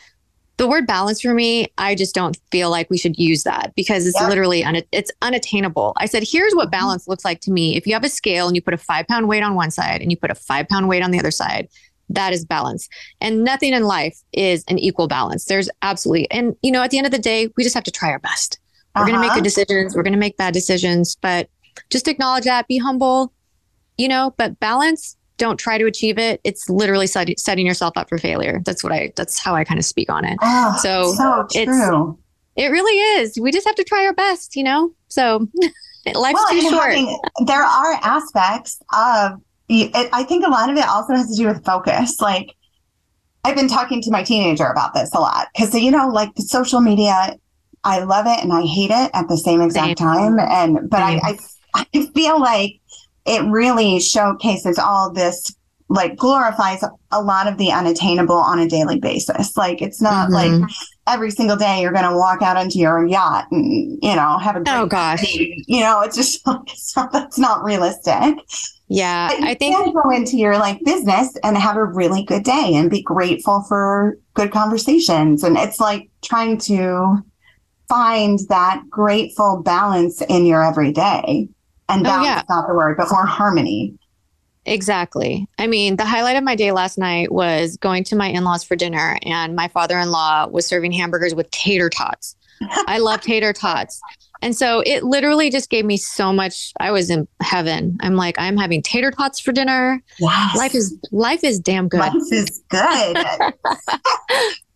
the 0.57 0.67
word 0.67 0.87
balance 0.87 1.21
for 1.21 1.35
me, 1.35 1.71
I 1.77 1.93
just 1.93 2.15
don't 2.15 2.35
feel 2.51 2.71
like 2.71 2.89
we 2.89 2.97
should 2.97 3.17
use 3.17 3.43
that 3.43 3.73
because 3.75 4.07
it's 4.07 4.19
yeah. 4.19 4.27
literally 4.27 4.63
un- 4.63 4.81
it's 4.91 5.11
unattainable. 5.21 5.93
I 5.97 6.07
said, 6.07 6.23
here's 6.27 6.55
what 6.55 6.65
mm-hmm. 6.65 6.71
balance 6.71 7.07
looks 7.07 7.23
like 7.23 7.41
to 7.41 7.51
me. 7.51 7.77
If 7.77 7.85
you 7.85 7.93
have 7.93 8.03
a 8.03 8.09
scale 8.09 8.47
and 8.47 8.55
you 8.55 8.61
put 8.61 8.73
a 8.73 8.77
five 8.77 9.07
pound 9.07 9.27
weight 9.27 9.43
on 9.43 9.53
one 9.53 9.69
side 9.69 10.01
and 10.01 10.09
you 10.09 10.17
put 10.17 10.31
a 10.31 10.35
five 10.35 10.67
pound 10.67 10.89
weight 10.89 11.03
on 11.03 11.11
the 11.11 11.19
other 11.19 11.29
side, 11.29 11.69
that 12.09 12.33
is 12.33 12.43
balance. 12.43 12.89
And 13.21 13.43
nothing 13.43 13.73
in 13.73 13.83
life 13.83 14.17
is 14.33 14.63
an 14.67 14.79
equal 14.79 15.07
balance. 15.07 15.45
There's 15.45 15.69
absolutely, 15.83 16.29
and 16.31 16.55
you 16.63 16.71
know, 16.71 16.81
at 16.81 16.89
the 16.89 16.97
end 16.97 17.05
of 17.05 17.11
the 17.11 17.19
day, 17.19 17.49
we 17.55 17.63
just 17.63 17.75
have 17.75 17.83
to 17.83 17.91
try 17.91 18.09
our 18.09 18.19
best. 18.19 18.59
We're 18.97 19.03
uh-huh. 19.03 19.11
going 19.11 19.21
to 19.21 19.27
make 19.27 19.35
good 19.35 19.43
decisions. 19.43 19.95
We're 19.95 20.03
going 20.03 20.13
to 20.13 20.19
make 20.19 20.37
bad 20.37 20.53
decisions, 20.53 21.15
but 21.21 21.49
just 21.89 22.07
acknowledge 22.07 22.45
that, 22.45 22.67
be 22.67 22.77
humble, 22.77 23.31
you 23.97 24.07
know, 24.07 24.33
but 24.37 24.59
balance, 24.59 25.15
don't 25.37 25.57
try 25.57 25.77
to 25.77 25.85
achieve 25.85 26.17
it. 26.17 26.41
It's 26.43 26.67
literally 26.69 27.05
set, 27.05 27.39
setting 27.39 27.67
yourself 27.67 27.93
up 27.95 28.09
for 28.09 28.17
failure. 28.17 28.61
That's 28.65 28.83
what 28.83 28.91
I, 28.91 29.13
that's 29.15 29.37
how 29.37 29.53
I 29.53 29.63
kind 29.63 29.79
of 29.79 29.85
speak 29.85 30.11
on 30.11 30.25
it. 30.25 30.37
Oh, 30.41 30.77
so, 30.81 31.13
so 31.13 31.47
true. 31.51 32.17
it 32.55 32.67
really 32.69 32.97
is. 33.21 33.39
We 33.39 33.51
just 33.51 33.67
have 33.67 33.75
to 33.75 33.83
try 33.83 34.05
our 34.05 34.13
best, 34.13 34.55
you 34.55 34.63
know? 34.63 34.91
So 35.09 35.47
life's 36.15 36.33
well, 36.33 36.49
too 36.49 36.61
short. 36.61 36.95
Having, 36.95 37.19
there 37.45 37.63
are 37.63 37.93
aspects 38.01 38.81
of, 38.93 39.39
it, 39.69 40.09
I 40.11 40.23
think 40.23 40.43
a 40.45 40.49
lot 40.49 40.71
of 40.71 40.77
it 40.77 40.87
also 40.87 41.13
has 41.13 41.29
to 41.29 41.35
do 41.35 41.47
with 41.47 41.63
focus. 41.63 42.19
Like, 42.19 42.55
I've 43.43 43.55
been 43.55 43.67
talking 43.67 44.01
to 44.01 44.11
my 44.11 44.23
teenager 44.23 44.65
about 44.65 44.93
this 44.93 45.13
a 45.13 45.19
lot 45.19 45.49
because, 45.53 45.73
you 45.75 45.91
know, 45.91 46.07
like 46.07 46.33
the 46.35 46.41
social 46.41 46.81
media 46.81 47.37
I 47.83 47.99
love 47.99 48.25
it 48.27 48.43
and 48.43 48.51
I 48.51 48.63
hate 48.63 48.91
it 48.91 49.11
at 49.13 49.27
the 49.27 49.37
same 49.37 49.61
exact 49.61 49.99
same. 49.99 50.07
time. 50.07 50.39
And 50.39 50.89
but 50.89 51.01
I, 51.01 51.19
I 51.23 51.85
I 51.93 52.05
feel 52.13 52.39
like 52.39 52.79
it 53.25 53.43
really 53.49 53.99
showcases 53.99 54.79
all 54.79 55.11
this 55.11 55.53
like 55.89 56.17
glorifies 56.17 56.83
a 57.11 57.21
lot 57.21 57.47
of 57.47 57.57
the 57.57 57.71
unattainable 57.71 58.35
on 58.35 58.59
a 58.59 58.67
daily 58.67 58.99
basis. 58.99 59.55
Like 59.55 59.81
it's 59.81 60.01
not 60.01 60.29
mm-hmm. 60.29 60.61
like 60.61 60.71
every 61.07 61.31
single 61.31 61.55
day 61.55 61.81
you're 61.81 61.93
going 61.93 62.09
to 62.09 62.17
walk 62.17 62.41
out 62.41 62.61
into 62.61 62.77
your 62.77 63.05
yacht 63.05 63.45
and 63.51 63.97
you 64.01 64.15
know 64.15 64.37
have 64.37 64.57
a 64.57 64.63
oh 64.67 64.85
gosh, 64.85 65.21
day. 65.21 65.63
you 65.67 65.79
know 65.79 66.01
it's 66.01 66.15
just 66.15 66.41
it's 66.67 66.95
not, 66.95 67.11
that's 67.11 67.37
not 67.37 67.63
realistic. 67.63 68.35
Yeah, 68.89 69.29
I 69.31 69.53
think 69.53 69.93
go 69.93 70.09
into 70.11 70.37
your 70.37 70.57
like 70.57 70.79
business 70.85 71.35
and 71.43 71.57
have 71.57 71.75
a 71.75 71.83
really 71.83 72.23
good 72.23 72.43
day 72.43 72.71
and 72.73 72.89
be 72.89 73.01
grateful 73.01 73.63
for 73.63 74.17
good 74.33 74.51
conversations. 74.51 75.43
And 75.43 75.57
it's 75.57 75.79
like 75.79 76.09
trying 76.21 76.57
to 76.59 77.17
find 77.87 78.39
that 78.49 78.83
grateful 78.89 79.61
balance 79.63 80.21
in 80.21 80.45
your 80.45 80.63
everyday. 80.63 81.49
And 81.89 82.01
oh, 82.01 82.03
balance 82.03 82.27
oh, 82.27 82.29
yeah. 82.29 82.43
not 82.49 82.67
the 82.67 82.73
word, 82.73 82.97
but 82.97 83.09
more 83.11 83.25
harmony. 83.25 83.97
Exactly. 84.65 85.47
I 85.57 85.67
mean, 85.67 85.95
the 85.95 86.05
highlight 86.05 86.35
of 86.35 86.43
my 86.43 86.55
day 86.55 86.73
last 86.73 86.97
night 86.97 87.31
was 87.31 87.77
going 87.77 88.03
to 88.05 88.17
my 88.17 88.27
in 88.27 88.43
laws 88.43 88.65
for 88.65 88.75
dinner, 88.75 89.17
and 89.23 89.55
my 89.55 89.69
father 89.69 89.97
in 89.97 90.11
law 90.11 90.47
was 90.47 90.67
serving 90.67 90.91
hamburgers 90.91 91.33
with 91.33 91.49
tater 91.51 91.89
tots. 91.89 92.35
I 92.61 92.97
love 92.97 93.21
tater 93.21 93.53
tots. 93.53 94.01
And 94.41 94.55
so 94.55 94.81
it 94.85 95.03
literally 95.03 95.49
just 95.49 95.69
gave 95.69 95.85
me 95.85 95.97
so 95.97 96.31
much. 96.31 96.73
I 96.79 96.91
was 96.91 97.09
in 97.09 97.27
heaven. 97.41 97.97
I'm 98.01 98.15
like, 98.15 98.37
I'm 98.37 98.57
having 98.57 98.81
tater 98.81 99.09
tots 99.09 99.39
for 99.39 99.51
dinner. 99.51 100.03
Yes. 100.19 100.55
Life 100.55 100.75
is 100.75 100.95
life 101.11 101.43
is 101.43 101.59
damn 101.59 101.87
good. 101.87 101.99
Life 102.01 102.13
is 102.31 102.61
good. 102.69 103.17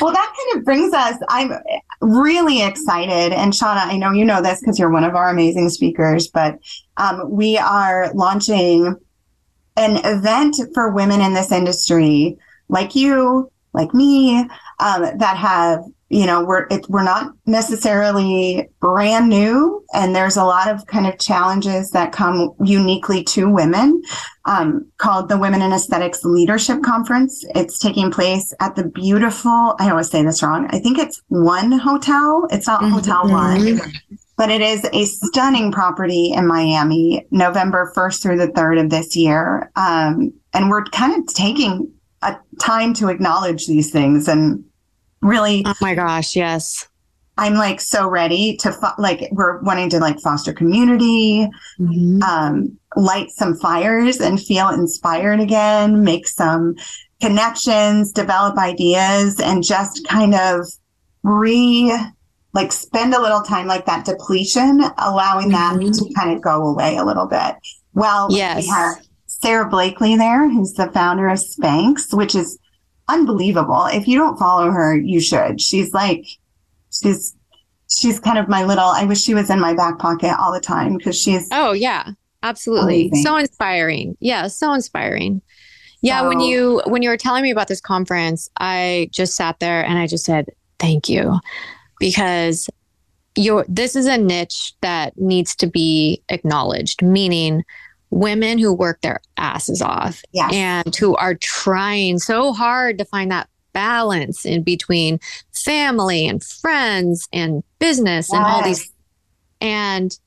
Well, 0.00 0.12
that 0.12 0.34
kind 0.36 0.58
of 0.58 0.64
brings 0.64 0.92
us. 0.92 1.16
I'm 1.28 1.52
really 2.00 2.62
excited. 2.62 3.32
And 3.32 3.52
Shawna, 3.52 3.86
I 3.86 3.96
know 3.96 4.12
you 4.12 4.24
know 4.24 4.40
this 4.40 4.60
because 4.60 4.78
you're 4.78 4.90
one 4.90 5.04
of 5.04 5.14
our 5.14 5.28
amazing 5.30 5.70
speakers, 5.70 6.28
but 6.28 6.58
um, 6.96 7.30
we 7.30 7.58
are 7.58 8.12
launching 8.14 8.94
an 9.76 9.96
event 10.04 10.56
for 10.74 10.90
women 10.90 11.20
in 11.20 11.34
this 11.34 11.52
industry, 11.52 12.36
like 12.68 12.94
you, 12.94 13.50
like 13.72 13.92
me, 13.94 14.38
um, 14.80 15.18
that 15.18 15.36
have 15.36 15.84
you 16.08 16.24
know 16.24 16.44
we're 16.44 16.66
it, 16.70 16.88
we're 16.88 17.02
not 17.02 17.32
necessarily 17.46 18.68
brand 18.80 19.28
new 19.28 19.84
and 19.92 20.14
there's 20.14 20.36
a 20.36 20.44
lot 20.44 20.68
of 20.68 20.86
kind 20.86 21.06
of 21.06 21.18
challenges 21.18 21.90
that 21.90 22.12
come 22.12 22.52
uniquely 22.64 23.22
to 23.22 23.50
women 23.50 24.00
um, 24.44 24.90
called 24.98 25.28
the 25.28 25.36
women 25.36 25.60
in 25.60 25.72
aesthetics 25.72 26.24
leadership 26.24 26.82
conference. 26.82 27.44
It's 27.54 27.78
taking 27.78 28.10
place 28.10 28.54
at 28.60 28.76
the 28.76 28.84
beautiful 28.84 29.76
i 29.78 29.90
always 29.90 30.10
say 30.10 30.22
this 30.22 30.42
wrong 30.42 30.66
i 30.70 30.78
think 30.78 30.98
it's 30.98 31.22
one 31.28 31.72
hotel. 31.72 32.46
It's 32.50 32.66
not 32.66 32.80
mm-hmm. 32.80 32.92
hotel 32.92 33.28
one 33.28 33.80
but 34.38 34.50
it 34.50 34.60
is 34.60 34.88
a 34.92 35.04
stunning 35.04 35.72
property 35.72 36.32
in 36.32 36.46
miami 36.46 37.26
november 37.30 37.92
1st 37.94 38.22
through 38.22 38.38
the 38.38 38.48
3rd 38.48 38.84
of 38.84 38.90
this 38.90 39.14
year. 39.16 39.70
Um, 39.76 40.32
and 40.54 40.70
we're 40.70 40.84
kind 40.84 41.18
of 41.18 41.34
taking 41.34 41.92
a 42.22 42.36
time 42.60 42.94
to 42.94 43.08
acknowledge 43.08 43.66
these 43.66 43.90
things 43.90 44.28
and 44.28 44.64
really 45.22 45.62
oh 45.66 45.74
my 45.80 45.94
gosh 45.94 46.36
yes 46.36 46.88
I'm 47.38 47.54
like 47.54 47.80
so 47.80 48.08
ready 48.08 48.56
to 48.58 48.72
fo- 48.72 48.94
like 48.98 49.28
we're 49.30 49.60
wanting 49.60 49.88
to 49.90 50.00
like 50.00 50.18
foster 50.18 50.52
community, 50.52 51.48
mm-hmm. 51.78 52.20
um, 52.20 52.76
light 52.96 53.30
some 53.30 53.54
fires 53.54 54.20
and 54.20 54.42
feel 54.42 54.68
inspired 54.70 55.38
again, 55.38 56.02
make 56.02 56.26
some 56.26 56.74
connections, 57.20 58.10
develop 58.10 58.58
ideas, 58.58 59.38
and 59.38 59.62
just 59.62 60.06
kind 60.08 60.34
of 60.34 60.66
re 61.22 61.96
like 62.54 62.72
spend 62.72 63.14
a 63.14 63.20
little 63.20 63.42
time 63.42 63.68
like 63.68 63.86
that 63.86 64.04
depletion, 64.04 64.82
allowing 64.98 65.52
mm-hmm. 65.52 65.86
that 65.86 65.94
to 65.94 66.12
kind 66.14 66.34
of 66.34 66.42
go 66.42 66.66
away 66.66 66.96
a 66.96 67.04
little 67.04 67.26
bit. 67.26 67.54
Well, 67.94 68.28
yes. 68.30 68.64
we 68.64 68.68
have 68.68 68.96
Sara 69.26 69.68
Blakely 69.68 70.16
there, 70.16 70.50
who's 70.50 70.72
the 70.72 70.90
founder 70.90 71.28
of 71.28 71.38
Spanx, 71.38 72.12
which 72.12 72.34
is 72.34 72.58
unbelievable. 73.08 73.86
If 73.86 74.06
you 74.06 74.18
don't 74.18 74.38
follow 74.38 74.70
her, 74.70 74.96
you 74.96 75.20
should. 75.20 75.60
She's 75.60 75.92
like 75.92 76.24
she's 76.90 77.36
she's 77.88 78.20
kind 78.20 78.38
of 78.38 78.48
my 78.48 78.64
little 78.64 78.84
i 78.84 79.04
wish 79.04 79.20
she 79.20 79.34
was 79.34 79.50
in 79.50 79.60
my 79.60 79.74
back 79.74 79.98
pocket 79.98 80.34
all 80.38 80.52
the 80.52 80.60
time 80.60 80.96
because 80.96 81.20
she's 81.20 81.48
oh 81.52 81.72
yeah 81.72 82.10
absolutely 82.42 83.08
amazing. 83.08 83.24
so 83.24 83.36
inspiring 83.36 84.16
yeah 84.20 84.46
so 84.46 84.72
inspiring 84.72 85.40
yeah 86.02 86.20
so, 86.20 86.28
when 86.28 86.40
you 86.40 86.82
when 86.86 87.02
you 87.02 87.08
were 87.08 87.16
telling 87.16 87.42
me 87.42 87.50
about 87.50 87.68
this 87.68 87.80
conference 87.80 88.48
i 88.58 89.08
just 89.10 89.34
sat 89.34 89.58
there 89.60 89.84
and 89.84 89.98
i 89.98 90.06
just 90.06 90.24
said 90.24 90.46
thank 90.78 91.08
you 91.08 91.38
because 91.98 92.68
you 93.36 93.64
this 93.68 93.96
is 93.96 94.06
a 94.06 94.18
niche 94.18 94.74
that 94.82 95.16
needs 95.16 95.54
to 95.54 95.66
be 95.66 96.22
acknowledged 96.28 97.02
meaning 97.02 97.64
women 98.10 98.58
who 98.58 98.72
work 98.72 99.00
their 99.02 99.20
asses 99.36 99.82
off 99.82 100.22
yes. 100.32 100.52
and 100.52 100.94
who 100.96 101.14
are 101.16 101.34
trying 101.34 102.18
so 102.18 102.52
hard 102.52 102.98
to 102.98 103.04
find 103.04 103.30
that 103.30 103.48
balance 103.72 104.44
in 104.44 104.62
between 104.62 105.20
family 105.52 106.26
and 106.26 106.42
friends 106.42 107.28
and 107.32 107.62
business 107.78 108.28
yes. 108.32 108.36
and 108.36 108.44
all 108.44 108.62
these 108.62 108.90
and 109.60 110.18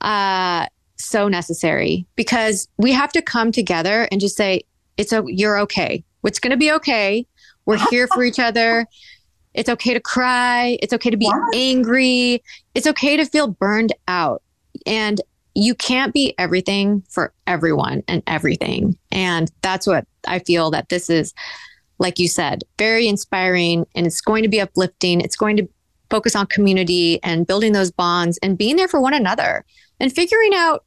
uh 0.00 0.66
so 0.96 1.28
necessary 1.28 2.06
because 2.16 2.68
we 2.78 2.92
have 2.92 3.12
to 3.12 3.20
come 3.20 3.52
together 3.52 4.08
and 4.10 4.20
just 4.20 4.36
say 4.36 4.62
it's 4.96 5.12
a 5.12 5.22
you're 5.26 5.58
okay 5.58 6.02
it's 6.24 6.38
going 6.38 6.50
to 6.50 6.56
be 6.56 6.72
okay 6.72 7.26
we're 7.66 7.78
here 7.90 8.06
for 8.08 8.24
each 8.24 8.38
other 8.38 8.86
it's 9.52 9.68
okay 9.68 9.92
to 9.92 10.00
cry 10.00 10.78
it's 10.82 10.92
okay 10.92 11.10
to 11.10 11.16
be 11.16 11.26
yes. 11.26 11.34
angry 11.54 12.42
it's 12.74 12.86
okay 12.86 13.16
to 13.16 13.26
feel 13.26 13.48
burned 13.48 13.92
out 14.08 14.42
and 14.86 15.20
you 15.56 15.74
can't 15.74 16.12
be 16.12 16.34
everything 16.38 17.02
for 17.08 17.32
everyone 17.46 18.02
and 18.06 18.22
everything 18.26 18.96
and 19.10 19.50
that's 19.62 19.86
what 19.86 20.06
i 20.28 20.38
feel 20.38 20.70
that 20.70 20.88
this 20.88 21.08
is 21.10 21.32
like 21.98 22.18
you 22.18 22.28
said, 22.28 22.62
very 22.78 23.08
inspiring 23.08 23.86
and 23.94 24.06
it's 24.06 24.20
going 24.20 24.42
to 24.42 24.48
be 24.48 24.60
uplifting. 24.60 25.20
It's 25.20 25.36
going 25.36 25.56
to 25.56 25.68
focus 26.10 26.36
on 26.36 26.46
community 26.46 27.20
and 27.22 27.46
building 27.46 27.72
those 27.72 27.90
bonds 27.90 28.38
and 28.42 28.56
being 28.56 28.76
there 28.76 28.88
for 28.88 29.00
one 29.00 29.14
another 29.14 29.64
and 29.98 30.12
figuring 30.12 30.52
out 30.54 30.84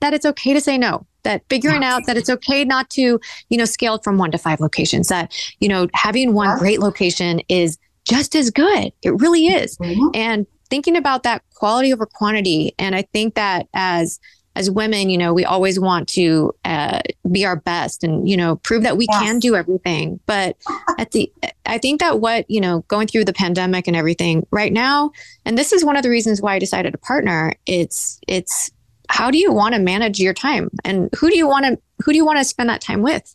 that 0.00 0.12
it's 0.12 0.26
okay 0.26 0.52
to 0.52 0.60
say 0.60 0.76
no 0.76 1.06
that 1.22 1.42
figuring 1.48 1.82
yes. 1.82 1.92
out 1.92 2.02
that 2.06 2.16
it's 2.16 2.28
okay 2.28 2.64
not 2.64 2.90
to 2.90 3.20
you 3.48 3.56
know 3.56 3.64
scale 3.64 3.98
from 4.02 4.18
one 4.18 4.30
to 4.30 4.36
five 4.36 4.60
locations 4.60 5.08
that 5.08 5.32
you 5.60 5.68
know 5.68 5.86
having 5.94 6.34
one 6.34 6.58
great 6.58 6.80
location 6.80 7.40
is 7.48 7.78
just 8.06 8.34
as 8.34 8.50
good 8.50 8.92
it 9.02 9.10
really 9.20 9.46
is 9.46 9.78
mm-hmm. 9.78 10.08
and 10.14 10.46
thinking 10.70 10.96
about 10.96 11.22
that 11.22 11.42
quality 11.54 11.92
over 11.92 12.06
quantity 12.06 12.74
and 12.78 12.94
i 12.94 13.02
think 13.02 13.34
that 13.34 13.66
as 13.74 14.18
as 14.56 14.70
women, 14.70 15.10
you 15.10 15.18
know, 15.18 15.34
we 15.34 15.44
always 15.44 15.80
want 15.80 16.08
to 16.10 16.54
uh, 16.64 17.00
be 17.30 17.44
our 17.44 17.56
best 17.56 18.04
and, 18.04 18.28
you 18.28 18.36
know, 18.36 18.56
prove 18.56 18.82
that 18.84 18.96
we 18.96 19.06
yes. 19.10 19.22
can 19.22 19.38
do 19.38 19.56
everything. 19.56 20.20
But 20.26 20.56
at 20.98 21.10
the, 21.10 21.32
I 21.66 21.78
think 21.78 22.00
that 22.00 22.20
what, 22.20 22.48
you 22.48 22.60
know, 22.60 22.84
going 22.86 23.08
through 23.08 23.24
the 23.24 23.32
pandemic 23.32 23.88
and 23.88 23.96
everything 23.96 24.46
right 24.50 24.72
now, 24.72 25.10
and 25.44 25.58
this 25.58 25.72
is 25.72 25.84
one 25.84 25.96
of 25.96 26.02
the 26.02 26.10
reasons 26.10 26.40
why 26.40 26.54
I 26.54 26.58
decided 26.58 26.92
to 26.92 26.98
partner, 26.98 27.54
it's, 27.66 28.20
it's, 28.28 28.70
how 29.10 29.30
do 29.30 29.38
you 29.38 29.52
want 29.52 29.74
to 29.74 29.80
manage 29.80 30.18
your 30.18 30.32
time 30.32 30.70
and 30.84 31.10
who 31.18 31.28
do 31.30 31.36
you 31.36 31.48
want 31.48 31.66
to, 31.66 31.78
who 32.04 32.12
do 32.12 32.16
you 32.16 32.24
want 32.24 32.38
to 32.38 32.44
spend 32.44 32.70
that 32.70 32.80
time 32.80 33.02
with? 33.02 33.34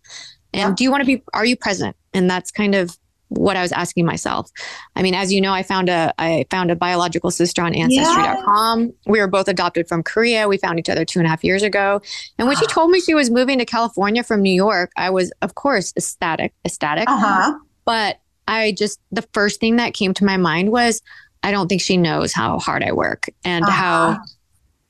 And 0.54 0.70
yeah. 0.70 0.76
do 0.76 0.84
you 0.84 0.92
want 0.92 1.02
to 1.02 1.06
be, 1.06 1.22
are 1.34 1.46
you 1.46 1.56
present? 1.56 1.96
And 2.14 2.30
that's 2.30 2.50
kind 2.50 2.76
of 2.76 2.98
what 3.30 3.56
I 3.56 3.62
was 3.62 3.72
asking 3.72 4.06
myself. 4.06 4.52
I 4.96 5.02
mean, 5.02 5.14
as 5.14 5.32
you 5.32 5.40
know, 5.40 5.54
I 5.54 5.64
found 5.64 5.90
a 5.90 6.14
I 6.20 6.46
found 6.50 6.72
a 6.72 6.76
biological 6.76 7.32
sister 7.32 7.62
on 7.62 7.74
ancestry.com. 7.74 8.82
Yeah. 8.82 8.92
We 9.08 9.20
were 9.20 9.28
both 9.28 9.48
adopted 9.48 9.88
from 9.88 10.04
Korea. 10.04 10.48
We 10.48 10.58
found 10.58 10.80
each 10.80 10.90
other 10.90 11.06
two 11.06 11.20
and 11.20 11.26
a 11.26 11.30
half 11.30 11.44
years 11.44 11.64
ago. 11.64 12.02
And 12.38 12.48
when 12.48 12.58
she 12.58 12.68
told 12.68 12.92
me 12.92 13.00
she 13.00 13.14
was 13.14 13.30
moving 13.30 13.60
to 13.60 13.66
California 13.66 14.24
from 14.24 14.42
New 14.42 14.54
York, 14.54 14.92
I 14.98 15.10
was 15.10 15.32
of 15.42 15.56
course 15.56 15.94
ecstatic, 15.96 16.54
ecstatic. 16.66 17.08
Uh-huh. 17.08 17.58
But 17.86 18.20
I 18.48 18.72
just 18.72 19.00
the 19.12 19.28
first 19.34 19.60
thing 19.60 19.76
that 19.78 19.94
came 19.94 20.14
to 20.16 20.26
my 20.26 20.38
mind 20.38 20.72
was 20.72 21.02
I 21.44 21.52
don't 21.52 21.68
think 21.68 21.82
she 21.82 21.98
knows 21.98 22.34
how 22.34 22.60
hard 22.60 22.84
I 22.84 22.92
work 22.92 23.28
and 23.46 23.64
uh-huh. 23.64 23.72
how 23.72 24.22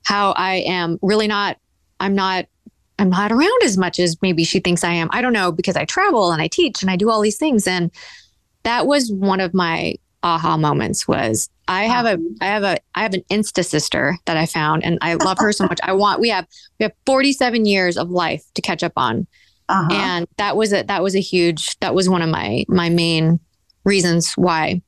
how 0.04 0.32
I 0.32 0.56
am 0.66 0.98
really 1.02 1.28
not 1.28 1.58
I'm 2.00 2.14
not 2.14 2.46
I'm 2.98 3.10
not 3.10 3.32
around 3.32 3.62
as 3.64 3.78
much 3.78 3.98
as 3.98 4.20
maybe 4.20 4.44
she 4.44 4.60
thinks 4.60 4.84
I 4.84 4.92
am. 4.92 5.08
I 5.10 5.22
don't 5.22 5.32
know 5.32 5.52
because 5.52 5.74
I 5.74 5.86
travel 5.86 6.32
and 6.32 6.42
I 6.42 6.48
teach 6.48 6.82
and 6.82 6.90
I 6.90 6.96
do 6.96 7.08
all 7.08 7.22
these 7.22 7.38
things 7.38 7.66
and 7.66 7.90
that 8.62 8.86
was 8.86 9.10
one 9.10 9.40
of 9.40 9.54
my 9.54 9.94
aha 10.22 10.56
moments 10.56 11.08
was 11.08 11.48
I 11.66 11.84
have 11.84 12.04
a 12.04 12.18
I 12.40 12.46
have 12.46 12.62
a 12.62 12.78
I 12.94 13.02
have 13.02 13.14
an 13.14 13.22
Insta 13.30 13.64
sister 13.64 14.18
that 14.26 14.36
I 14.36 14.46
found 14.46 14.84
and 14.84 14.98
I 15.00 15.14
love 15.14 15.38
her 15.38 15.52
so 15.52 15.64
much. 15.64 15.78
I 15.82 15.92
want 15.92 16.20
we 16.20 16.28
have 16.28 16.46
we 16.78 16.84
have 16.84 16.92
47 17.06 17.64
years 17.64 17.96
of 17.96 18.10
life 18.10 18.44
to 18.54 18.62
catch 18.62 18.82
up 18.82 18.92
on. 18.96 19.26
Uh-huh. 19.68 19.88
And 19.92 20.26
that 20.36 20.56
was 20.56 20.72
a 20.72 20.82
that 20.82 21.02
was 21.02 21.14
a 21.14 21.20
huge 21.20 21.78
that 21.78 21.94
was 21.94 22.08
one 22.08 22.22
of 22.22 22.28
my 22.28 22.64
my 22.68 22.88
main 22.88 23.38
reasons 23.84 24.32
why 24.32 24.82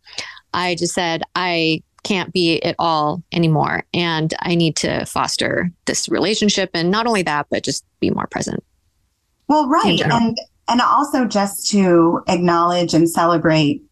I 0.52 0.74
just 0.74 0.92
said 0.92 1.22
I 1.36 1.82
can't 2.02 2.32
be 2.32 2.54
it 2.56 2.74
all 2.80 3.22
anymore 3.32 3.84
and 3.94 4.34
I 4.40 4.56
need 4.56 4.74
to 4.76 5.06
foster 5.06 5.70
this 5.84 6.08
relationship 6.08 6.70
and 6.74 6.90
not 6.90 7.06
only 7.06 7.22
that 7.22 7.46
but 7.48 7.62
just 7.62 7.84
be 8.00 8.10
more 8.10 8.26
present. 8.26 8.62
Well, 9.46 9.68
right. 9.68 10.00
And 10.00 10.36
and 10.68 10.80
also 10.80 11.24
just 11.24 11.68
to 11.70 12.22
acknowledge 12.28 12.94
and 12.94 13.08
celebrate 13.08 13.82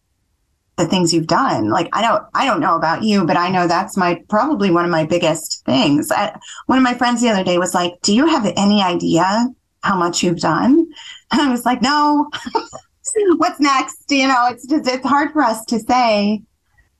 the 0.77 0.87
things 0.87 1.13
you've 1.13 1.27
done. 1.27 1.69
Like 1.69 1.89
i 1.93 2.01
don't 2.01 2.23
i 2.33 2.45
don't 2.45 2.59
know 2.59 2.75
about 2.75 3.03
you 3.03 3.25
but 3.25 3.37
i 3.37 3.49
know 3.49 3.67
that's 3.67 3.97
my 3.97 4.21
probably 4.29 4.71
one 4.71 4.85
of 4.85 4.91
my 4.91 5.05
biggest 5.05 5.63
things. 5.65 6.11
I, 6.11 6.37
one 6.65 6.77
of 6.77 6.83
my 6.83 6.93
friends 6.93 7.21
the 7.21 7.29
other 7.29 7.43
day 7.43 7.57
was 7.57 7.73
like 7.73 7.93
do 8.01 8.13
you 8.13 8.25
have 8.27 8.51
any 8.55 8.81
idea 8.81 9.47
how 9.83 9.97
much 9.97 10.23
you've 10.23 10.39
done? 10.39 10.87
And 11.31 11.41
i 11.41 11.49
was 11.49 11.65
like 11.65 11.81
no. 11.81 12.29
What's 13.37 13.59
next? 13.59 14.09
You 14.09 14.27
know 14.27 14.47
it's 14.49 14.65
just 14.65 14.87
it's 14.87 15.05
hard 15.05 15.31
for 15.33 15.41
us 15.41 15.65
to 15.65 15.79
say 15.79 16.41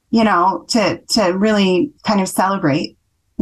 you 0.10 0.24
know 0.24 0.66
to 0.70 1.02
to 1.12 1.32
really 1.32 1.92
kind 2.06 2.22
of 2.22 2.28
celebrate 2.28 2.98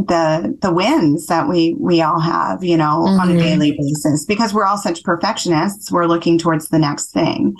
the 0.06 0.56
the 0.62 0.72
wins 0.72 1.26
that 1.26 1.48
we 1.48 1.74
we 1.78 2.00
all 2.00 2.20
have 2.20 2.62
you 2.62 2.76
know 2.76 3.04
mm-hmm. 3.04 3.20
on 3.20 3.28
a 3.28 3.32
mm-hmm. 3.32 3.42
daily 3.42 3.72
basis 3.72 4.24
because 4.24 4.54
we're 4.54 4.64
all 4.64 4.78
such 4.78 5.02
perfectionists 5.02 5.90
we're 5.90 6.06
looking 6.06 6.38
towards 6.38 6.68
the 6.68 6.78
next 6.78 7.12
thing 7.12 7.54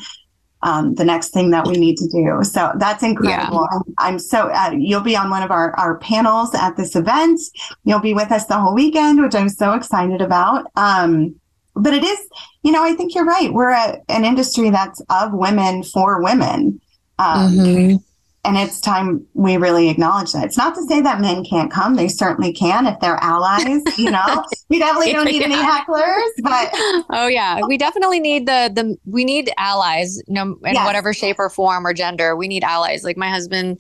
um, 0.63 0.95
the 0.97 1.05
next 1.05 1.31
thing 1.31 1.51
that 1.51 1.67
we 1.67 1.75
need 1.75 1.97
to 1.97 2.07
do 2.09 2.43
so 2.43 2.73
that's 2.77 3.03
incredible 3.03 3.67
yeah. 3.71 3.79
I'm, 3.79 3.95
I'm, 3.99 4.19
so 4.19 4.51
uh, 4.51 4.73
you'll 4.77 5.01
be 5.01 5.17
on 5.17 5.31
one 5.31 5.43
of 5.43 5.51
our 5.51 5.75
our 5.79 5.99
panels 5.99 6.55
at 6.55 6.77
this 6.77 6.95
event 6.95 7.41
you'll 7.85 8.01
be 8.01 8.15
with 8.15 8.31
us 8.31 8.47
the 8.47 8.59
whole 8.59 8.75
weekend 8.75 9.23
which 9.23 9.35
i'm 9.35 9.49
so 9.49 9.73
excited 9.73 10.21
about 10.21 10.67
um, 10.77 11.35
but 11.75 11.95
it 11.95 12.05
is 12.05 12.19
you 12.63 12.73
know 12.73 12.85
i 12.85 12.95
think 12.95 13.15
you're 13.15 13.25
right 13.25 13.53
we're 13.53 13.71
a, 13.71 14.01
an 14.09 14.25
industry 14.25 14.71
that's 14.71 15.03
of 15.11 15.33
women 15.33 15.83
for 15.83 16.23
women 16.23 16.81
um, 17.19 17.53
mm-hmm 17.53 17.97
and 18.45 18.57
it's 18.57 18.81
time 18.81 19.27
we 19.35 19.57
really 19.59 19.91
acknowledge 19.91 20.33
that. 20.33 20.45
It's 20.45 20.57
not 20.57 20.75
to 20.75 20.83
say 20.85 21.01
that 21.03 21.21
men 21.21 21.45
can't 21.45 21.71
come; 21.71 21.95
they 21.95 22.09
certainly 22.09 22.53
can 22.53 22.87
if 22.87 22.99
they're 23.01 23.23
allies. 23.23 23.83
You 23.99 24.11
know, 24.11 24.45
we 24.71 24.79
definitely 24.79 25.13
don't 25.13 25.27
need 25.27 25.43
yeah. 25.43 25.47
any 25.47 25.55
hecklers, 25.57 26.31
but 26.43 26.71
oh 27.11 27.27
yeah, 27.27 27.61
oh. 27.63 27.69
we 27.69 27.77
definitely 27.77 28.19
need 28.19 28.47
the 28.47 28.71
the 28.75 28.97
we 29.05 29.25
need 29.25 29.51
allies, 29.59 30.17
you 30.27 30.35
know, 30.35 30.57
in 30.65 30.75
yes. 30.75 30.87
whatever 30.87 31.13
shape 31.13 31.39
or 31.39 31.51
form 31.51 31.87
or 31.87 31.93
gender. 31.93 32.35
We 32.35 32.49
need 32.49 32.65
allies. 32.65 33.05
Like 33.05 33.19
my 33.19 33.29
husband, 33.29 33.79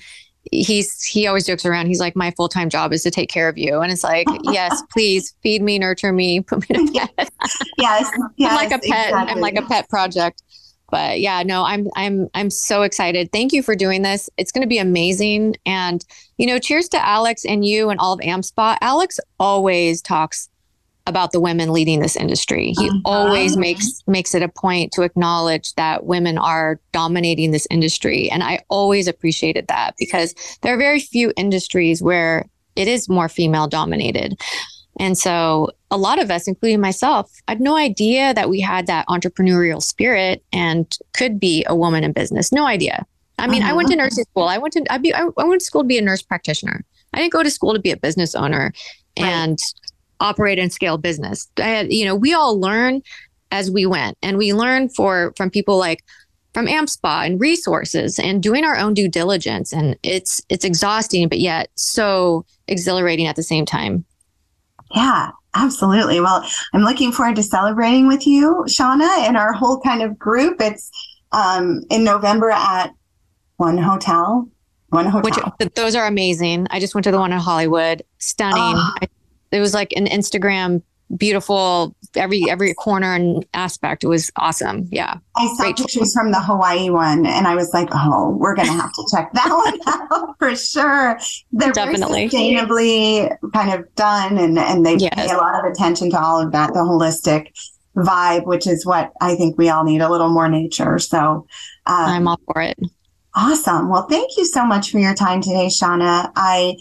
he's 0.52 1.02
he 1.04 1.26
always 1.26 1.46
jokes 1.46 1.64
around. 1.64 1.86
He's 1.86 2.00
like, 2.00 2.14
my 2.14 2.30
full 2.32 2.50
time 2.50 2.68
job 2.68 2.92
is 2.92 3.02
to 3.04 3.11
take 3.11 3.30
care 3.30 3.48
of 3.48 3.56
you, 3.56 3.80
and 3.80 3.90
it's 3.90 4.04
like, 4.04 4.26
yes, 4.42 4.82
please 4.92 5.34
feed 5.42 5.62
me, 5.62 5.78
nurture 5.78 6.12
me, 6.12 6.42
put 6.42 6.68
me 6.68 6.76
to 6.76 6.92
bed. 7.16 7.30
yes, 7.78 8.11
yes, 8.36 8.50
I'm 8.50 8.56
like 8.56 8.72
a 8.72 8.78
pet. 8.78 9.08
Exactly. 9.08 9.32
I'm 9.32 9.40
like 9.40 9.56
a 9.56 9.62
pet 9.62 9.88
project 9.88 10.42
but 10.91 11.20
yeah 11.20 11.43
no 11.43 11.64
i'm 11.64 11.88
i'm 11.97 12.28
i'm 12.34 12.51
so 12.51 12.82
excited. 12.82 13.30
Thank 13.32 13.53
you 13.53 13.62
for 13.62 13.74
doing 13.74 14.03
this. 14.03 14.28
It's 14.36 14.53
going 14.53 14.62
to 14.62 14.68
be 14.68 14.78
amazing. 14.78 15.57
And 15.66 16.05
you 16.38 16.47
know 16.47 16.59
cheers 16.59 16.88
to 16.91 17.07
alex 17.07 17.45
and 17.45 17.64
you 17.64 17.91
and 17.91 18.01
all 18.01 18.12
of 18.12 18.20
AmSpa 18.20 18.76
alex 18.80 19.18
always 19.38 20.03
talks 20.03 20.49
about 21.07 21.32
the 21.32 21.41
women 21.41 21.72
leading 21.72 22.01
this 22.01 22.14
industry. 22.16 22.72
He 22.78 22.88
uh-huh. 22.88 23.01
always 23.05 23.57
makes 23.57 24.03
makes 24.07 24.34
it 24.34 24.43
a 24.43 24.49
point 24.49 24.93
to 24.93 25.03
acknowledge 25.03 25.74
that 25.74 26.05
women 26.05 26.38
are 26.38 26.80
dominating 26.93 27.51
this 27.51 27.66
industry. 27.70 28.30
And 28.30 28.43
i 28.43 28.61
always 28.68 29.09
appreciated 29.09 29.66
that 29.68 29.95
because 29.99 30.34
there 30.62 30.74
are 30.74 30.78
very 30.78 31.01
few 31.01 31.32
industries 31.36 32.03
where 32.03 32.47
it 32.76 32.88
is 32.88 33.09
more 33.09 33.28
female 33.28 33.66
dominated 33.66 34.41
and 35.01 35.16
so 35.16 35.70
a 35.90 35.96
lot 35.96 36.20
of 36.20 36.30
us, 36.30 36.46
including 36.46 36.78
myself, 36.78 37.32
I 37.48 37.53
had 37.53 37.61
no 37.61 37.74
idea 37.74 38.34
that 38.34 38.51
we 38.51 38.61
had 38.61 38.86
that 38.86 39.07
entrepreneurial 39.09 39.82
spirit 39.82 40.44
and 40.53 40.94
could 41.14 41.40
be 41.40 41.64
a 41.66 41.74
woman 41.74 42.05
in 42.05 42.12
business. 42.12 42.53
No 42.53 42.66
idea. 42.66 43.07
I 43.38 43.46
mean, 43.46 43.62
mm-hmm. 43.62 43.70
I 43.70 43.72
went 43.72 43.88
to 43.88 43.96
nursing 43.96 44.24
school. 44.24 44.42
I 44.44 44.59
went 44.59 44.74
to 44.74 44.84
I, 44.92 44.98
be, 44.98 45.14
I 45.14 45.24
went 45.24 45.62
to 45.62 45.64
school 45.64 45.80
to 45.80 45.88
be 45.88 45.96
a 45.96 46.03
nurse 46.03 46.20
practitioner. 46.20 46.84
I 47.14 47.18
didn't 47.18 47.32
go 47.32 47.42
to 47.42 47.51
school 47.51 47.72
to 47.72 47.80
be 47.80 47.90
a 47.90 47.96
business 47.96 48.34
owner 48.34 48.74
and 49.16 49.59
operate 50.20 50.59
and 50.59 50.70
scale 50.70 50.98
business. 50.98 51.48
I 51.57 51.62
had, 51.62 51.90
you 51.90 52.05
know, 52.05 52.14
we 52.14 52.34
all 52.34 52.61
learn 52.61 53.01
as 53.51 53.70
we 53.70 53.86
went, 53.86 54.18
and 54.22 54.36
we 54.36 54.53
learn 54.53 54.90
for 54.90 55.32
from 55.34 55.48
people 55.48 55.78
like 55.78 56.05
from 56.53 56.66
AmSpa 56.66 57.24
and 57.24 57.40
resources 57.40 58.18
and 58.18 58.42
doing 58.42 58.64
our 58.64 58.76
own 58.76 58.92
due 58.92 59.09
diligence. 59.09 59.72
And 59.72 59.96
it's 60.03 60.42
it's 60.51 60.64
exhausting, 60.66 61.26
but 61.30 61.38
yet 61.38 61.70
so 61.74 62.44
exhilarating 62.68 63.26
at 63.26 63.36
the 63.36 63.42
same 63.42 63.64
time. 63.64 64.05
Yeah, 64.95 65.30
absolutely. 65.55 66.20
Well, 66.20 66.45
I'm 66.72 66.82
looking 66.82 67.12
forward 67.12 67.36
to 67.36 67.43
celebrating 67.43 68.09
with 68.09 68.26
you, 68.26 68.64
Shawna, 68.66 69.09
and 69.26 69.36
our 69.36 69.53
whole 69.53 69.80
kind 69.80 70.03
of 70.03 70.18
group. 70.18 70.61
It's 70.61 70.91
um, 71.32 71.82
in 71.91 72.05
November 72.05 72.51
at 72.51 72.93
one 73.57 73.78
hotel. 73.78 74.49
One 74.88 75.07
hotel. 75.07 75.55
Which 75.61 75.74
those 75.74 75.95
are 75.95 76.07
amazing. 76.07 76.66
I 76.70 76.80
just 76.80 76.95
went 76.95 77.05
to 77.05 77.12
the 77.12 77.18
one 77.18 77.32
in 77.32 77.38
Hollywood. 77.38 78.03
Stunning. 78.18 78.59
Oh. 78.59 78.95
I, 79.01 79.09
it 79.53 79.61
was 79.61 79.74
like 79.74 79.93
an 79.97 80.07
Instagram 80.07 80.82
beautiful 81.16 81.94
every 82.14 82.44
every 82.48 82.74
corner 82.74 83.14
and 83.14 83.44
aspect. 83.54 84.04
It 84.04 84.08
was 84.08 84.30
awesome. 84.36 84.88
Yeah. 84.90 85.18
I 85.36 85.46
saw 85.56 85.64
Great 85.64 85.76
pictures 85.76 86.12
from 86.12 86.32
the 86.32 86.40
Hawaii 86.40 86.90
one 86.90 87.26
and 87.26 87.46
I 87.46 87.54
was 87.54 87.72
like, 87.72 87.88
oh, 87.92 88.36
we're 88.38 88.54
gonna 88.54 88.72
have 88.72 88.92
to 88.92 89.08
check 89.11 89.32
that 89.32 89.48
one 89.50 90.20
out 90.20 90.38
for 90.38 90.54
sure. 90.56 91.18
They're 91.52 91.72
Definitely. 91.72 92.28
very 92.28 92.54
sustainably 92.54 93.52
kind 93.52 93.72
of 93.72 93.92
done 93.94 94.38
and, 94.38 94.58
and 94.58 94.84
they 94.84 94.96
yes. 94.96 95.14
pay 95.14 95.30
a 95.30 95.36
lot 95.36 95.64
of 95.64 95.70
attention 95.70 96.11
to 96.11 96.20
all 96.20 96.40
of 96.40 96.52
that, 96.52 96.72
the 96.72 96.80
holistic 96.80 97.52
vibe, 97.96 98.46
which 98.46 98.66
is 98.66 98.86
what 98.86 99.12
I 99.20 99.34
think 99.34 99.58
we 99.58 99.68
all 99.68 99.84
need 99.84 100.00
a 100.00 100.08
little 100.08 100.30
more 100.30 100.48
nature. 100.48 100.98
So 100.98 101.18
um, 101.18 101.46
I'm 101.86 102.28
all 102.28 102.40
for 102.52 102.62
it. 102.62 102.78
Awesome. 103.34 103.88
Well, 103.88 104.06
thank 104.08 104.36
you 104.36 104.44
so 104.44 104.64
much 104.64 104.90
for 104.90 104.98
your 104.98 105.14
time 105.14 105.40
today, 105.40 105.66
Shawna. 105.66 106.32
I 106.34 106.76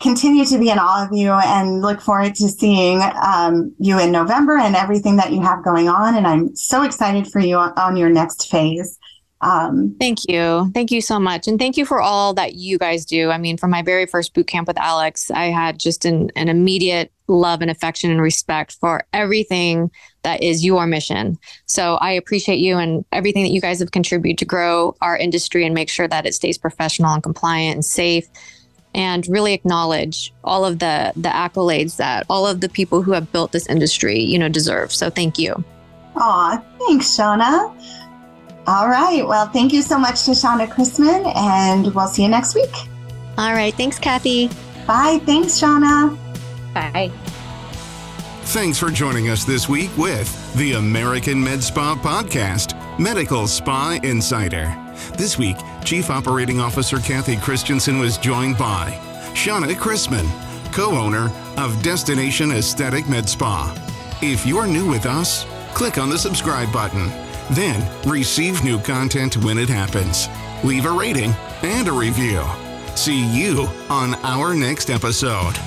continue 0.00 0.44
to 0.44 0.58
be 0.58 0.70
in 0.70 0.78
awe 0.78 1.06
of 1.06 1.12
you 1.12 1.32
and 1.32 1.80
look 1.80 2.00
forward 2.00 2.34
to 2.36 2.48
seeing 2.48 3.00
um, 3.22 3.74
you 3.78 3.98
in 3.98 4.10
November 4.12 4.56
and 4.58 4.74
everything 4.74 5.16
that 5.16 5.32
you 5.32 5.40
have 5.40 5.64
going 5.64 5.88
on. 5.88 6.16
And 6.16 6.26
I'm 6.26 6.54
so 6.56 6.82
excited 6.82 7.26
for 7.28 7.40
you 7.40 7.56
on, 7.56 7.72
on 7.78 7.96
your 7.96 8.10
next 8.10 8.50
phase. 8.50 8.98
Um, 9.40 9.94
thank 10.00 10.18
you. 10.28 10.70
Thank 10.74 10.90
you 10.90 11.00
so 11.00 11.20
much. 11.20 11.46
And 11.46 11.58
thank 11.58 11.76
you 11.76 11.86
for 11.86 12.00
all 12.00 12.34
that 12.34 12.54
you 12.54 12.76
guys 12.76 13.04
do. 13.04 13.30
I 13.30 13.38
mean, 13.38 13.56
from 13.56 13.70
my 13.70 13.82
very 13.82 14.06
first 14.06 14.34
boot 14.34 14.48
camp 14.48 14.66
with 14.66 14.78
Alex, 14.78 15.30
I 15.30 15.44
had 15.44 15.78
just 15.78 16.04
an, 16.04 16.30
an 16.34 16.48
immediate 16.48 17.12
love 17.28 17.60
and 17.60 17.70
affection 17.70 18.10
and 18.10 18.20
respect 18.20 18.76
for 18.80 19.06
everything 19.12 19.90
that 20.22 20.42
is 20.42 20.64
your 20.64 20.86
mission. 20.86 21.38
So 21.66 21.94
I 21.96 22.12
appreciate 22.12 22.58
you 22.58 22.78
and 22.78 23.04
everything 23.12 23.44
that 23.44 23.52
you 23.52 23.60
guys 23.60 23.78
have 23.78 23.92
contributed 23.92 24.38
to 24.38 24.44
grow 24.44 24.96
our 25.00 25.16
industry 25.16 25.64
and 25.64 25.74
make 25.74 25.90
sure 25.90 26.08
that 26.08 26.26
it 26.26 26.34
stays 26.34 26.58
professional 26.58 27.12
and 27.12 27.22
compliant 27.22 27.74
and 27.76 27.84
safe 27.84 28.26
and 28.94 29.26
really 29.28 29.52
acknowledge 29.52 30.32
all 30.44 30.64
of 30.64 30.78
the 30.78 31.12
the 31.16 31.28
accolades 31.28 31.96
that 31.96 32.26
all 32.28 32.46
of 32.46 32.60
the 32.60 32.68
people 32.68 33.02
who 33.02 33.12
have 33.12 33.30
built 33.32 33.52
this 33.52 33.66
industry, 33.66 34.18
you 34.20 34.38
know, 34.38 34.48
deserve. 34.48 34.92
So 34.92 35.10
thank 35.10 35.38
you. 35.38 35.62
Aw, 36.16 36.62
thanks, 36.78 37.06
Shawna. 37.16 37.74
All 38.66 38.88
right. 38.88 39.26
Well, 39.26 39.48
thank 39.48 39.72
you 39.72 39.82
so 39.82 39.98
much 39.98 40.24
to 40.24 40.32
Shawna 40.32 40.68
Chrisman, 40.68 41.34
and 41.36 41.94
we'll 41.94 42.06
see 42.06 42.22
you 42.22 42.28
next 42.28 42.54
week. 42.54 42.74
All 43.38 43.52
right. 43.52 43.72
Thanks, 43.74 43.98
Cathy. 43.98 44.48
Bye. 44.86 45.20
Thanks, 45.24 45.58
Shawna. 45.60 46.16
Bye. 46.74 47.10
Thanks 48.48 48.78
for 48.78 48.90
joining 48.90 49.28
us 49.28 49.44
this 49.44 49.68
week 49.68 49.90
with 49.96 50.54
the 50.56 50.72
American 50.72 51.42
Med 51.42 51.62
Spa 51.62 51.94
Podcast, 51.94 52.74
Medical 52.98 53.46
Spa 53.46 53.98
Insider. 54.02 54.87
This 55.18 55.36
week, 55.36 55.56
Chief 55.84 56.10
Operating 56.10 56.60
Officer 56.60 56.98
Cathy 56.98 57.36
Christensen 57.38 57.98
was 57.98 58.18
joined 58.18 58.56
by 58.56 58.92
Shawna 59.34 59.74
Chrisman, 59.74 60.28
co 60.72 60.92
owner 60.92 61.28
of 61.56 61.82
Destination 61.82 62.52
Aesthetic 62.52 63.08
Med 63.08 63.28
Spa. 63.28 63.74
If 64.22 64.46
you're 64.46 64.68
new 64.68 64.88
with 64.88 65.06
us, 65.06 65.44
click 65.74 65.98
on 65.98 66.08
the 66.08 66.16
subscribe 66.16 66.72
button. 66.72 67.08
Then 67.50 67.84
receive 68.08 68.62
new 68.62 68.78
content 68.78 69.36
when 69.38 69.58
it 69.58 69.68
happens. 69.68 70.28
Leave 70.62 70.86
a 70.86 70.92
rating 70.92 71.32
and 71.62 71.88
a 71.88 71.92
review. 71.92 72.44
See 72.94 73.26
you 73.36 73.66
on 73.90 74.14
our 74.22 74.54
next 74.54 74.88
episode. 74.88 75.58